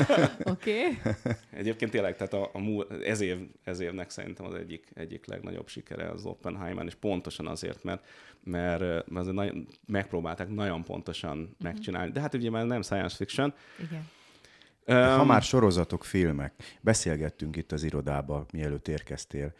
Oké. 0.54 0.86
Okay. 0.86 1.12
Egyébként 1.50 1.90
tényleg, 1.90 2.16
tehát 2.16 2.32
a, 2.32 2.50
a 2.52 2.58
múl, 2.58 2.86
ez, 3.04 3.20
év, 3.20 3.38
ez 3.64 3.80
évnek 3.80 4.10
szerintem 4.10 4.46
az 4.46 4.54
egyik, 4.54 4.88
egyik 4.94 5.26
legnagyobb 5.26 5.68
sikere 5.68 6.10
az 6.10 6.24
Oppenheimer, 6.24 6.84
és 6.84 6.94
pontosan 6.94 7.46
azért, 7.46 7.82
mert 7.82 8.06
mert, 8.42 9.10
mert 9.10 9.32
nagyon, 9.32 9.66
megpróbálták 9.86 10.48
nagyon 10.48 10.84
pontosan 10.84 11.38
uh-huh. 11.38 11.54
megcsinálni. 11.58 12.12
De 12.12 12.20
hát 12.20 12.34
ugye 12.34 12.50
már 12.50 12.64
nem 12.64 12.82
science 12.82 13.16
fiction. 13.16 13.54
Igen. 13.78 14.08
Um, 14.86 15.16
ha 15.16 15.24
már 15.24 15.42
sorozatok, 15.42 16.04
filmek, 16.04 16.52
beszélgettünk 16.80 17.56
itt 17.56 17.72
az 17.72 17.82
irodában, 17.82 18.46
mielőtt 18.52 18.88
érkeztél, 18.88 19.54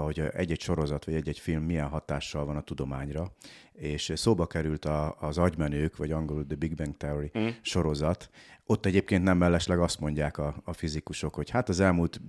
hogy 0.00 0.20
egy-egy 0.20 0.60
sorozat 0.60 1.04
vagy 1.04 1.14
egy-egy 1.14 1.38
film 1.38 1.62
milyen 1.62 1.88
hatással 1.88 2.44
van 2.44 2.56
a 2.56 2.62
tudományra, 2.62 3.32
és 3.72 4.12
szóba 4.14 4.46
került 4.46 4.84
a, 4.84 5.16
az 5.20 5.38
agymenők, 5.38 5.96
vagy 5.96 6.10
angolul 6.10 6.46
The 6.46 6.56
Big 6.56 6.74
Bang 6.74 6.96
Theory 6.96 7.30
mm. 7.38 7.48
sorozat. 7.60 8.30
Ott 8.66 8.86
egyébként 8.86 9.22
nem 9.22 9.38
mellesleg 9.38 9.80
azt 9.80 10.00
mondják 10.00 10.38
a, 10.38 10.54
a 10.64 10.72
fizikusok, 10.72 11.34
hogy 11.34 11.50
hát 11.50 11.68
az 11.68 11.80
elmúlt 11.80 12.20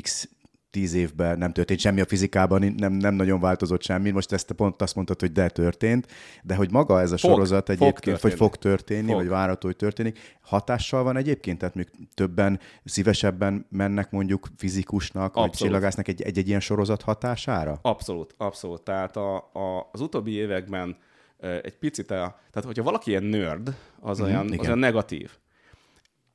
x 0.00 0.28
tíz 0.70 0.94
évben 0.94 1.38
nem 1.38 1.52
történt 1.52 1.80
semmi 1.80 2.00
a 2.00 2.04
fizikában, 2.04 2.74
nem, 2.76 2.92
nem 2.92 3.14
nagyon 3.14 3.40
változott 3.40 3.82
semmi. 3.82 4.10
Most 4.10 4.32
ezt 4.32 4.52
pont 4.52 4.82
azt 4.82 4.94
mondtad, 4.94 5.20
hogy 5.20 5.32
de 5.32 5.48
történt, 5.48 6.06
de 6.42 6.54
hogy 6.54 6.70
maga 6.70 7.00
ez 7.00 7.12
a 7.12 7.18
fog, 7.18 7.30
sorozat 7.30 7.68
egyébként, 7.68 8.18
fog 8.18 8.30
vagy 8.30 8.38
fog 8.38 8.56
történni, 8.56 9.06
fog. 9.06 9.16
vagy 9.16 9.28
várható, 9.28 9.66
hogy 9.66 9.76
történik, 9.76 10.36
hatással 10.40 11.02
van 11.02 11.16
egyébként? 11.16 11.58
Tehát 11.58 11.74
még 11.74 11.88
többen 12.14 12.60
szívesebben 12.84 13.66
mennek 13.70 14.10
mondjuk 14.10 14.48
fizikusnak, 14.56 15.24
abszolút. 15.24 15.48
vagy 15.48 15.58
csillagásznak 15.58 16.08
egy, 16.08 16.22
egy, 16.22 16.38
egy 16.38 16.48
ilyen 16.48 16.60
sorozat 16.60 17.02
hatására? 17.02 17.78
Abszolút, 17.82 18.34
abszolút. 18.36 18.82
Tehát 18.82 19.16
a, 19.16 19.36
a, 19.36 19.88
az 19.92 20.00
utóbbi 20.00 20.32
években 20.32 20.96
egy 21.38 21.78
picit, 21.78 22.10
a, 22.10 22.40
tehát 22.50 22.64
hogyha 22.64 22.82
valaki 22.82 23.10
ilyen 23.10 23.24
nerd, 23.24 23.76
az, 24.00 24.20
mm, 24.20 24.24
olyan, 24.24 24.52
az 24.52 24.58
olyan 24.58 24.78
negatív. 24.78 25.30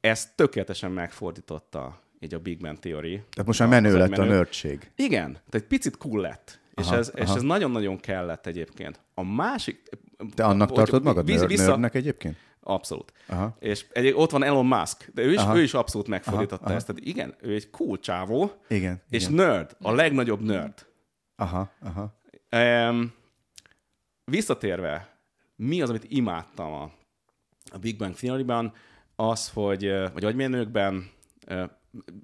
Ezt 0.01 0.35
tökéletesen 0.35 0.91
megfordította 0.91 2.01
így 2.23 2.33
a 2.33 2.39
Big 2.39 2.61
Man 2.61 2.79
Theory. 2.79 3.11
Tehát 3.11 3.45
most 3.45 3.59
már 3.59 3.69
menő 3.69 3.97
lett 3.97 4.09
menő. 4.09 4.23
a 4.23 4.25
nördség. 4.25 4.91
Igen, 4.95 5.31
tehát 5.31 5.53
egy 5.53 5.63
picit 5.63 5.97
cool 5.97 6.21
lett. 6.21 6.59
Aha, 6.73 6.93
és, 6.93 6.99
ez, 6.99 7.09
aha. 7.15 7.23
és 7.23 7.35
ez 7.35 7.41
nagyon-nagyon 7.41 7.99
kellett 7.99 8.45
egyébként. 8.45 8.99
A 9.13 9.23
másik... 9.23 9.89
Te 10.35 10.43
annak 10.43 10.67
hogy, 10.67 10.77
tartod 10.77 11.03
magad 11.03 11.25
víz, 11.25 11.45
vissza... 11.45 11.65
nördnek 11.65 11.95
egyébként? 11.95 12.37
Abszolút. 12.59 13.13
Aha. 13.27 13.57
És 13.59 13.85
egy, 13.91 14.13
ott 14.15 14.31
van 14.31 14.43
Elon 14.43 14.65
Musk, 14.65 15.09
de 15.13 15.21
ő 15.21 15.31
is, 15.31 15.41
ő 15.53 15.61
is 15.61 15.73
abszolút 15.73 16.07
megfordította 16.07 16.65
aha, 16.65 16.73
ezt. 16.73 16.87
Tehát 16.87 17.01
igen, 17.01 17.35
ő 17.41 17.53
egy 17.53 17.69
cool 17.69 17.99
csávó, 17.99 18.51
igen, 18.67 19.01
és 19.09 19.23
igen. 19.23 19.33
nerd, 19.33 19.75
a 19.81 19.91
legnagyobb 19.91 20.41
nerd. 20.41 20.85
Aha, 21.35 21.71
aha. 21.81 22.19
Um, 22.89 23.13
visszatérve, 24.25 25.17
mi 25.55 25.81
az, 25.81 25.89
amit 25.89 26.05
imádtam 26.07 26.73
a, 26.73 26.91
a 27.71 27.77
Big 27.77 27.97
Bang 27.97 28.15
Theory-ban, 28.15 28.73
az, 29.15 29.49
hogy, 29.49 29.93
vagy 30.13 30.25
agymérnökben 30.25 31.09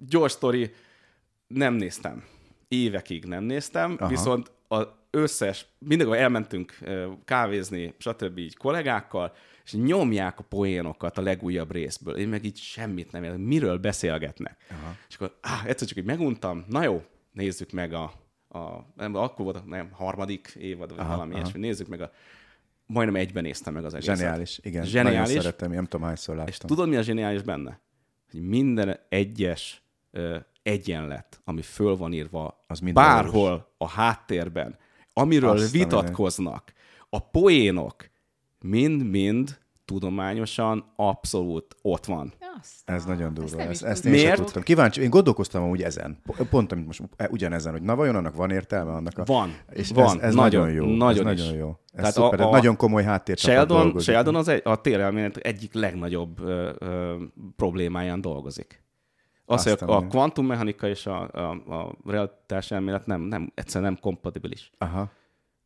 gyors 0.06 0.32
sztori, 0.32 0.74
nem 1.46 1.74
néztem. 1.74 2.24
Évekig 2.68 3.24
nem 3.24 3.44
néztem, 3.44 3.96
Aha. 3.98 4.08
viszont 4.08 4.52
az 4.68 4.86
összes, 5.10 5.66
mindig, 5.78 6.06
ahol 6.06 6.18
elmentünk 6.18 6.78
kávézni, 7.24 7.94
stb. 7.98 8.38
így 8.38 8.56
kollégákkal, 8.56 9.32
és 9.64 9.72
nyomják 9.72 10.38
a 10.38 10.42
poénokat 10.42 11.18
a 11.18 11.22
legújabb 11.22 11.72
részből. 11.72 12.16
Én 12.16 12.28
meg 12.28 12.44
így 12.44 12.56
semmit 12.56 13.12
nem 13.12 13.24
értem, 13.24 13.40
miről 13.40 13.78
beszélgetnek. 13.78 14.56
Aha. 14.70 14.96
És 15.08 15.14
akkor 15.14 15.36
áh, 15.40 15.64
egyszer 15.64 15.88
csak 15.88 15.98
így 15.98 16.04
meguntam, 16.04 16.64
na 16.68 16.82
jó, 16.82 17.02
nézzük 17.32 17.70
meg 17.70 17.92
a, 17.92 18.12
a 18.48 18.86
nem, 18.96 19.14
akkor 19.14 19.44
volt 19.44 19.66
nem, 19.66 19.90
harmadik 19.92 20.56
évad, 20.58 20.90
vagy 20.90 20.98
aha, 20.98 21.08
valami 21.08 21.32
aha. 21.32 21.40
ilyesmi, 21.40 21.60
nézzük 21.60 21.88
meg 21.88 22.00
a 22.00 22.10
majdnem 22.86 23.16
egyben 23.16 23.42
néztem 23.42 23.74
meg 23.74 23.84
az 23.84 23.94
egészet. 23.94 24.16
Zseniális, 24.16 24.58
igen. 24.62 24.84
Zseniális. 24.84 25.18
Nagyon 25.18 25.42
szeretem, 25.42 25.70
nem 25.70 25.84
tudom 25.84 26.06
hányszor 26.06 26.34
láttam. 26.34 26.52
És 26.52 26.58
tudod, 26.58 26.88
mi 26.88 26.96
a 26.96 27.02
zseniális 27.02 27.42
benne? 27.42 27.80
Hogy 28.30 28.42
minden 28.42 29.00
egyes 29.08 29.82
ö, 30.10 30.36
egyenlet, 30.62 31.40
ami 31.44 31.62
föl 31.62 31.96
van 31.96 32.12
írva 32.12 32.64
az 32.66 32.80
bárhol 32.80 33.48
valós. 33.48 33.62
a 33.76 33.88
háttérben, 33.88 34.78
amiről 35.12 35.50
Azt 35.50 35.70
vitatkoznak, 35.70 36.72
a 37.08 37.18
poénok, 37.18 38.10
mind-mind 38.60 39.59
tudományosan 39.90 40.92
abszolút 40.96 41.76
ott 41.82 42.04
van. 42.04 42.32
Aztán, 42.60 42.96
Ez 42.96 43.04
nagyon 43.04 43.26
ezt 43.26 43.34
durva. 43.34 43.60
Ezt, 43.62 43.84
ezt 43.84 44.02
tudtam. 44.02 44.12
én 44.12 44.18
sem 44.18 44.26
Miért? 44.28 44.44
tudtam. 44.44 44.62
Kíváncsi, 44.62 45.02
én 45.02 45.10
gondolkoztam 45.10 45.62
amúgy 45.62 45.82
ezen. 45.82 46.18
Po- 46.22 46.48
Pont, 46.48 46.72
amit 46.72 46.86
most 46.86 47.02
e, 47.16 47.28
ugyanezen, 47.30 47.72
hogy 47.72 47.82
na 47.82 47.94
vajon 47.96 48.14
annak 48.16 48.34
van 48.36 48.50
értelme 48.50 48.92
annak 48.92 49.18
a... 49.18 49.24
Van, 49.24 49.50
És 49.70 49.90
van, 49.90 50.16
ez, 50.16 50.22
ez 50.22 50.34
nagyon, 50.34 50.60
nagyon, 50.66 50.74
jó. 50.88 50.96
nagyon 50.96 51.26
ez 51.26 51.38
is. 51.38 51.44
nagyon 51.44 51.58
jó. 51.58 51.68
Ez 51.68 51.96
Tehát 51.98 52.12
szuper, 52.12 52.40
a- 52.40 52.48
a, 52.48 52.50
nagyon 52.50 52.76
komoly 52.76 53.02
háttércsapat 53.02 53.56
Sheldon, 53.56 53.82
dolgozik. 53.82 54.12
Sheldon 54.14 54.34
az 54.34 54.48
egy, 54.48 54.60
a 54.64 54.80
térelmélet 54.80 55.36
egyik 55.36 55.74
legnagyobb 55.74 56.40
ö, 56.40 56.70
ö, 56.78 57.14
problémáján 57.56 58.20
dolgozik. 58.20 58.82
Az, 59.44 59.62
hogy 59.62 59.78
a, 59.88 59.96
a 59.96 60.06
kvantummechanika 60.06 60.88
és 60.88 61.06
a, 61.06 61.28
a, 61.32 61.50
a 61.74 61.94
realitás 62.06 62.70
elmélet 62.70 63.06
nem, 63.06 63.20
nem, 63.20 63.52
egyszerűen 63.54 63.92
nem 63.92 64.00
kompatibilis. 64.02 64.70
Aha. 64.78 65.10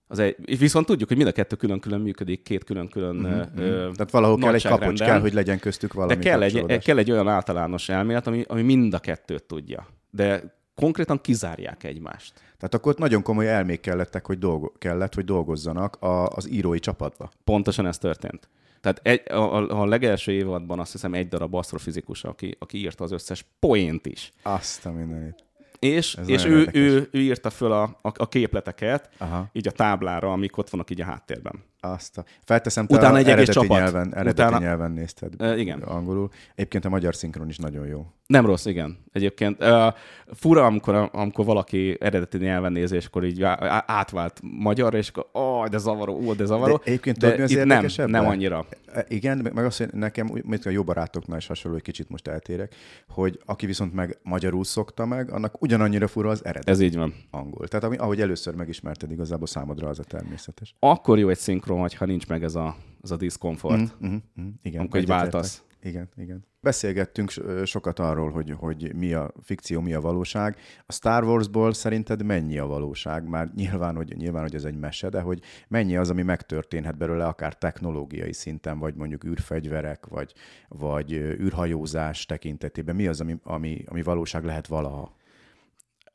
Az 0.07 0.19
egy, 0.19 0.59
viszont 0.59 0.87
tudjuk, 0.87 1.09
hogy 1.09 1.17
mind 1.17 1.29
a 1.29 1.33
kettő 1.33 1.57
külön-külön 1.57 2.01
működik, 2.01 2.43
két 2.43 2.65
külön-külön 2.65 3.17
Mhm, 3.17 3.25
uh-huh, 3.25 3.59
ö, 3.59 3.91
Tehát 3.95 4.11
valahol 4.11 4.39
kell 4.39 4.55
egy 4.55 4.67
kapocs, 4.67 5.01
kell, 5.01 5.21
hogy 5.21 5.33
legyen 5.33 5.59
köztük 5.59 5.93
valami 5.93 6.15
De 6.15 6.21
kell 6.21 6.43
egy, 6.43 6.79
kell 6.79 6.99
egy 6.99 7.11
olyan 7.11 7.29
általános 7.29 7.89
elmélet, 7.89 8.27
ami, 8.27 8.45
ami 8.49 8.63
mind 8.63 8.95
a 8.95 8.99
kettőt 8.99 9.45
tudja. 9.45 9.87
De 10.11 10.57
konkrétan 10.75 11.21
kizárják 11.21 11.85
egymást. 11.85 12.33
Tehát 12.35 12.75
akkor 12.75 12.93
ott 12.93 12.99
nagyon 12.99 13.23
komoly 13.23 13.49
elmék 13.49 13.81
kellettek, 13.81 14.27
hogy 14.27 14.39
dolgo- 14.39 14.79
kellett, 14.79 15.15
hogy 15.15 15.25
dolgozzanak 15.25 15.97
a, 15.97 16.27
az 16.27 16.51
írói 16.51 16.79
csapatba. 16.79 17.31
Pontosan 17.45 17.87
ez 17.87 17.99
történt. 17.99 18.49
Tehát 18.81 19.01
egy, 19.03 19.33
a, 19.33 19.57
a, 19.57 19.81
a 19.81 19.87
legelső 19.87 20.33
évadban 20.33 20.79
azt 20.79 20.93
hiszem 20.93 21.15
egy 21.15 21.29
darab 21.29 21.55
asztrofizikus, 21.55 22.25
aki, 22.25 22.57
aki 22.59 22.79
írta 22.79 23.05
az 23.05 23.13
összes 23.13 23.45
poént 23.59 24.07
is. 24.07 24.33
Azt 24.43 24.87
a 24.87 24.93
mindenit. 24.93 25.44
És, 25.85 26.14
Ez 26.14 26.28
és 26.28 26.45
ő, 26.45 26.59
érdekes. 26.59 26.80
ő, 26.80 27.09
ő 27.11 27.20
írta 27.20 27.51
föl 27.51 27.72
a, 27.72 27.82
a, 27.82 28.12
a 28.14 28.28
képleteket, 28.28 29.11
Aha. 29.18 29.49
így 29.53 29.68
a 29.68 29.70
táblára, 29.70 30.32
amik 30.32 30.57
ott 30.57 30.70
vannak 30.70 30.91
így 30.91 31.01
a 31.01 31.05
háttérben. 31.05 31.62
Azt 31.85 32.18
a... 32.18 32.24
Felteszem, 32.45 32.87
te 32.87 32.95
Utána 32.97 33.16
egy 33.16 33.28
egész 33.28 33.32
eredeti 33.32 33.53
csapat. 33.53 33.78
nyelven, 33.78 34.14
eredeti 34.14 34.43
Utána- 34.43 34.59
nyelven 34.59 34.91
nézted 34.91 35.41
E, 35.43 35.57
igen. 35.57 35.80
angolul. 35.82 36.28
Egyébként 36.55 36.85
a 36.85 36.89
magyar 36.89 37.14
szinkron 37.14 37.49
is 37.49 37.57
nagyon 37.59 37.87
jó. 37.87 38.07
Nem 38.26 38.47
rossz, 38.47 38.64
igen. 38.66 38.99
Egyébként 39.12 39.62
uh, 39.62 39.93
fura, 40.35 40.64
amikor, 40.64 41.09
amikor 41.12 41.45
valaki 41.45 41.97
eredeti 42.01 42.39
nyelven 42.39 42.72
nézi, 42.72 42.95
és 42.97 43.07
akkor 43.07 43.24
így 43.24 43.43
átvált 43.87 44.41
magyarra, 44.43 44.99
és 44.99 45.09
akkor 45.09 45.26
oh, 45.32 45.66
de 45.66 45.78
zavaró, 45.78 46.20
ó, 46.26 46.32
de 46.32 46.45
zavaró. 46.45 46.76
De 46.76 46.82
egyébként 46.85 47.18
de 47.18 47.30
tudod, 47.32 47.51
itt 47.51 47.64
nem, 47.64 47.87
nem 48.07 48.26
annyira. 48.26 48.66
E, 48.93 49.05
Igen, 49.09 49.51
meg- 49.55 49.64
azt, 49.64 49.78
hogy 49.78 49.89
nekem, 49.93 50.30
mint 50.43 50.66
a 50.66 50.70
jó 50.70 50.82
barátoknál 50.85 51.39
is 51.39 51.47
hasonló, 51.47 51.76
hogy 51.76 51.85
kicsit 51.87 52.09
most 52.09 52.28
eltérek, 52.28 52.74
hogy 53.09 53.39
aki 53.45 53.66
viszont 53.66 53.95
meg 53.95 54.18
magyarul 54.22 54.64
szokta 54.64 55.07
meg, 55.07 55.32
annak 55.32 55.62
ugyanannyira 55.62 56.07
fura 56.07 56.30
az 56.30 56.45
eredeti 56.45 56.70
Ez 56.70 56.80
így 56.80 56.97
van. 56.97 57.14
angol. 57.30 57.68
Tehát 57.68 57.85
ami, 57.85 57.97
ahogy 57.97 58.20
először 58.20 58.55
megismerted, 58.55 59.11
igazából 59.11 59.47
számodra 59.47 59.89
az 59.89 59.99
a 59.99 60.05
természetes. 60.05 60.74
Akkor 60.78 61.18
jó 61.18 61.28
egy 61.28 61.39
szinkron, 61.39 61.74
ha 61.79 62.05
nincs 62.05 62.27
meg 62.27 62.43
ez 62.43 62.55
a, 62.55 62.77
ez 63.03 63.11
a 63.11 63.16
diszkomfort. 63.16 63.79
Mm. 63.79 64.09
Mm, 64.09 64.16
mm, 64.41 64.49
igen, 64.62 64.81
Amikor 64.81 65.01
így 65.01 65.11
egyetértek. 65.11 65.33
váltasz. 65.33 65.62
Igen, 65.83 66.09
igen. 66.16 66.45
Beszélgettünk 66.61 67.33
sokat 67.64 67.99
arról, 67.99 68.31
hogy, 68.31 68.55
hogy 68.59 68.95
mi 68.95 69.12
a 69.12 69.33
fikció, 69.43 69.81
mi 69.81 69.93
a 69.95 70.01
valóság. 70.01 70.57
A 70.87 70.93
Star 70.93 71.25
Warsból 71.25 71.72
szerinted 71.72 72.25
mennyi 72.25 72.59
a 72.59 72.66
valóság? 72.66 73.29
Már 73.29 73.51
nyilván, 73.55 73.97
hogy, 73.97 74.16
nyilván, 74.16 74.43
hogy 74.43 74.55
ez 74.55 74.64
egy 74.64 74.77
mese, 74.77 75.09
de 75.09 75.20
hogy 75.20 75.41
mennyi 75.68 75.97
az, 75.97 76.11
ami 76.11 76.22
megtörténhet 76.22 76.97
belőle, 76.97 77.27
akár 77.27 77.59
technológiai 77.59 78.33
szinten, 78.33 78.79
vagy 78.79 78.95
mondjuk 78.95 79.25
űrfegyverek, 79.25 80.07
vagy, 80.07 80.33
vagy 80.68 81.12
űrhajózás 81.12 82.27
tekintetében. 82.27 82.97
Mi 82.97 83.07
az, 83.07 83.20
ami, 83.20 83.37
ami, 83.43 83.85
ami 83.87 84.03
valóság 84.03 84.45
lehet 84.45 84.66
valaha? 84.66 85.14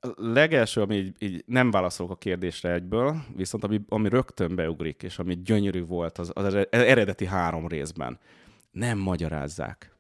A 0.02 0.08
legelső, 0.16 0.82
ami 0.82 0.96
így, 0.96 1.16
így 1.20 1.44
nem 1.46 1.72
válaszolok 1.72 2.12
a 2.12 2.16
kérdésre 2.16 2.74
egyből, 2.74 3.16
viszont 3.36 3.64
ami, 3.64 3.82
ami 3.90 4.10
rögtön 4.10 4.56
beugrik, 4.56 5.04
és 5.04 5.20
ami 5.20 5.42
gyönyörű 5.42 5.86
volt 5.86 6.18
az, 6.18 6.32
az 6.34 6.54
eredeti 6.70 7.26
három 7.26 7.68
részben. 7.68 8.20
Nem 8.72 8.98
magyarázzák. 8.98 9.92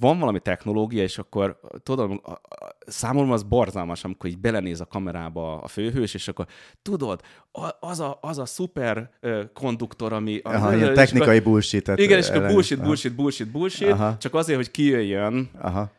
Van 0.00 0.18
valami 0.18 0.40
technológia, 0.40 1.02
és 1.02 1.18
akkor 1.18 1.60
tudom, 1.82 2.20
a- 2.22 2.30
a- 2.30 2.76
számomra 2.86 3.32
az 3.32 3.42
borzalmas, 3.42 4.04
amikor 4.04 4.30
így 4.30 4.38
belenéz 4.38 4.80
a 4.80 4.86
kamerába 4.86 5.60
a 5.60 5.68
főhős, 5.68 6.14
és 6.14 6.28
akkor 6.28 6.46
tudod, 6.82 7.20
a- 7.52 7.70
az 7.80 8.00
a, 8.00 8.18
az 8.20 8.38
a 8.38 8.44
szuper 8.46 9.10
konduktor, 9.54 10.12
ami... 10.12 10.40
Aha, 10.42 10.72
ilyen 10.74 10.82
akkor- 10.82 10.96
technikai 10.96 11.40
bullshit 11.40 11.88
Igen, 11.88 12.18
és 12.18 12.28
akkor 12.28 12.46
bullshit, 12.46 12.78
aha. 12.78 12.86
bullshit, 12.86 13.14
bullshit, 13.14 13.50
bullshit, 13.50 13.88
Aha. 13.90 14.16
csak 14.16 14.34
azért, 14.34 14.58
hogy 14.58 14.70
kijöjjön 14.70 15.50
Aha. 15.60 15.90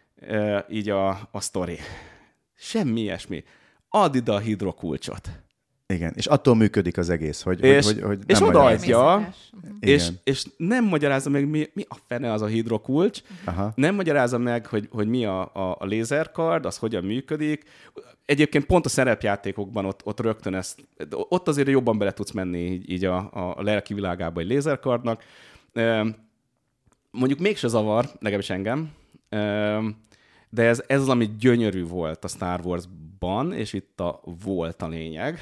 így 0.70 0.89
a, 0.89 1.09
a 1.32 1.39
sztori. 1.39 1.78
Semmi 2.64 3.01
ilyesmi. 3.01 3.43
Add 3.89 4.16
ide 4.16 4.32
a 4.32 4.39
hidrokulcsot. 4.39 5.30
Igen, 5.88 6.14
és 6.16 6.26
attól 6.26 6.55
működik 6.55 6.97
az 6.97 7.09
egész, 7.09 7.41
hogy, 7.41 7.64
És- 7.64 7.86
hogy, 7.86 7.93
hogy, 7.95 8.03
hogy 8.03 8.20
és 8.28 8.39
nem 8.39 8.47
oda 8.47 8.57
magyaráz- 8.57 8.82
adja. 8.84 8.97
Természetes. 8.97 9.49
Mhm. 9.62 9.76
És, 9.80 10.09
és 10.24 10.45
nem 10.57 10.86
magyarázza 10.86 11.30
meg, 11.30 11.49
mi, 11.49 11.70
mi 11.74 11.86
a 11.89 11.95
fene 12.07 12.32
az 12.32 12.41
a 12.41 12.45
hidrokulcs, 12.45 13.22
Aha. 13.45 13.72
nem 13.76 13.95
magyarázza 13.95 14.38
meg, 14.38 14.66
hogy, 14.66 14.88
hogy 14.91 15.07
mi 15.07 15.26
a, 15.26 15.41
a, 15.53 15.76
a 15.80 15.86
lézerkard, 15.86 16.66
az 16.66 16.78
hogyan 16.78 17.03
működik. 17.03 17.64
Egyébként 18.26 18.66
pont 18.66 18.86
a 18.86 18.89
szerepjátékokban 18.89 19.86
ott, 19.86 20.01
ott 20.03 20.20
rögtön 20.20 20.53
ezt, 20.53 20.86
ott 21.12 21.47
azért 21.47 21.68
jobban 21.68 21.97
bele 21.97 22.12
tudsz 22.12 22.32
menni 22.32 22.59
így, 22.59 22.89
így 22.91 23.05
a, 23.05 23.18
a 23.57 23.62
lelki 23.64 23.93
világába 23.93 24.39
egy 24.39 24.47
lézerkardnak. 24.47 25.24
Mondjuk 27.12 27.39
mégse 27.39 27.68
zavar, 27.68 28.05
legalábbis 28.20 28.49
engem, 28.49 28.91
de 30.54 30.64
ez, 30.64 30.84
ez 30.88 31.02
az, 31.02 31.10
ami 31.10 31.30
gyönyörű 31.39 31.86
volt 31.86 32.24
a 32.24 32.28
Star 32.28 32.60
Wars-ban, 32.64 33.54
és 33.54 33.74
itt 33.74 33.99
a 33.99 34.22
volt 34.43 34.82
a 34.82 34.88
lényeg. 34.88 35.39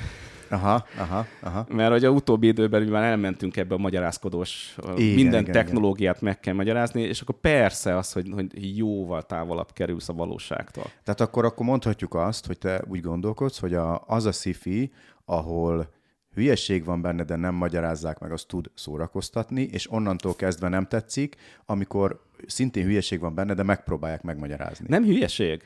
Aha, 0.50 0.86
aha, 0.98 1.26
aha. 1.42 1.66
Mert 1.70 1.92
hogy 1.92 2.06
a 2.06 2.10
utóbbi 2.10 2.48
időben 2.48 2.82
mi 2.82 2.90
már 2.90 3.04
elmentünk 3.04 3.58
ebbe 3.58 3.74
a 3.74 3.78
magyarázkodós, 3.78 4.76
igen, 4.78 4.98
Igen, 4.98 5.16
minden 5.16 5.42
igen, 5.42 5.54
technológiát 5.54 6.22
meg 6.22 6.40
kell 6.40 6.54
magyarázni, 6.54 7.02
és 7.02 7.22
akkor 7.22 7.36
persze 7.36 7.98
az, 7.98 8.14
hogy, 8.14 8.30
hogy 8.34 8.78
jóval 8.78 9.24
távolabb 9.26 9.72
kerülsz 9.74 10.10
a 10.10 10.14
valóságtól. 10.14 10.86
Tehát 11.04 11.22
akkor, 11.22 11.46
akkor 11.46 11.66
mondhatjuk 11.66 12.14
azt, 12.14 12.46
hogy 12.46 12.58
te 12.58 12.84
úgy 12.88 13.02
gondolkodsz, 13.02 13.60
hogy 13.60 13.74
a, 13.74 14.04
az 14.08 14.26
a 14.26 14.32
sci 14.32 14.92
ahol 15.26 15.90
hülyesség 16.34 16.86
van 16.86 17.02
benne, 17.02 17.24
de 17.24 17.36
nem 17.36 17.56
magyarázzák 17.56 18.20
meg, 18.20 18.32
az 18.32 18.44
tud 18.44 18.72
szórakoztatni, 18.74 19.62
és 19.62 19.92
onnantól 19.92 20.36
kezdve 20.36 20.68
nem 20.68 20.86
tetszik, 20.86 21.36
amikor 21.66 22.28
szintén 22.48 22.86
hülyesség 22.86 23.20
van 23.20 23.36
benne, 23.36 23.54
de 23.54 23.64
megpróbálják 23.64 24.22
megmagyarázni. 24.22 24.86
Nem 24.90 25.04
hülyeség. 25.04 25.64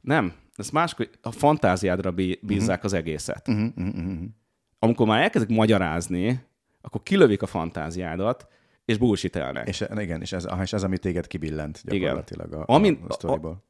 Nem. 0.00 0.32
Ez 0.56 0.70
más, 0.70 0.92
hogy 0.94 1.10
a 1.22 1.30
fantáziádra 1.30 2.10
bí- 2.10 2.46
bízzák 2.46 2.84
az 2.84 2.92
egészet. 2.92 3.48
Uh-huh, 3.48 3.66
uh-huh, 3.76 3.94
uh-huh. 3.94 4.24
Amikor 4.78 5.06
már 5.06 5.22
elkezdik 5.22 5.56
magyarázni, 5.56 6.40
akkor 6.80 7.02
kilövik 7.02 7.42
a 7.42 7.46
fantáziádat, 7.46 8.48
és 8.84 8.98
bullshitelnek. 8.98 9.68
És 9.68 9.84
igen, 9.96 10.20
és 10.20 10.32
ez, 10.32 10.46
és 10.62 10.72
ez, 10.72 10.82
ami 10.82 10.98
téged 10.98 11.26
kibillent 11.26 11.82
Igen. 11.84 12.00
gyakorlatilag 12.00 12.52
a, 12.52 12.64
Amin- 12.66 13.00
a, 13.02 13.06
a 13.08 13.12
sztoriból. 13.12 13.64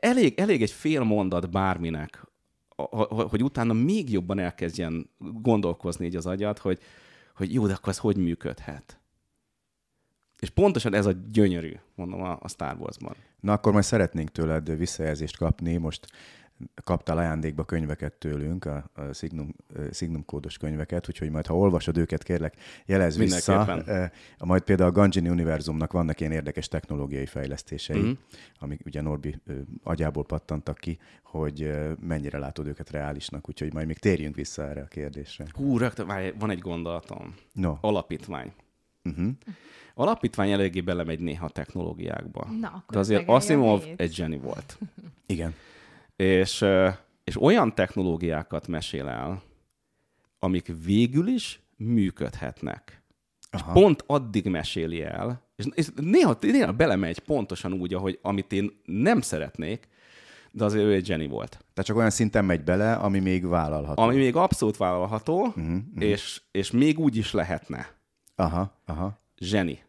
elég, 0.00 0.38
elég 0.38 0.62
egy 0.62 0.70
fél 0.70 1.02
mondat 1.02 1.50
bárminek, 1.50 2.22
a- 2.68 2.96
a- 3.00 3.28
hogy 3.28 3.42
utána 3.42 3.72
még 3.72 4.10
jobban 4.12 4.38
elkezdjen 4.38 5.10
gondolkozni 5.18 6.06
így 6.06 6.16
az 6.16 6.26
agyad, 6.26 6.58
hogy, 6.58 6.78
hogy 7.34 7.52
jó, 7.54 7.66
de 7.66 7.72
akkor 7.72 7.88
ez 7.88 7.98
hogy 7.98 8.16
működhet? 8.16 9.00
És 10.40 10.50
pontosan 10.50 10.94
ez 10.94 11.06
a 11.06 11.12
gyönyörű, 11.32 11.72
mondom, 11.94 12.22
a, 12.22 12.38
a 12.40 12.48
Star 12.48 12.76
Wars-ban. 12.78 13.14
Na 13.40 13.52
akkor 13.52 13.72
majd 13.72 13.84
szeretnénk 13.84 14.30
tőled 14.30 14.76
visszajelzést 14.76 15.36
kapni. 15.36 15.76
Most 15.76 16.06
kaptál 16.84 17.18
ajándékba 17.18 17.64
könyveket 17.64 18.12
tőlünk, 18.12 18.64
a, 18.64 18.90
a 18.94 19.12
Signum, 19.12 19.54
Signum 19.92 20.24
kódos 20.24 20.56
könyveket, 20.56 21.08
úgyhogy 21.08 21.30
majd 21.30 21.46
ha 21.46 21.56
olvasod 21.56 21.96
őket, 21.96 22.22
kérlek, 22.22 22.54
jelez 22.86 23.16
vissza. 23.16 23.82
Eh, 23.86 24.10
Majd 24.38 24.62
például 24.62 24.88
a 24.88 24.92
Ganjini 24.92 25.28
univerzumnak 25.28 25.92
vannak 25.92 26.20
ilyen 26.20 26.32
érdekes 26.32 26.68
technológiai 26.68 27.26
fejlesztései, 27.26 27.98
Mhm. 28.00 28.06
mm. 28.08 28.12
amik 28.58 28.80
ugye 28.86 29.00
Norbi 29.00 29.40
ö, 29.46 29.52
agyából 29.82 30.24
pattantak 30.24 30.78
ki, 30.78 30.98
hogy 31.22 31.62
ö, 31.62 31.92
mennyire 32.00 32.38
látod 32.38 32.66
őket 32.66 32.90
reálisnak, 32.90 33.48
úgyhogy 33.48 33.72
majd 33.72 33.86
még 33.86 33.98
térjünk 33.98 34.34
vissza 34.34 34.68
erre 34.68 34.80
a 34.82 34.86
kérdésre. 34.86 35.44
Hú, 35.52 35.78
rögtön, 35.78 36.06
várj, 36.06 36.30
van 36.38 36.50
egy 36.50 36.58
gondolatom. 36.60 37.34
No. 37.52 37.76
Alapítvány. 37.80 38.52
Uh-huh. 39.04 39.30
Alapítvány 39.94 40.50
eléggé 40.50 40.80
belemegy 40.80 41.20
néha 41.20 41.44
a 41.44 41.50
technológiákba. 41.50 42.48
Na, 42.60 42.68
akkor 42.68 42.84
De 42.88 42.98
azért 42.98 43.28
Asimov 43.28 43.84
egy 43.96 44.14
zseni 44.14 44.38
volt. 44.38 44.78
Igen. 45.26 45.54
És, 46.16 46.64
és 47.24 47.42
olyan 47.42 47.74
technológiákat 47.74 48.66
mesél 48.66 49.08
el, 49.08 49.42
amik 50.38 50.72
végül 50.84 51.28
is 51.28 51.60
működhetnek. 51.76 53.02
Aha. 53.50 53.72
Pont 53.72 54.04
addig 54.06 54.46
meséli 54.46 55.02
el, 55.02 55.42
és, 55.56 55.66
és 55.74 55.88
néha, 55.94 56.36
néha 56.40 56.72
belemegy 56.72 57.18
pontosan 57.18 57.72
úgy, 57.72 57.94
ahogy 57.94 58.18
amit 58.22 58.52
én 58.52 58.80
nem 58.84 59.20
szeretnék, 59.20 59.88
de 60.50 60.64
azért 60.64 60.84
ő 60.84 60.92
egy 60.92 61.06
zseni 61.06 61.26
volt. 61.26 61.50
Tehát 61.50 61.84
csak 61.84 61.96
olyan 61.96 62.10
szinten 62.10 62.44
megy 62.44 62.64
bele, 62.64 62.92
ami 62.92 63.18
még 63.18 63.46
vállalható. 63.46 64.02
Ami 64.02 64.16
még 64.16 64.36
abszolút 64.36 64.76
vállalható, 64.76 65.44
Uh-huh, 65.44 65.64
uh-huh. 65.64 65.82
és, 65.96 66.42
és 66.50 66.70
még 66.70 66.98
úgy 66.98 67.16
is 67.16 67.32
lehetne. 67.32 67.97
Aha, 68.40 68.72
aha. 68.84 69.18
Zseni. 69.36 69.84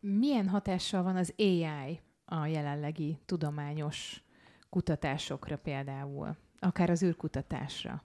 Milyen 0.00 0.48
hatással 0.48 1.02
van 1.02 1.16
az 1.16 1.34
AI 1.36 2.00
a 2.24 2.46
jelenlegi 2.46 3.18
tudományos 3.26 4.22
kutatásokra 4.70 5.56
például? 5.56 6.36
Akár 6.58 6.90
az 6.90 7.02
űrkutatásra? 7.02 8.02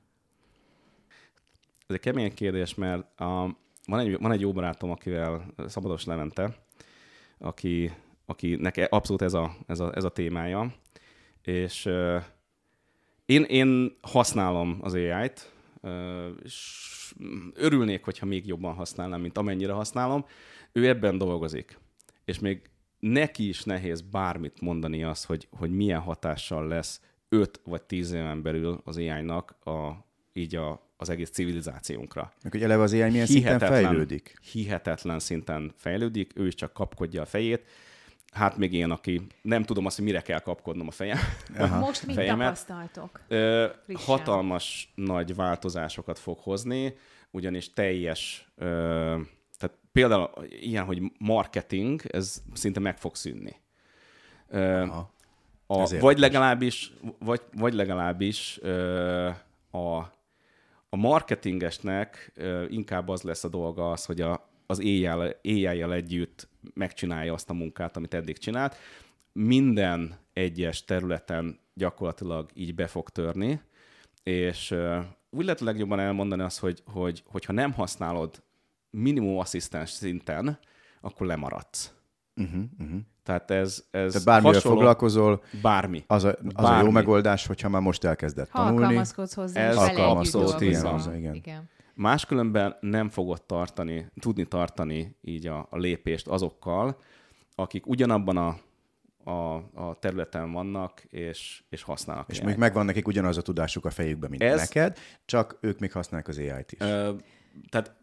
Ez 1.88 1.96
egy 1.96 2.00
kemény 2.00 2.34
kérdés, 2.34 2.76
mert 2.76 3.20
a, 3.20 3.58
van, 3.86 4.00
egy, 4.00 4.18
van 4.20 4.32
egy 4.32 4.42
jó 4.42 4.52
barátom, 4.52 4.92
akivel 4.92 5.46
Szabados 5.68 6.06
Levente, 6.06 6.56
aki, 7.38 7.92
aki 8.26 8.56
neki 8.56 8.82
abszolút 8.82 9.22
ez 9.22 9.34
a, 9.34 9.56
ez 9.68 9.80
a, 9.80 9.96
ez 9.96 10.04
a 10.04 10.12
témája, 10.12 10.74
és 11.42 11.86
uh, 11.86 12.24
én, 13.26 13.44
én 13.44 13.98
használom 14.02 14.78
az 14.82 14.94
AI-t, 14.94 15.53
és 16.44 17.16
örülnék, 17.54 18.04
hogyha 18.04 18.26
még 18.26 18.48
jobban 18.48 18.74
használnám, 18.74 19.22
mint 19.22 19.38
amennyire 19.38 19.74
használom. 19.74 20.26
Ő 20.72 20.88
ebben 20.88 21.18
dolgozik, 21.18 21.80
és 22.26 22.40
még 22.40 22.62
neki 23.00 23.48
is 23.48 23.64
nehéz 23.64 24.02
bármit 24.02 24.62
mondani 24.62 25.04
az, 25.04 25.24
hogy, 25.24 25.48
hogy 25.52 25.72
milyen 25.72 26.00
hatással 26.00 26.68
lesz 26.68 27.02
5 27.30 27.62
vagy 27.64 27.82
10 27.82 28.12
éven 28.12 28.42
belül 28.42 28.82
az 28.84 28.98
AI-nak 28.98 29.56
a, 29.66 30.06
így 30.34 30.56
a, 30.56 30.92
az 30.98 31.10
egész 31.10 31.30
civilizációnkra. 31.30 32.34
Meg 32.44 32.52
hogy 32.52 32.64
eleve 32.64 32.84
az 32.84 32.94
AI 32.94 33.10
milyen 33.10 33.26
hihetetlen, 33.26 33.60
szinten 33.60 33.84
fejlődik. 33.84 34.40
Hihetetlen 34.52 35.20
szinten 35.20 35.72
fejlődik, 35.76 36.32
ő 36.36 36.48
is 36.48 36.56
csak 36.56 36.74
kapkodja 36.74 37.22
a 37.22 37.26
fejét. 37.26 37.66
Hát 38.34 38.58
még 38.58 38.74
én, 38.74 38.92
aki 38.92 39.28
nem 39.42 39.64
tudom 39.64 39.86
azt, 39.86 39.96
hogy 39.96 40.06
mire 40.06 40.22
kell 40.22 40.40
kapkodnom 40.40 40.88
a 40.88 40.92
fejem. 40.92 41.18
Aha. 41.58 41.80
Most 41.80 42.06
mit 42.06 42.16
fejemet. 42.16 42.46
tapasztaltok? 42.46 43.22
Ö, 43.28 43.68
hatalmas 43.94 44.92
nagy 44.96 45.36
változásokat 45.36 46.20
fog 46.20 46.40
hozni, 46.40 46.96
ugyanis 47.32 47.74
teljes, 47.74 48.52
ö, 48.56 48.66
tehát 49.58 49.78
például 49.92 50.30
ilyen, 50.50 50.86
hogy 50.86 51.02
marketing, 51.18 52.02
ez 52.08 52.42
szinte 52.54 52.80
meg 52.80 52.98
fog 52.98 53.16
szűnni. 53.16 53.56
Ö, 54.48 54.82
Aha. 54.82 55.12
A, 55.68 55.98
vagy 56.00 56.20
legalábbis, 56.20 56.94
vagy, 57.20 57.42
vagy 57.54 57.74
legalábbis 57.74 58.60
ö, 58.62 59.30
a, 59.72 59.98
a 60.90 60.96
marketingesnek 60.96 62.32
ö, 62.36 62.66
inkább 62.70 63.10
az 63.10 63.22
lesz 63.22 63.44
a 63.44 63.48
dolga 63.48 63.92
az, 63.92 64.06
hogy 64.06 64.22
a, 64.22 64.50
az 64.74 64.82
éjjel, 64.82 65.36
éjjel 65.42 65.94
együtt 65.94 66.48
megcsinálja 66.74 67.34
azt 67.34 67.50
a 67.50 67.54
munkát, 67.54 67.98
amit 67.98 68.14
eddig 68.14 68.38
csinált. 68.38 68.76
Minden 69.32 70.18
egyes 70.34 70.84
területen 70.84 71.60
gyakorlatilag 71.74 72.50
így 72.54 72.76
be 72.76 72.88
fog 72.88 73.10
törni, 73.10 73.62
és 74.24 74.76
úgy 75.30 75.44
lehet 75.44 75.60
legjobban 75.60 76.00
elmondani 76.00 76.42
azt, 76.42 76.60
hogy, 76.60 76.84
hogy 76.86 77.24
hogyha 77.26 77.54
nem 77.54 77.74
használod 77.74 78.44
minimum 78.90 79.38
asszisztens 79.38 79.90
szinten, 79.90 80.60
akkor 81.02 81.28
lemaradsz. 81.28 81.94
Uh-huh, 82.36 82.64
uh-huh. 82.80 83.00
Tehát 83.24 83.52
ez, 83.52 83.84
ez 83.92 84.12
Tehát 84.12 84.26
bármivel 84.26 84.54
hasonló, 84.54 84.78
foglalkozol, 84.78 85.44
bármi. 85.62 86.04
Az, 86.08 86.24
a, 86.24 86.30
az 86.30 86.64
bármi. 86.64 86.82
a 86.82 86.84
jó 86.84 86.90
megoldás, 86.90 87.46
hogyha 87.46 87.70
már 87.70 87.82
most 87.82 88.04
elkezdett 88.04 88.50
ha 88.50 88.58
tanulni. 88.58 88.84
alkalmazkodsz 88.84 89.34
hozzá, 89.34 89.62
ez 89.62 89.76
alkalmazkodsz 89.76 90.52
hozzá, 90.82 91.16
igen. 91.16 91.36
igen. 91.36 91.70
Máskülönben 91.94 92.78
nem 92.80 93.10
fogod 93.10 93.42
tartani, 93.42 94.12
tudni 94.20 94.46
tartani 94.46 95.16
így 95.22 95.48
a, 95.48 95.68
a 95.70 95.78
lépést 95.78 96.28
azokkal, 96.28 96.98
akik 97.56 97.88
ugyanabban 97.88 98.38
a, 98.38 98.58
a, 99.32 99.56
a 99.74 99.98
területen 100.00 100.52
vannak, 100.52 101.04
és, 101.10 101.64
és 101.70 101.82
használnak. 101.82 102.30
És 102.30 102.42
még 102.42 102.58
megvan 102.58 102.86
nekik 102.86 103.08
ugyanaz 103.08 103.38
a 103.38 103.42
tudásuk 103.42 103.86
a 103.86 103.90
fejükben, 103.90 104.30
mint 104.30 104.42
Ez, 104.42 104.60
neked, 104.60 104.98
csak 105.26 105.58
ők 105.62 105.80
még 105.80 105.92
használják 105.92 106.28
az 106.28 106.38
AI-t 106.38 106.72
is. 106.72 106.80
Ö, 106.80 107.14
tehát 107.70 107.96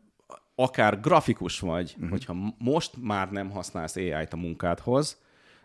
akár 0.55 1.01
grafikus 1.01 1.61
vagy, 1.61 1.93
uh-huh. 1.95 2.11
hogyha 2.11 2.55
most 2.59 2.93
már 3.03 3.31
nem 3.31 3.51
használsz 3.51 3.97
AI-t 3.97 4.33
a 4.33 4.37
munkádhoz, 4.37 5.19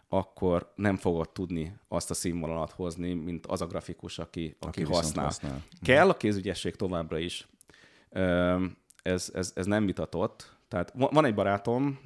akkor 0.10 0.72
nem 0.76 0.96
fogod 0.96 1.30
tudni 1.30 1.76
azt 1.88 2.10
a 2.10 2.14
színvonalat 2.14 2.72
hozni, 2.72 3.14
mint 3.14 3.46
az 3.46 3.62
a 3.62 3.66
grafikus, 3.68 4.20
aki, 4.20 4.56
aki, 4.60 4.82
aki 4.82 4.94
használ. 4.94 5.26
használ. 5.26 5.52
Mhm. 5.52 5.84
Kell 5.84 6.10
a 6.10 6.18
kézügyesség 6.18 6.76
továbbra 6.76 7.18
is. 7.18 7.48
Ez, 9.02 9.32
ez, 9.34 9.52
ez 9.56 9.66
nem 9.66 9.86
vitatott. 9.86 10.58
Tehát 10.68 10.94
van 10.96 11.26
egy 11.26 11.34
barátom, 11.34 12.00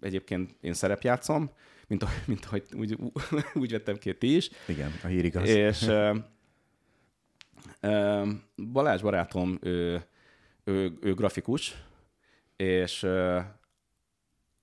egyébként 0.00 0.54
én 0.60 0.72
szerepjátszom, 0.72 1.50
mint, 1.86 2.04
mint 2.26 2.44
ahogy 2.44 2.64
úgy, 2.72 2.98
úgy 3.62 3.70
vettem 3.70 3.96
ki, 3.96 4.14
ti 4.14 4.36
is. 4.36 4.50
Igen, 4.68 4.90
a 5.02 5.06
hír 5.06 5.24
igaz. 5.24 5.48
És 5.48 5.90
Balázs 8.72 9.02
barátom, 9.02 9.58
ő, 9.62 10.04
ő, 10.64 10.98
ő 11.00 11.14
grafikus, 11.14 11.74
és 12.56 13.02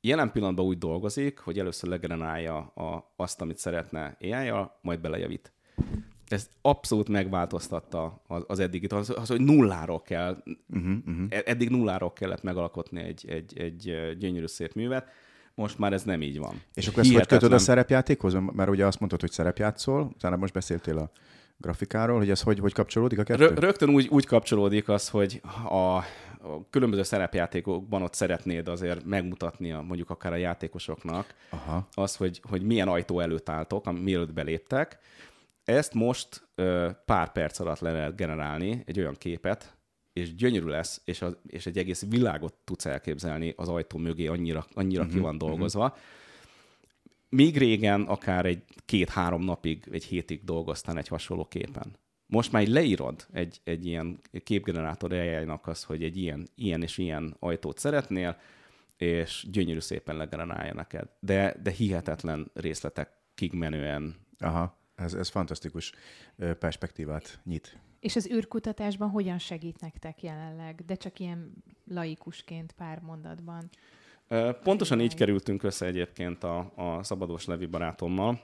jelen 0.01 0.31
pillanatban 0.31 0.65
úgy 0.65 0.77
dolgozik, 0.77 1.39
hogy 1.39 1.59
először 1.59 1.89
legenerálja 1.89 2.57
a, 2.57 3.13
azt, 3.15 3.41
amit 3.41 3.57
szeretne 3.57 4.17
ai 4.21 4.51
majd 4.81 4.99
belejavít. 4.99 5.51
Ez 6.27 6.49
abszolút 6.61 7.09
megváltoztatta 7.09 8.21
az, 8.27 8.43
az 8.47 8.59
eddigit, 8.59 8.93
az, 8.93 9.13
az, 9.15 9.27
hogy 9.27 9.41
nulláról 9.41 10.01
kell, 10.01 10.43
uh-huh, 10.73 10.95
uh-huh. 11.05 11.27
eddig 11.45 11.69
nulláról 11.69 12.13
kellett 12.13 12.43
megalkotni 12.43 13.01
egy, 13.01 13.25
egy, 13.29 13.59
egy 13.59 14.15
gyönyörű 14.17 14.45
szép 14.45 14.73
művet, 14.73 15.09
most 15.55 15.79
már 15.79 15.93
ez 15.93 16.03
nem 16.03 16.21
így 16.21 16.37
van. 16.37 16.61
És 16.73 16.87
akkor 16.87 16.99
ezt 16.99 17.13
hogy 17.13 17.25
kötöd 17.25 17.53
a 17.53 17.57
szerepjátékhoz? 17.57 18.33
Mert 18.33 18.69
ugye 18.69 18.85
azt 18.85 18.99
mondtad, 18.99 19.21
hogy 19.21 19.31
szerepjátszol, 19.31 20.11
utána 20.15 20.35
most 20.35 20.53
beszéltél 20.53 20.97
a 20.97 21.11
grafikáról, 21.57 22.17
hogy 22.17 22.29
ez 22.29 22.41
hogy, 22.41 22.59
hogy 22.59 22.73
kapcsolódik 22.73 23.19
a 23.19 23.23
kettő? 23.23 23.47
Rögtön 23.47 23.89
úgy, 23.89 24.07
úgy 24.07 24.25
kapcsolódik 24.25 24.89
az, 24.89 25.09
hogy 25.09 25.41
a, 25.69 25.75
a 25.75 26.05
különböző 26.69 27.03
szerepjátékokban 27.03 28.01
ott 28.01 28.13
szeretnéd 28.13 28.67
azért 28.67 29.05
megmutatni 29.05 29.71
a, 29.71 29.81
mondjuk 29.81 30.09
akár 30.09 30.31
a 30.31 30.35
játékosoknak 30.35 31.33
Aha. 31.49 31.87
az, 31.93 32.15
hogy, 32.15 32.41
hogy 32.49 32.61
milyen 32.61 32.87
ajtó 32.87 33.19
előtt 33.19 33.49
álltok, 33.49 34.01
mielőtt 34.01 34.33
beléptek. 34.33 34.99
Ezt 35.67 35.93
most 35.93 36.47
ö, 36.55 36.89
pár 37.05 37.31
perc 37.31 37.59
alatt 37.59 37.79
le 37.79 37.91
lehet 37.91 38.15
generálni, 38.15 38.83
egy 38.85 38.99
olyan 38.99 39.15
képet, 39.17 39.77
és 40.13 40.35
gyönyörű 40.35 40.67
lesz, 40.67 41.01
és, 41.05 41.21
az, 41.21 41.37
és 41.47 41.65
egy 41.65 41.77
egész 41.77 42.05
világot 42.09 42.53
tudsz 42.63 42.85
elképzelni 42.85 43.53
az 43.55 43.69
ajtó 43.69 43.97
mögé, 43.97 44.27
annyira, 44.27 44.65
annyira 44.73 45.01
uh-huh, 45.01 45.15
ki 45.15 45.21
van 45.21 45.37
dolgozva. 45.37 45.83
Uh-huh. 45.83 45.99
Míg 47.29 47.57
régen 47.57 48.01
akár 48.01 48.45
egy 48.45 48.63
két-három 48.85 49.43
napig, 49.43 49.87
egy 49.91 50.03
hétig 50.03 50.43
dolgoztál 50.43 50.97
egy 50.97 51.07
hasonló 51.07 51.45
képen 51.45 51.95
most 52.27 52.51
már 52.51 52.67
leírod 52.67 53.25
egy, 53.31 53.61
egy 53.63 53.85
ilyen 53.85 54.19
képgenerátor 54.43 55.13
ai 55.13 55.47
az, 55.61 55.83
hogy 55.83 56.03
egy 56.03 56.17
ilyen, 56.17 56.47
ilyen 56.55 56.81
és 56.81 56.97
ilyen 56.97 57.35
ajtót 57.39 57.77
szeretnél, 57.77 58.37
és 58.97 59.47
gyönyörű 59.51 59.79
szépen 59.79 60.17
legenerálja 60.17 60.73
neked. 60.73 61.09
De, 61.19 61.55
de 61.63 61.71
hihetetlen 61.71 62.51
részletekig 62.53 63.53
menően. 63.53 64.15
Aha, 64.39 64.76
ez, 64.97 65.13
ez 65.13 65.29
fantasztikus 65.29 65.91
perspektívát 66.59 67.39
nyit. 67.43 67.77
És 67.99 68.15
az 68.15 68.29
űrkutatásban 68.31 69.09
hogyan 69.09 69.37
segít 69.37 69.79
nektek 69.79 70.23
jelenleg? 70.23 70.83
De 70.85 70.95
csak 70.95 71.19
ilyen 71.19 71.53
laikusként 71.87 72.71
pár 72.71 72.99
mondatban. 72.99 73.69
Pontosan 74.63 75.01
így 75.01 75.13
kerültünk 75.13 75.63
össze 75.63 75.85
egyébként 75.85 76.43
a, 76.43 76.71
a 76.75 77.03
Szabadós 77.03 77.45
Levi 77.45 77.65
barátommal, 77.65 78.41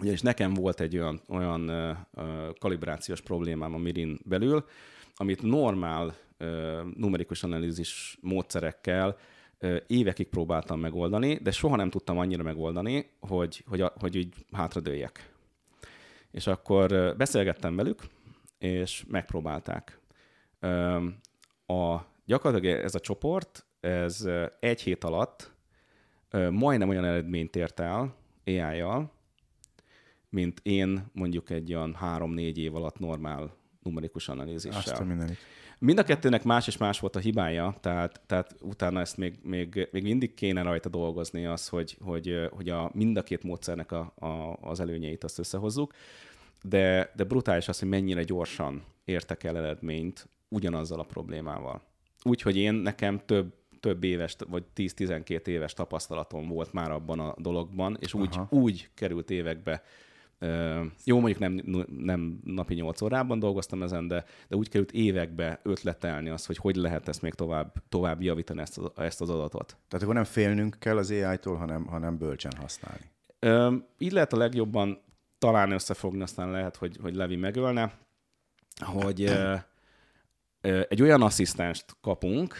ugyanis 0.00 0.20
nekem 0.20 0.54
volt 0.54 0.80
egy 0.80 0.96
olyan, 0.96 1.20
olyan 1.28 1.70
kalibrációs 2.58 3.20
problémám 3.20 3.74
a 3.74 3.78
Mirin 3.78 4.18
belül, 4.24 4.64
amit 5.16 5.42
normál 5.42 6.14
numerikus 6.94 7.42
analízis 7.42 8.18
módszerekkel 8.20 9.16
évekig 9.86 10.28
próbáltam 10.28 10.80
megoldani, 10.80 11.34
de 11.34 11.50
soha 11.50 11.76
nem 11.76 11.90
tudtam 11.90 12.18
annyira 12.18 12.42
megoldani, 12.42 13.10
hogy, 13.20 13.64
hogy, 13.66 13.84
hogy 14.00 14.16
így 14.16 14.34
hátradőljek. 14.52 15.34
És 16.36 16.46
akkor 16.46 17.14
beszélgettem 17.16 17.76
velük, 17.76 18.02
és 18.58 19.04
megpróbálták. 19.08 20.00
A, 21.66 21.98
gyakorlatilag 22.24 22.80
ez 22.84 22.94
a 22.94 23.00
csoport, 23.00 23.66
ez 23.80 24.28
egy 24.60 24.80
hét 24.82 25.04
alatt 25.04 25.52
majdnem 26.50 26.88
olyan 26.88 27.04
eredményt 27.04 27.56
ért 27.56 27.80
el 27.80 28.14
AI-jal, 28.46 29.12
mint 30.28 30.60
én 30.62 31.10
mondjuk 31.12 31.50
egy 31.50 31.74
olyan 31.74 31.94
három-négy 31.94 32.58
év 32.58 32.74
alatt 32.74 32.98
normál 32.98 33.56
numerikus 33.86 34.28
analízissel. 34.28 34.82
Mind 35.78 35.98
a 35.98 36.02
kettőnek 36.02 36.44
más 36.44 36.66
és 36.66 36.76
más 36.76 37.00
volt 37.00 37.16
a 37.16 37.18
hibája, 37.18 37.76
tehát, 37.80 38.20
tehát 38.26 38.54
utána 38.60 39.00
ezt 39.00 39.16
még, 39.16 39.38
még, 39.42 39.88
még 39.92 40.02
mindig 40.02 40.34
kéne 40.34 40.62
rajta 40.62 40.88
dolgozni 40.88 41.46
az, 41.46 41.68
hogy, 41.68 41.96
hogy, 42.00 42.48
hogy 42.50 42.68
a, 42.68 42.90
mind 42.94 43.16
a 43.16 43.22
két 43.22 43.42
módszernek 43.42 43.92
a, 43.92 44.12
a, 44.16 44.58
az 44.60 44.80
előnyeit 44.80 45.24
azt 45.24 45.38
összehozzuk, 45.38 45.92
de, 46.62 47.12
de 47.16 47.24
brutális 47.24 47.68
az, 47.68 47.78
hogy 47.78 47.88
mennyire 47.88 48.22
gyorsan 48.22 48.84
értek 49.04 49.44
el 49.44 49.56
eredményt 49.56 50.28
ugyanazzal 50.48 51.00
a 51.00 51.04
problémával. 51.04 51.82
Úgyhogy 52.22 52.56
én 52.56 52.74
nekem 52.74 53.20
több, 53.26 53.54
több 53.80 54.04
éves, 54.04 54.36
vagy 54.48 54.64
10-12 54.76 55.46
éves 55.46 55.72
tapasztalatom 55.72 56.48
volt 56.48 56.72
már 56.72 56.90
abban 56.90 57.20
a 57.20 57.34
dologban, 57.38 57.96
és 58.00 58.14
úgy, 58.14 58.38
úgy 58.48 58.88
került 58.94 59.30
évekbe 59.30 59.82
jó, 61.04 61.20
mondjuk 61.20 61.38
nem, 61.38 61.86
nem 61.96 62.40
napi 62.44 62.74
8 62.74 63.00
órában 63.00 63.38
dolgoztam 63.38 63.82
ezen, 63.82 64.08
de, 64.08 64.24
de 64.48 64.56
úgy 64.56 64.68
került 64.68 64.92
évekbe 64.92 65.60
ötletelni 65.62 66.28
az, 66.28 66.46
hogy 66.46 66.56
hogy 66.56 66.76
lehet 66.76 67.08
ezt 67.08 67.22
még 67.22 67.34
tovább, 67.34 67.74
tovább 67.88 68.22
javítani 68.22 68.60
ezt 68.60 68.78
az, 68.78 68.90
ezt 68.96 69.20
az 69.20 69.30
adatot. 69.30 69.66
Tehát 69.66 70.02
akkor 70.02 70.14
nem 70.14 70.24
félnünk 70.24 70.76
kell 70.78 70.96
az 70.96 71.10
AI-tól, 71.10 71.56
hanem, 71.56 71.86
hanem 71.86 72.18
bölcsen 72.18 72.52
használni. 72.56 73.10
így 73.98 74.12
lehet 74.12 74.32
a 74.32 74.36
legjobban 74.36 75.02
talán 75.38 75.70
összefogni, 75.70 76.22
aztán 76.22 76.50
lehet, 76.50 76.76
hogy, 76.76 76.96
hogy 77.02 77.14
Levi 77.14 77.36
megölne, 77.36 77.98
hogy 78.84 79.32
egy 80.60 81.02
olyan 81.02 81.22
asszisztenst 81.22 81.96
kapunk, 82.00 82.54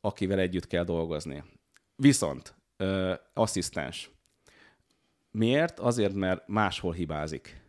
akivel 0.00 0.38
együtt 0.38 0.66
kell 0.66 0.84
dolgozni. 0.84 1.44
Viszont 1.96 2.54
ö, 2.76 3.14
asszisztens. 3.32 4.10
Miért? 5.34 5.78
Azért, 5.78 6.14
mert 6.14 6.48
máshol 6.48 6.92
hibázik. 6.92 7.60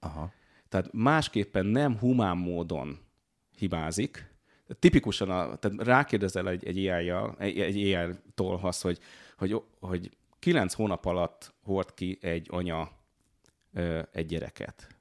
Aha. 0.00 0.32
Tehát 0.68 0.92
másképpen 0.92 1.66
nem 1.66 1.98
humán 1.98 2.36
módon 2.36 2.98
hibázik. 3.56 4.34
Tipikusan, 4.78 5.30
a, 5.30 5.56
tehát 5.56 5.82
rákérdezel 5.82 6.48
egy, 6.48 6.64
egy 6.64 6.86
AI-jal, 6.86 7.34
egy, 7.38 7.60
egy 7.60 7.76
AI-tól 7.76 8.58
azt, 8.62 8.82
hogy, 8.82 8.98
hogy, 9.36 9.62
hogy 9.80 10.16
kilenc 10.38 10.74
hónap 10.74 11.04
alatt 11.04 11.54
hord 11.62 11.94
ki 11.94 12.18
egy 12.20 12.46
anya 12.50 12.90
ö, 13.72 14.02
egy 14.12 14.26
gyereket. 14.26 14.96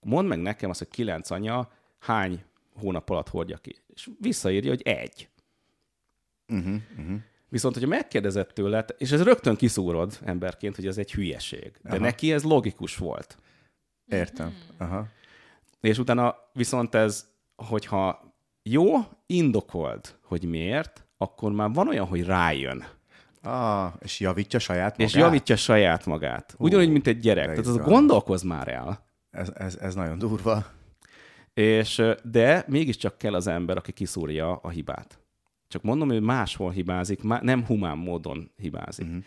Mondd 0.00 0.28
meg 0.28 0.38
nekem 0.38 0.70
azt, 0.70 0.78
hogy 0.78 0.88
kilenc 0.88 1.30
anya 1.30 1.72
hány 1.98 2.44
hónap 2.74 3.10
alatt 3.10 3.28
hordja 3.28 3.56
ki. 3.56 3.76
És 3.86 4.10
visszaírja, 4.20 4.70
hogy 4.70 4.82
egy. 4.82 5.28
Uh-huh, 6.48 6.80
uh-huh. 6.98 7.20
Viszont, 7.48 7.74
hogyha 7.74 7.88
megkérdezett 7.88 8.50
tőle, 8.50 8.84
és 8.98 9.10
ez 9.10 9.22
rögtön 9.22 9.56
kiszúrod 9.56 10.18
emberként, 10.24 10.76
hogy 10.76 10.86
ez 10.86 10.98
egy 10.98 11.12
hülyeség. 11.12 11.72
De 11.82 11.88
Aha. 11.88 11.98
neki 11.98 12.32
ez 12.32 12.42
logikus 12.42 12.96
volt. 12.96 13.38
Értem. 14.06 14.54
Aha. 14.78 15.06
És 15.80 15.98
utána 15.98 16.36
viszont 16.52 16.94
ez, 16.94 17.26
hogyha 17.56 18.34
jó, 18.62 18.94
indokold, 19.26 20.16
hogy 20.22 20.44
miért, 20.44 21.06
akkor 21.16 21.52
már 21.52 21.70
van 21.72 21.88
olyan, 21.88 22.06
hogy 22.06 22.24
rájön. 22.24 22.84
Ah, 23.42 23.92
és 24.00 24.20
javítja 24.20 24.58
saját 24.58 24.98
magát? 24.98 25.14
És 25.14 25.20
javítja 25.20 25.56
saját 25.56 26.06
magát. 26.06 26.54
Ugyanúgy, 26.58 26.90
mint 26.90 27.06
egy 27.06 27.18
gyerek. 27.18 27.46
Tehát 27.46 27.66
az 27.66 27.76
gondolkoz 27.76 28.42
már 28.42 28.68
el. 28.68 29.06
Ez, 29.30 29.50
ez, 29.54 29.76
ez 29.76 29.94
nagyon 29.94 30.18
durva. 30.18 30.66
És, 31.54 32.02
de 32.22 32.64
mégiscsak 32.68 33.18
kell 33.18 33.34
az 33.34 33.46
ember, 33.46 33.76
aki 33.76 33.92
kiszúrja 33.92 34.56
a 34.56 34.68
hibát. 34.68 35.18
Csak 35.74 35.82
mondom, 35.82 36.08
hogy 36.08 36.20
máshol 36.20 36.70
hibázik, 36.70 37.22
má- 37.22 37.42
nem 37.42 37.64
humán 37.64 37.98
módon 37.98 38.50
hibázik. 38.56 39.06
Uh-huh. 39.06 39.22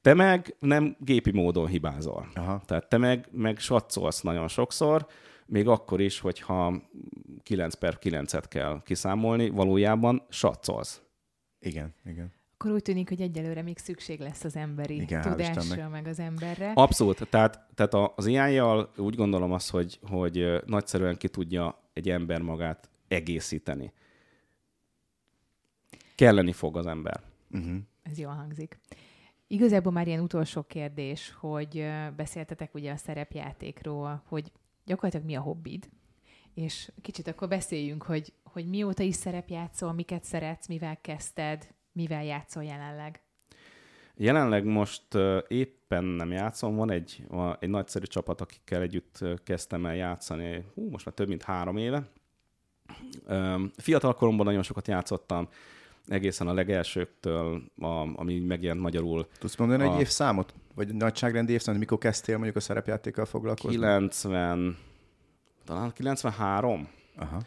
Te 0.00 0.14
meg 0.14 0.56
nem 0.58 0.96
gépi 0.98 1.30
módon 1.32 1.66
hibázol. 1.66 2.28
Aha. 2.34 2.62
Tehát 2.66 2.88
te 2.88 2.96
meg, 2.96 3.28
meg 3.32 3.58
satszolsz 3.58 4.20
nagyon 4.20 4.48
sokszor, 4.48 5.06
még 5.46 5.68
akkor 5.68 6.00
is, 6.00 6.20
hogyha 6.20 6.82
9 7.42 7.74
per 7.74 7.98
9-et 8.00 8.44
kell 8.48 8.82
kiszámolni, 8.84 9.48
valójában 9.50 10.22
satszolsz. 10.28 11.02
Igen, 11.60 11.94
igen. 12.04 12.32
Akkor 12.54 12.70
úgy 12.70 12.82
tűnik, 12.82 13.08
hogy 13.08 13.20
egyelőre 13.20 13.62
még 13.62 13.78
szükség 13.78 14.20
lesz 14.20 14.44
az 14.44 14.56
emberi 14.56 15.00
Igen, 15.00 15.22
tudásra, 15.22 15.88
meg 15.88 16.06
az 16.06 16.18
emberre. 16.18 16.72
Abszolút. 16.74 17.26
Tehát, 17.30 17.66
tehát 17.74 17.94
a- 17.94 18.12
az 18.16 18.26
AI-jal 18.26 18.90
úgy 18.96 19.14
gondolom 19.14 19.52
azt, 19.52 19.70
hogy, 19.70 19.98
hogy 20.02 20.62
nagyszerűen 20.66 21.16
ki 21.16 21.28
tudja 21.28 21.82
egy 21.92 22.10
ember 22.10 22.40
magát 22.40 22.90
egészíteni. 23.08 23.92
Kelleni 26.14 26.52
fog 26.52 26.76
az 26.76 26.86
ember. 26.86 27.20
Uh-huh. 27.50 27.76
Ez 28.02 28.18
jól 28.18 28.32
hangzik. 28.32 28.78
Igazából 29.46 29.92
már 29.92 30.06
ilyen 30.06 30.22
utolsó 30.22 30.62
kérdés, 30.62 31.34
hogy 31.38 31.86
beszéltetek 32.16 32.74
ugye 32.74 32.92
a 32.92 32.96
szerepjátékról, 32.96 34.22
hogy 34.26 34.52
gyakorlatilag 34.84 35.26
mi 35.26 35.34
a 35.34 35.40
hobbid, 35.40 35.88
és 36.54 36.92
kicsit 37.02 37.28
akkor 37.28 37.48
beszéljünk, 37.48 38.02
hogy, 38.02 38.32
hogy 38.44 38.68
mióta 38.68 39.02
is 39.02 39.14
szerepjátszol, 39.14 39.92
miket 39.92 40.24
szeretsz, 40.24 40.68
mivel 40.68 41.00
kezdted, 41.00 41.74
mivel 41.92 42.24
játszol 42.24 42.64
jelenleg. 42.64 43.20
Jelenleg 44.16 44.64
most 44.64 45.14
éppen 45.48 46.04
nem 46.04 46.30
játszom, 46.30 46.76
van 46.76 46.90
egy, 46.90 47.24
van 47.28 47.56
egy 47.60 47.68
nagyszerű 47.68 48.04
csapat, 48.04 48.40
akikkel 48.40 48.82
együtt 48.82 49.18
kezdtem 49.44 49.86
el 49.86 49.94
játszani, 49.94 50.64
hú, 50.74 50.90
most 50.90 51.04
már 51.04 51.14
több 51.14 51.28
mint 51.28 51.42
három 51.42 51.76
éve. 51.76 52.08
Fiatal 53.76 54.14
koromban 54.14 54.46
nagyon 54.46 54.62
sokat 54.62 54.88
játszottam, 54.88 55.48
egészen 56.06 56.48
a 56.48 56.52
legelsőktől, 56.52 57.62
a, 57.78 57.86
ami 58.18 58.38
megjelent 58.38 58.80
magyarul, 58.80 59.26
Tudsz 59.38 59.56
mondani 59.56 59.82
A- 59.82 59.94
egy 59.94 60.00
évszámot? 60.00 60.54
Vagy 60.74 60.94
nagyságrendi 60.94 61.52
évszámot, 61.52 61.80
mikor 61.80 61.98
kezdtél 61.98 62.34
mondjuk 62.34 62.56
a 62.56 62.60
szerepjátékkal 62.60 63.24
foglalkozni? 63.24 63.76
90, 63.78 64.78
talán 65.64 65.92
93, 65.92 66.88
Aha. 67.16 67.40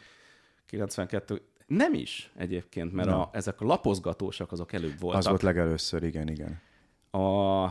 92, 0.66 1.42
nem 1.68 1.94
is 1.94 2.32
egyébként, 2.36 2.94
mert 2.94 3.10
a, 3.10 3.30
ezek 3.32 3.62
a 3.62 3.66
lapozgatósak 3.66 4.52
azok 4.52 4.74
előbb 4.74 5.00
voltak. 5.00 5.20
Az 5.20 5.28
volt 5.28 5.42
legelőször, 5.42 6.04
igen, 6.04 6.28
igen. 6.28 6.62
A, 7.12 7.66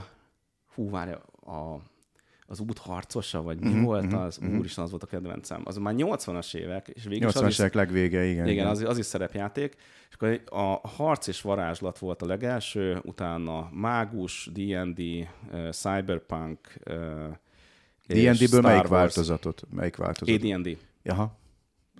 hú, 0.74 0.90
várja, 0.90 1.16
a, 1.46 1.80
az 2.46 2.60
út 2.60 2.78
harcosa, 2.78 3.42
vagy 3.42 3.60
mi 3.60 3.68
Mhm, 3.68 3.82
volt 3.82 4.04
mhm, 4.06 4.16
az? 4.16 4.38
mhm. 4.38 4.58
Úristen, 4.58 4.84
az 4.84 4.90
volt 4.90 5.02
a 5.02 5.06
kedvencem. 5.06 5.62
Az 5.64 5.76
már 5.76 5.94
80-as 5.96 6.54
évek, 6.56 6.88
és 6.88 7.04
végül 7.04 7.28
is 7.28 7.34
az 7.34 7.42
80-as 7.42 7.48
is, 7.48 7.58
évek 7.58 7.74
legvége, 7.74 8.24
igen. 8.24 8.48
igen, 8.48 8.66
az, 8.66 8.80
az 8.80 8.98
is 8.98 9.06
szerepjáték. 9.06 9.74
És 10.08 10.14
akkor 10.14 10.40
a 10.44 10.88
harc 10.88 11.26
és 11.26 11.40
varázslat 11.40 11.98
volt 11.98 12.22
a 12.22 12.26
legelső, 12.26 13.00
utána 13.02 13.68
mágus, 13.72 14.50
D&D, 14.52 15.00
uh, 15.52 15.70
cyberpunk, 15.70 16.58
uh, 16.90 16.94
D&D-ből 18.06 18.60
melyik 18.60 18.86
változatot? 18.86 19.62
Melyik 19.70 19.96
változat? 19.96 20.42
AD&D. 20.42 20.78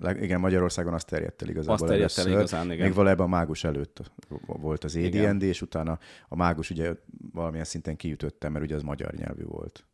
Leg, 0.01 0.23
igen, 0.23 0.41
Magyarországon 0.41 0.95
azt 0.95 1.07
terjedt 1.07 1.43
el 1.43 1.49
igazából 1.49 1.75
Azt 1.75 1.85
terjedt 1.85 2.19
el 2.19 2.27
igazán, 2.27 2.73
igen. 2.73 2.87
Még 2.87 2.95
valójában 2.95 3.27
a 3.27 3.29
mágus 3.29 3.65
előtt 3.65 4.11
volt 4.47 4.85
az 4.85 4.95
Igen. 4.95 5.29
AD&D, 5.29 5.43
és 5.43 5.63
utána 5.63 5.99
a 6.29 6.37
mágus 6.37 6.71
ugye 6.71 6.93
valamilyen 7.33 7.65
szinten 7.65 7.97
kiütöttem, 7.97 8.53
mert 8.53 8.65
ugye 8.65 8.75
az 8.75 8.83
magyar 8.83 9.13
nyelvű 9.13 9.45
volt. 9.45 9.85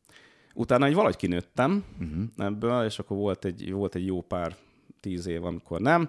Utána 0.54 0.86
egy 0.86 0.94
valahogy 0.94 1.16
kinőttem 1.16 1.84
Uh-huh. 2.00 2.22
ebből, 2.36 2.84
és 2.84 2.98
akkor 2.98 3.16
volt 3.16 3.44
egy, 3.44 3.72
volt 3.72 3.94
egy 3.94 4.06
jó 4.06 4.20
pár 4.20 4.56
tíz 5.00 5.26
év, 5.26 5.44
amikor 5.44 5.80
nem. 5.80 6.08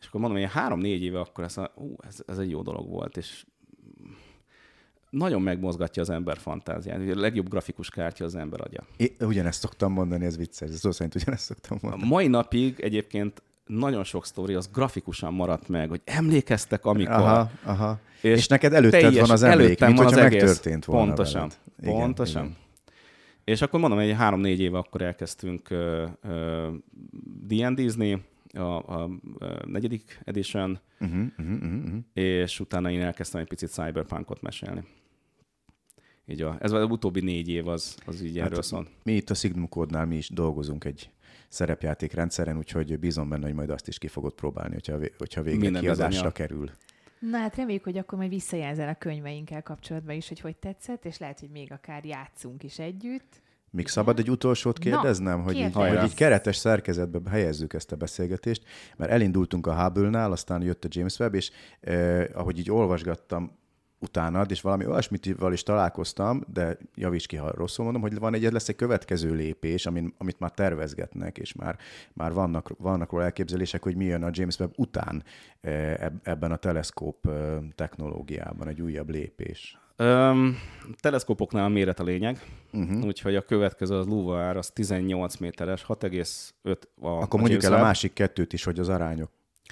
És 0.00 0.06
akkor 0.06 0.20
mondom, 0.20 0.40
hogy 0.40 0.50
három-négy 0.50 1.02
éve 1.02 1.20
akkor 1.20 1.44
ez, 1.44 1.56
a, 1.56 1.72
ú, 1.74 1.94
ez, 2.08 2.16
ez 2.26 2.38
egy 2.38 2.50
jó 2.50 2.62
dolog 2.62 2.88
volt, 2.88 3.16
és 3.16 3.44
nagyon 5.10 5.42
megmozgatja 5.42 6.02
az 6.02 6.10
ember 6.10 6.36
fantáziát. 6.38 6.98
Ugye 7.00 7.12
A 7.12 7.18
legjobb 7.20 7.48
grafikus 7.48 7.90
kártya 7.90 8.24
az 8.24 8.34
ember 8.34 8.60
agya. 8.60 8.84
É, 8.96 9.12
ugyanezt 9.20 9.60
szoktam 9.60 9.92
mondani, 9.92 10.24
ez 10.24 10.36
vicces, 10.36 10.70
szó 10.70 10.90
szerint 10.90 11.14
ugyanezt 11.14 11.44
szoktam 11.44 11.78
A 11.82 11.86
mondani. 11.86 12.10
mai 12.10 12.26
napig 12.26 12.80
egyébként 12.80 13.42
nagyon 13.66 14.04
sok 14.04 14.26
sztori 14.26 14.54
az 14.54 14.70
grafikusan 14.72 15.34
maradt 15.34 15.68
meg, 15.68 15.88
hogy 15.88 16.00
emlékeztek, 16.04 16.84
amikor. 16.84 17.14
Aha, 17.14 17.50
aha. 17.64 17.98
És, 18.20 18.30
És 18.38 18.46
neked 18.46 18.72
előtted 18.72 19.18
van 19.18 19.30
az 19.30 19.42
emlék, 19.42 19.66
mint 19.68 19.78
van 19.78 19.90
hogyha 19.94 20.04
az 20.06 20.16
egész. 20.16 20.42
megtörtént 20.42 20.84
volna 20.84 21.04
Pontosan. 21.06 21.40
veled. 21.40 21.56
Igen, 21.82 21.94
Pontosan. 22.00 22.44
igen. 22.44 22.56
És 23.44 23.62
akkor 23.62 23.80
mondom, 23.80 23.98
hogy 23.98 24.12
három-négy 24.12 24.60
éve 24.60 24.78
akkor 24.78 25.02
elkezdtünk 25.02 25.68
uh, 25.70 26.08
uh, 26.24 26.74
D&D-zni, 27.46 28.22
a, 28.52 28.60
a, 28.60 29.02
a 29.02 29.66
negyedik 29.66 30.20
edition, 30.24 30.80
Uh-huh, 31.04 31.26
uh-huh, 31.38 31.62
uh-huh. 31.62 31.98
és 32.12 32.60
utána 32.60 32.90
én 32.90 33.00
elkezdtem 33.00 33.40
egy 33.40 33.48
picit 33.48 33.68
cyberpunkot 33.68 34.42
mesélni. 34.42 34.84
Így 36.26 36.42
a, 36.42 36.56
ez 36.60 36.72
az 36.72 36.90
utóbbi 36.90 37.20
négy 37.20 37.48
év 37.48 37.68
az, 37.68 37.96
az 38.06 38.22
így 38.22 38.38
Hát 38.38 38.46
erről 38.46 38.62
szól. 38.62 38.86
Mi 39.02 39.12
itt 39.12 39.30
a 39.30 39.34
Signum 39.34 39.68
Code-nál 39.68 40.06
mi 40.06 40.16
is 40.16 40.28
dolgozunk 40.28 40.84
egy 40.84 41.10
szerepjáték 41.48 42.12
rendszeren, 42.12 42.56
úgyhogy 42.56 42.98
bízom 42.98 43.28
benne, 43.28 43.44
hogy 43.44 43.54
majd 43.54 43.70
azt 43.70 43.88
is 43.88 43.98
ki 43.98 44.08
fogod 44.08 44.32
próbálni, 44.32 44.72
hogyha, 44.74 44.98
hogyha 45.18 45.42
végre 45.42 45.60
Minden 45.60 45.80
kiadásra 45.80 46.08
bizonnyal. 46.08 46.32
kerül. 46.32 46.70
Na 47.30 47.38
hát 47.38 47.56
reméljük, 47.56 47.84
hogy 47.84 47.98
akkor 47.98 48.18
majd 48.18 48.30
visszajelzel 48.30 48.88
a 48.88 48.94
könyveinkkel 48.94 49.62
kapcsolatban 49.62 50.14
is, 50.14 50.28
hogy 50.28 50.40
hogy 50.40 50.56
tetszett, 50.56 51.04
és 51.04 51.18
lehet, 51.18 51.40
hogy 51.40 51.50
még 51.50 51.72
akár 51.72 52.04
játszunk 52.04 52.62
is 52.62 52.78
együtt. 52.78 53.42
Még 53.70 53.88
szabad 53.88 54.18
egy 54.18 54.30
utolsót 54.30 54.78
Na, 54.78 54.84
kérdeznem, 54.84 55.42
hogy, 55.42 55.56
így, 55.56 55.72
hogy 55.72 56.02
így 56.04 56.14
keretes 56.14 56.56
szerkezetbe 56.56 57.30
helyezzük 57.30 57.72
ezt 57.72 57.92
a 57.92 57.96
beszélgetést, 57.96 58.62
mert 58.96 59.10
elindultunk 59.10 59.66
a 59.66 59.82
Hubble-nál, 59.82 60.32
aztán 60.32 60.62
jött 60.62 60.84
a 60.84 60.88
James 60.90 61.18
Webb, 61.18 61.34
és 61.34 61.50
eh, 61.80 62.26
ahogy 62.32 62.58
így 62.58 62.70
olvasgattam 62.70 63.58
utánad, 64.04 64.50
és 64.50 64.60
valami 64.60 64.86
olyasmitival 64.86 65.52
is 65.52 65.62
találkoztam, 65.62 66.40
de 66.52 66.76
javíts 66.94 67.26
ki, 67.26 67.36
ha 67.36 67.50
rosszul 67.50 67.84
mondom, 67.84 68.02
hogy 68.02 68.18
van 68.18 68.34
egy, 68.34 68.52
lesz 68.52 68.68
egy 68.68 68.76
következő 68.76 69.34
lépés, 69.34 69.86
amin, 69.86 70.14
amit 70.18 70.38
már 70.38 70.50
tervezgetnek, 70.50 71.38
és 71.38 71.52
már, 71.52 71.78
már 72.12 72.32
vannak, 72.32 72.72
vannak 72.78 73.10
róla 73.10 73.24
elképzelések, 73.24 73.82
hogy 73.82 73.96
mi 73.96 74.04
jön 74.04 74.22
a 74.22 74.28
James 74.32 74.58
Webb 74.58 74.72
után 74.76 75.22
eh, 75.60 75.94
eb- 75.94 76.26
ebben 76.28 76.52
a 76.52 76.56
teleszkóp 76.56 77.26
eh, 77.26 77.56
technológiában, 77.74 78.68
egy 78.68 78.80
újabb 78.80 79.10
lépés. 79.10 79.78
Öm, 79.96 80.56
teleszkópoknál 81.00 81.64
a 81.64 81.68
méret 81.68 82.00
a 82.00 82.04
lényeg, 82.04 82.42
Uh-huh. 82.72 83.04
úgyhogy 83.04 83.34
a 83.36 83.42
következő 83.42 83.94
az 83.96 84.06
LUVAR, 84.06 84.56
az 84.56 84.70
18 84.70 85.36
méteres, 85.36 85.84
6,5 85.88 86.76
a 87.00 87.06
Akkor 87.08 87.38
a 87.38 87.42
mondjuk 87.42 87.62
el 87.62 87.72
a 87.72 87.80
másik 87.80 88.12
kettőt 88.12 88.52
is, 88.52 88.64
hogy 88.64 88.78
az 88.78 88.88
arányok 88.88 89.30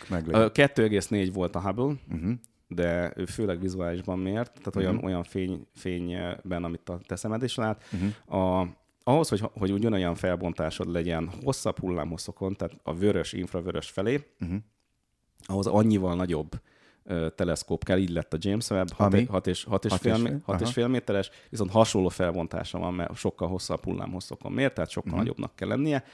meglegyenek. 0.09 0.59
Ö, 0.59 0.63
2,4 0.67 1.31
volt 1.33 1.55
a 1.57 1.61
Hubble, 1.61 1.95
Uh-huh. 2.15 2.33
De 2.75 3.13
ő 3.17 3.25
főleg 3.25 3.61
vizuálisban 3.61 4.19
mért, 4.19 4.53
tehát 4.53 4.77
olyan, 4.77 4.95
Mhm. 4.95 5.05
olyan 5.05 5.23
fény, 5.25 5.67
fényben, 5.75 6.65
amit 6.65 6.89
a 6.89 7.01
te 7.07 7.17
szemed 7.17 7.43
is 7.43 7.55
lát. 7.55 7.85
Uh-huh. 7.93 8.41
A, 8.61 8.67
ahhoz, 9.05 9.29
hogy, 9.29 9.41
hogy 9.53 9.73
ugyanolyan 9.73 10.15
felbontásod 10.15 10.89
legyen 10.93 11.31
hosszabb 11.45 11.79
hullámhosszokon, 11.79 12.55
tehát 12.57 12.77
a 12.83 12.95
vörös, 12.95 13.33
infravörös 13.33 13.91
felé, 13.91 14.27
Uh-huh. 14.41 14.59
ahhoz 15.47 15.67
annyival 15.67 16.15
nagyobb 16.15 16.51
ö, 17.05 17.29
teleszkóp 17.35 17.85
kell, 17.85 17.99
így 17.99 18.11
lett 18.11 18.33
a 18.35 18.37
James 18.41 18.71
Webb, 18.71 18.89
Ami? 18.97 19.25
6 19.25 19.47
és, 19.47 19.65
hat 19.65 19.85
és, 19.85 19.91
Hat 19.91 20.01
fél, 20.01 20.13
és 20.15 20.19
mé- 20.21 20.29
fél? 20.29 20.41
hat 20.45 20.57
és 20.57 20.63
Aha. 20.63 20.73
fél 20.73 20.89
méteres, 20.89 21.31
viszont 21.51 21.71
hasonló 21.71 22.09
felbontása 22.09 22.79
van, 22.79 22.95
mert 22.95 23.15
sokkal 23.17 23.49
hosszabb 23.49 23.85
hullámhosszokon 23.85 24.53
mér, 24.53 24.73
tehát 24.73 24.91
sokkal 24.91 25.11
Mhm. 25.11 25.19
nagyobbnak 25.21 25.57
kell 25.57 25.69
lennie. 25.69 26.05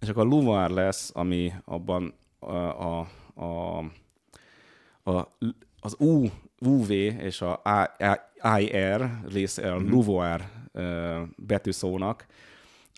És 0.00 0.08
akkor 0.08 0.24
a 0.26 0.28
LUVAR 0.28 0.70
lesz, 0.70 1.10
ami 1.14 1.52
abban 1.64 2.14
a, 2.38 2.54
a, 2.54 3.06
a, 3.34 3.78
a 5.10 5.36
az 5.86 5.96
U, 5.98 6.26
UV 6.60 6.90
és 6.90 7.40
a 7.40 7.62
IR 8.58 9.10
rész, 9.28 9.58
a 9.58 9.74
mm-hmm. 9.74 9.90
Luvoir 9.90 10.48
betűszónak 11.36 12.26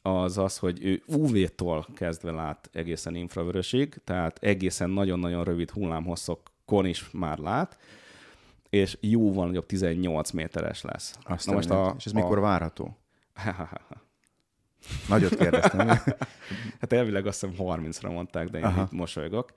az 0.03 0.39
az, 0.39 0.59
hogy 0.59 0.84
ő 0.84 1.03
UV-tól 1.07 1.86
kezdve 1.95 2.30
lát 2.30 2.70
egészen 2.72 3.14
infravörösig, 3.14 4.01
tehát 4.05 4.39
egészen 4.41 4.91
nagyon-nagyon 4.91 5.45
rövid 5.45 5.70
hullámhosszokon 5.70 6.86
is 6.86 7.11
már 7.11 7.39
lát, 7.39 7.78
és 8.70 8.99
jóval 9.01 9.47
nagyobb 9.47 9.66
18 9.66 10.30
méteres 10.30 10.82
lesz. 10.82 11.18
Azt 11.22 11.47
Na 11.47 11.53
most 11.53 11.70
a, 11.70 11.95
és 11.99 12.07
ez 12.07 12.12
a... 12.12 12.14
mikor 12.14 12.41
várható? 12.41 12.97
Nagyot 15.09 15.36
kérdeztem. 15.36 15.86
hát 16.80 16.93
elvileg 16.93 17.26
azt 17.26 17.41
hiszem 17.41 17.57
30-ra 17.59 18.12
mondták, 18.12 18.49
de 18.49 18.59
én 18.59 18.64
Aha. 18.64 18.82
itt 18.82 18.91
mosolygok. 18.91 19.53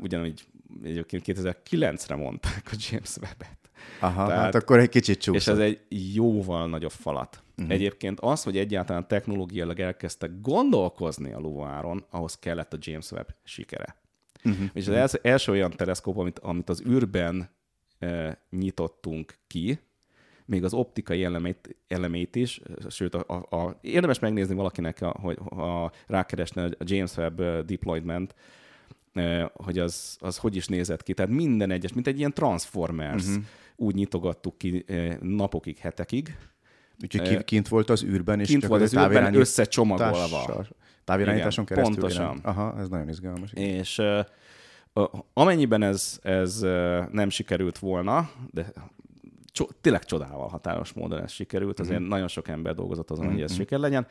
Ugyanúgy 0.00 0.46
egyébként 0.82 1.22
2009-re 1.26 2.14
mondták 2.14 2.62
a 2.72 2.76
James 2.90 3.16
Webb-et. 3.16 3.58
Aha, 4.00 4.26
Tehát, 4.26 4.42
hát 4.42 4.54
akkor 4.54 4.78
egy 4.78 4.88
kicsit 4.88 5.20
csúszott. 5.20 5.40
És 5.40 5.46
ez 5.46 5.58
egy 5.58 5.80
jóval 6.14 6.68
nagyobb 6.68 6.90
falat. 6.90 7.42
Uh-huh. 7.56 7.74
Egyébként 7.74 8.20
az, 8.20 8.42
hogy 8.42 8.56
egyáltalán 8.56 9.08
technológiailag 9.08 9.80
elkezdtek 9.80 10.40
gondolkozni 10.40 11.32
a 11.32 11.38
Luváron, 11.38 12.04
ahhoz 12.10 12.38
kellett 12.38 12.72
a 12.72 12.78
James 12.80 13.10
Webb 13.10 13.34
sikere. 13.44 13.96
Uh-huh. 14.44 14.66
És 14.72 14.86
az 14.86 14.94
első, 14.94 15.18
első 15.22 15.52
olyan 15.52 15.70
teleszkóp, 15.70 16.18
amit, 16.18 16.38
amit 16.38 16.68
az 16.68 16.82
űrben 16.88 17.50
e, 17.98 18.42
nyitottunk 18.50 19.34
ki, 19.46 19.80
még 20.44 20.64
az 20.64 20.74
optikai 20.74 21.24
elemét, 21.24 21.76
elemét 21.88 22.36
is, 22.36 22.60
sőt, 22.88 23.14
a, 23.14 23.24
a, 23.50 23.56
a, 23.56 23.78
érdemes 23.80 24.18
megnézni 24.18 24.54
valakinek, 24.54 25.00
a, 25.00 25.16
hogy 25.20 25.38
a, 25.50 25.92
rákeresne 26.06 26.64
a 26.64 26.84
James 26.84 27.16
Webb 27.16 27.64
deployment, 27.64 28.34
hogy 29.52 29.78
az, 29.78 30.16
az 30.20 30.36
hogy 30.36 30.56
is 30.56 30.66
nézett 30.66 31.02
ki. 31.02 31.14
Tehát 31.14 31.30
minden 31.30 31.70
egyes, 31.70 31.92
mint 31.92 32.06
egy 32.06 32.18
ilyen 32.18 32.32
Transformers, 32.32 33.26
uh-huh. 33.26 33.44
úgy 33.76 33.94
nyitogattuk 33.94 34.58
ki 34.58 34.84
napokig, 35.20 35.78
hetekig, 35.78 36.36
Úgyhogy 37.02 37.44
kint 37.44 37.68
volt 37.68 37.90
az 37.90 38.04
űrben, 38.04 38.40
és 38.40 38.48
kint 38.48 38.66
volt 38.66 38.82
az 38.82 38.94
űrben 38.96 39.34
összecsomagolva. 39.34 40.66
Távirányításon 41.04 41.64
Igen, 41.64 41.76
keresztül. 41.76 42.00
Pontosan. 42.00 42.36
Irán. 42.36 42.56
Aha, 42.56 42.80
ez 42.80 42.88
nagyon 42.88 43.08
izgalmas. 43.08 43.52
És 43.52 44.02
amennyiben 45.32 45.82
ez, 45.82 46.18
ez 46.22 46.60
nem 47.10 47.28
sikerült 47.28 47.78
volna, 47.78 48.30
de 48.50 48.72
cso- 49.52 49.74
tényleg 49.80 50.04
csodával 50.04 50.48
határos 50.48 50.92
módon 50.92 51.22
ez 51.22 51.30
sikerült, 51.30 51.80
azért 51.80 51.96
uh-huh. 51.96 52.10
nagyon 52.10 52.28
sok 52.28 52.48
ember 52.48 52.74
dolgozott 52.74 53.10
azon, 53.10 53.24
uh-huh. 53.24 53.40
hogy 53.40 53.50
ez 53.50 53.56
siker 53.56 53.78
legyen. 53.78 54.06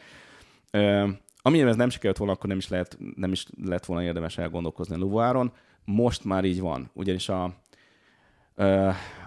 Amennyiben 1.47 1.71
ez 1.71 1.77
nem 1.77 1.89
sikerült 1.89 2.17
volna, 2.17 2.33
akkor 2.33 2.49
nem 2.49 2.57
is, 2.57 2.67
lehet, 2.67 2.97
nem 3.15 3.31
is 3.31 3.45
lett 3.63 3.85
volna 3.85 4.03
érdemes 4.03 4.37
elgondolkozni 4.37 4.95
a 4.95 4.97
Luváron. 4.97 5.51
Most 5.85 6.23
már 6.23 6.45
így 6.45 6.59
van, 6.59 6.89
ugyanis 6.93 7.29
a, 7.29 7.53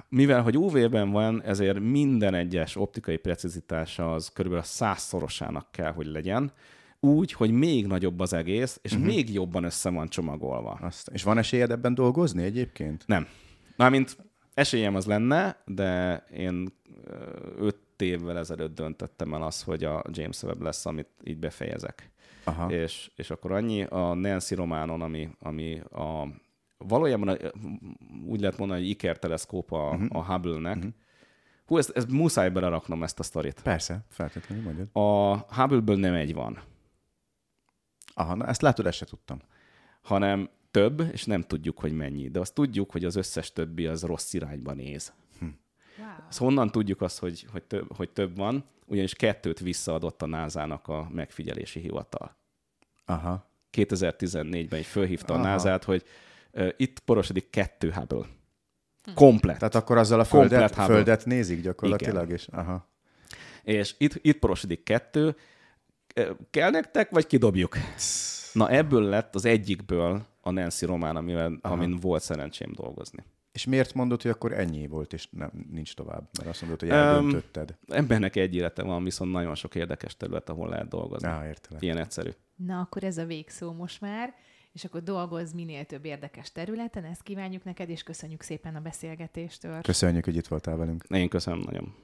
mivel 0.08 0.42
hogy 0.42 0.58
UV-ben 0.58 1.10
van, 1.10 1.42
ezért 1.42 1.78
minden 1.78 2.34
egyes 2.34 2.76
optikai 2.76 3.16
precizitása 3.16 4.14
az 4.14 4.28
körülbelül 4.28 4.64
a 4.64 4.68
százszorosának 4.68 5.66
kell, 5.70 5.92
hogy 5.92 6.06
legyen, 6.06 6.52
úgy, 7.00 7.32
hogy 7.32 7.50
még 7.50 7.86
nagyobb 7.86 8.20
az 8.20 8.32
egész, 8.32 8.78
és 8.82 8.92
uh-huh. 8.92 9.06
még 9.06 9.32
jobban 9.32 9.64
össze 9.64 9.90
van 9.90 10.08
csomagolva. 10.08 10.78
Azt. 10.82 11.08
És 11.12 11.22
van 11.22 11.38
esélyed 11.38 11.70
ebben 11.70 11.94
dolgozni 11.94 12.42
egyébként? 12.42 13.04
Nem. 13.06 13.26
Mármint 13.76 14.16
esélyem 14.54 14.94
az 14.94 15.06
lenne, 15.06 15.62
de 15.66 16.24
én 16.36 16.68
öt 18.00 18.08
évvel 18.08 18.38
ezelőtt 18.38 18.74
döntöttem 18.74 19.34
el 19.34 19.42
azt, 19.42 19.64
hogy 19.64 19.84
a 19.84 20.04
James 20.10 20.42
Webb 20.42 20.60
lesz, 20.60 20.86
amit 20.86 21.08
így 21.24 21.38
befejezek. 21.38 22.10
Aha. 22.44 22.72
És, 22.72 23.10
és 23.16 23.30
akkor 23.30 23.52
annyi 23.52 23.82
a 23.82 24.14
Nancy 24.14 24.54
Románon, 24.54 25.02
ami, 25.02 25.30
ami 25.38 25.80
a 25.80 26.26
valójában 26.78 27.38
úgy 28.26 28.40
lehet 28.40 28.58
mondani, 28.58 28.80
hogy 28.80 28.88
Iker 28.88 29.18
teleszkóp 29.18 29.72
a, 29.72 29.88
uh-huh. 29.88 30.16
a 30.16 30.24
Hubble-nek. 30.24 30.76
Uh-huh. 30.76 30.92
Hú, 31.66 31.78
ezt, 31.78 31.90
ezt 31.90 32.10
muszáj 32.10 32.50
beleraknom 32.50 33.02
ezt 33.02 33.18
a 33.18 33.22
sztorit. 33.22 33.62
Persze, 33.62 34.04
feltétlenül 34.08 34.64
mondjad. 34.64 34.88
A 34.92 35.36
Hubble-ből 35.54 35.96
nem 35.96 36.14
egy 36.14 36.34
van. 36.34 36.58
Aha, 38.14 38.34
na 38.34 38.46
ezt 38.46 38.62
látod, 38.62 38.86
ezt 38.86 38.96
se 38.96 39.04
tudtam. 39.04 39.38
Hanem 40.02 40.50
több, 40.70 41.00
és 41.12 41.24
nem 41.24 41.42
tudjuk, 41.42 41.78
hogy 41.78 41.92
mennyi. 41.92 42.28
De 42.28 42.40
azt 42.40 42.54
tudjuk, 42.54 42.90
hogy 42.90 43.04
az 43.04 43.16
összes 43.16 43.52
többi 43.52 43.86
az 43.86 44.02
rossz 44.02 44.32
irányba 44.32 44.72
néz. 44.72 45.12
Wow. 45.98 46.08
Azt 46.28 46.38
honnan 46.38 46.70
tudjuk 46.70 47.00
azt, 47.00 47.18
hogy, 47.18 47.46
hogy, 47.52 47.62
több, 47.62 47.96
hogy 47.96 48.10
több 48.10 48.36
van? 48.36 48.64
Ugyanis 48.86 49.14
kettőt 49.14 49.58
visszaadott 49.58 50.22
a 50.22 50.26
NASA-nak 50.26 50.88
a 50.88 51.08
megfigyelési 51.10 51.80
hivatal. 51.80 52.36
Aha. 53.04 53.48
2014-ben 53.72 54.78
így 54.78 54.86
fölhívta 54.86 55.34
Aha. 55.34 55.42
a 55.42 55.46
NASA-t, 55.46 55.84
hogy 55.84 56.04
itt 56.76 56.98
porosodik 56.98 57.50
kettő 57.50 57.90
Hubble. 57.90 58.26
Hm. 59.04 59.14
Komplet. 59.14 59.58
Tehát 59.58 59.74
akkor 59.74 59.98
azzal 59.98 60.20
a 60.20 60.24
földet, 60.24 60.74
földet 60.74 61.24
nézik 61.24 61.60
gyakorlatilag, 61.60 62.24
Igen. 62.24 62.36
és 62.36 62.48
aha. 62.48 62.88
És 63.62 63.94
itt, 63.98 64.18
itt 64.22 64.38
porosodik 64.38 64.82
kettő. 64.82 65.36
Kell 66.50 66.70
nektek, 66.70 67.10
vagy 67.10 67.26
kidobjuk? 67.26 67.76
Na 68.52 68.68
ebből 68.68 69.02
lett 69.02 69.34
az 69.34 69.44
egyikből 69.44 70.26
a 70.40 70.50
Nancy 70.50 70.86
Román, 70.86 71.16
amivel, 71.16 71.58
amin 71.60 71.96
volt 71.96 72.22
szerencsém 72.22 72.72
dolgozni. 72.72 73.24
És 73.52 73.64
miért 73.64 73.94
mondod, 73.94 74.22
hogy 74.22 74.30
akkor 74.30 74.52
ennyi 74.52 74.86
volt, 74.86 75.12
és 75.12 75.28
nem, 75.30 75.50
nincs 75.70 75.94
tovább? 75.94 76.28
Mert 76.38 76.50
azt 76.50 76.60
mondod, 76.60 76.80
hogy 76.80 76.88
eldöntötted. 76.88 77.70
Um, 77.70 77.96
embernek 77.96 78.36
egy 78.36 78.54
élete 78.54 78.82
van, 78.82 79.04
viszont 79.04 79.32
nagyon 79.32 79.54
sok 79.54 79.74
érdekes 79.74 80.16
terület, 80.16 80.48
ahol 80.48 80.68
lehet 80.68 80.88
dolgozni. 80.88 81.28
Ah, 81.28 81.46
értelek. 81.46 81.82
Ilyen 81.82 81.98
egyszerű. 81.98 82.30
Na, 82.54 82.80
akkor 82.80 83.04
ez 83.04 83.18
a 83.18 83.24
végszó 83.24 83.72
most 83.72 84.00
már 84.00 84.34
és 84.72 84.84
akkor 84.84 85.02
dolgozz 85.02 85.52
minél 85.52 85.84
több 85.84 86.04
érdekes 86.04 86.52
területen, 86.52 87.04
ezt 87.04 87.22
kívánjuk 87.22 87.64
neked, 87.64 87.88
és 87.88 88.02
köszönjük 88.02 88.42
szépen 88.42 88.76
a 88.76 88.80
beszélgetéstől. 88.80 89.80
Köszönjük, 89.80 90.24
hogy 90.24 90.36
itt 90.36 90.46
voltál 90.46 90.76
velünk. 90.76 91.04
Én 91.08 91.28
köszönöm 91.28 91.58
nagyon. 91.58 91.94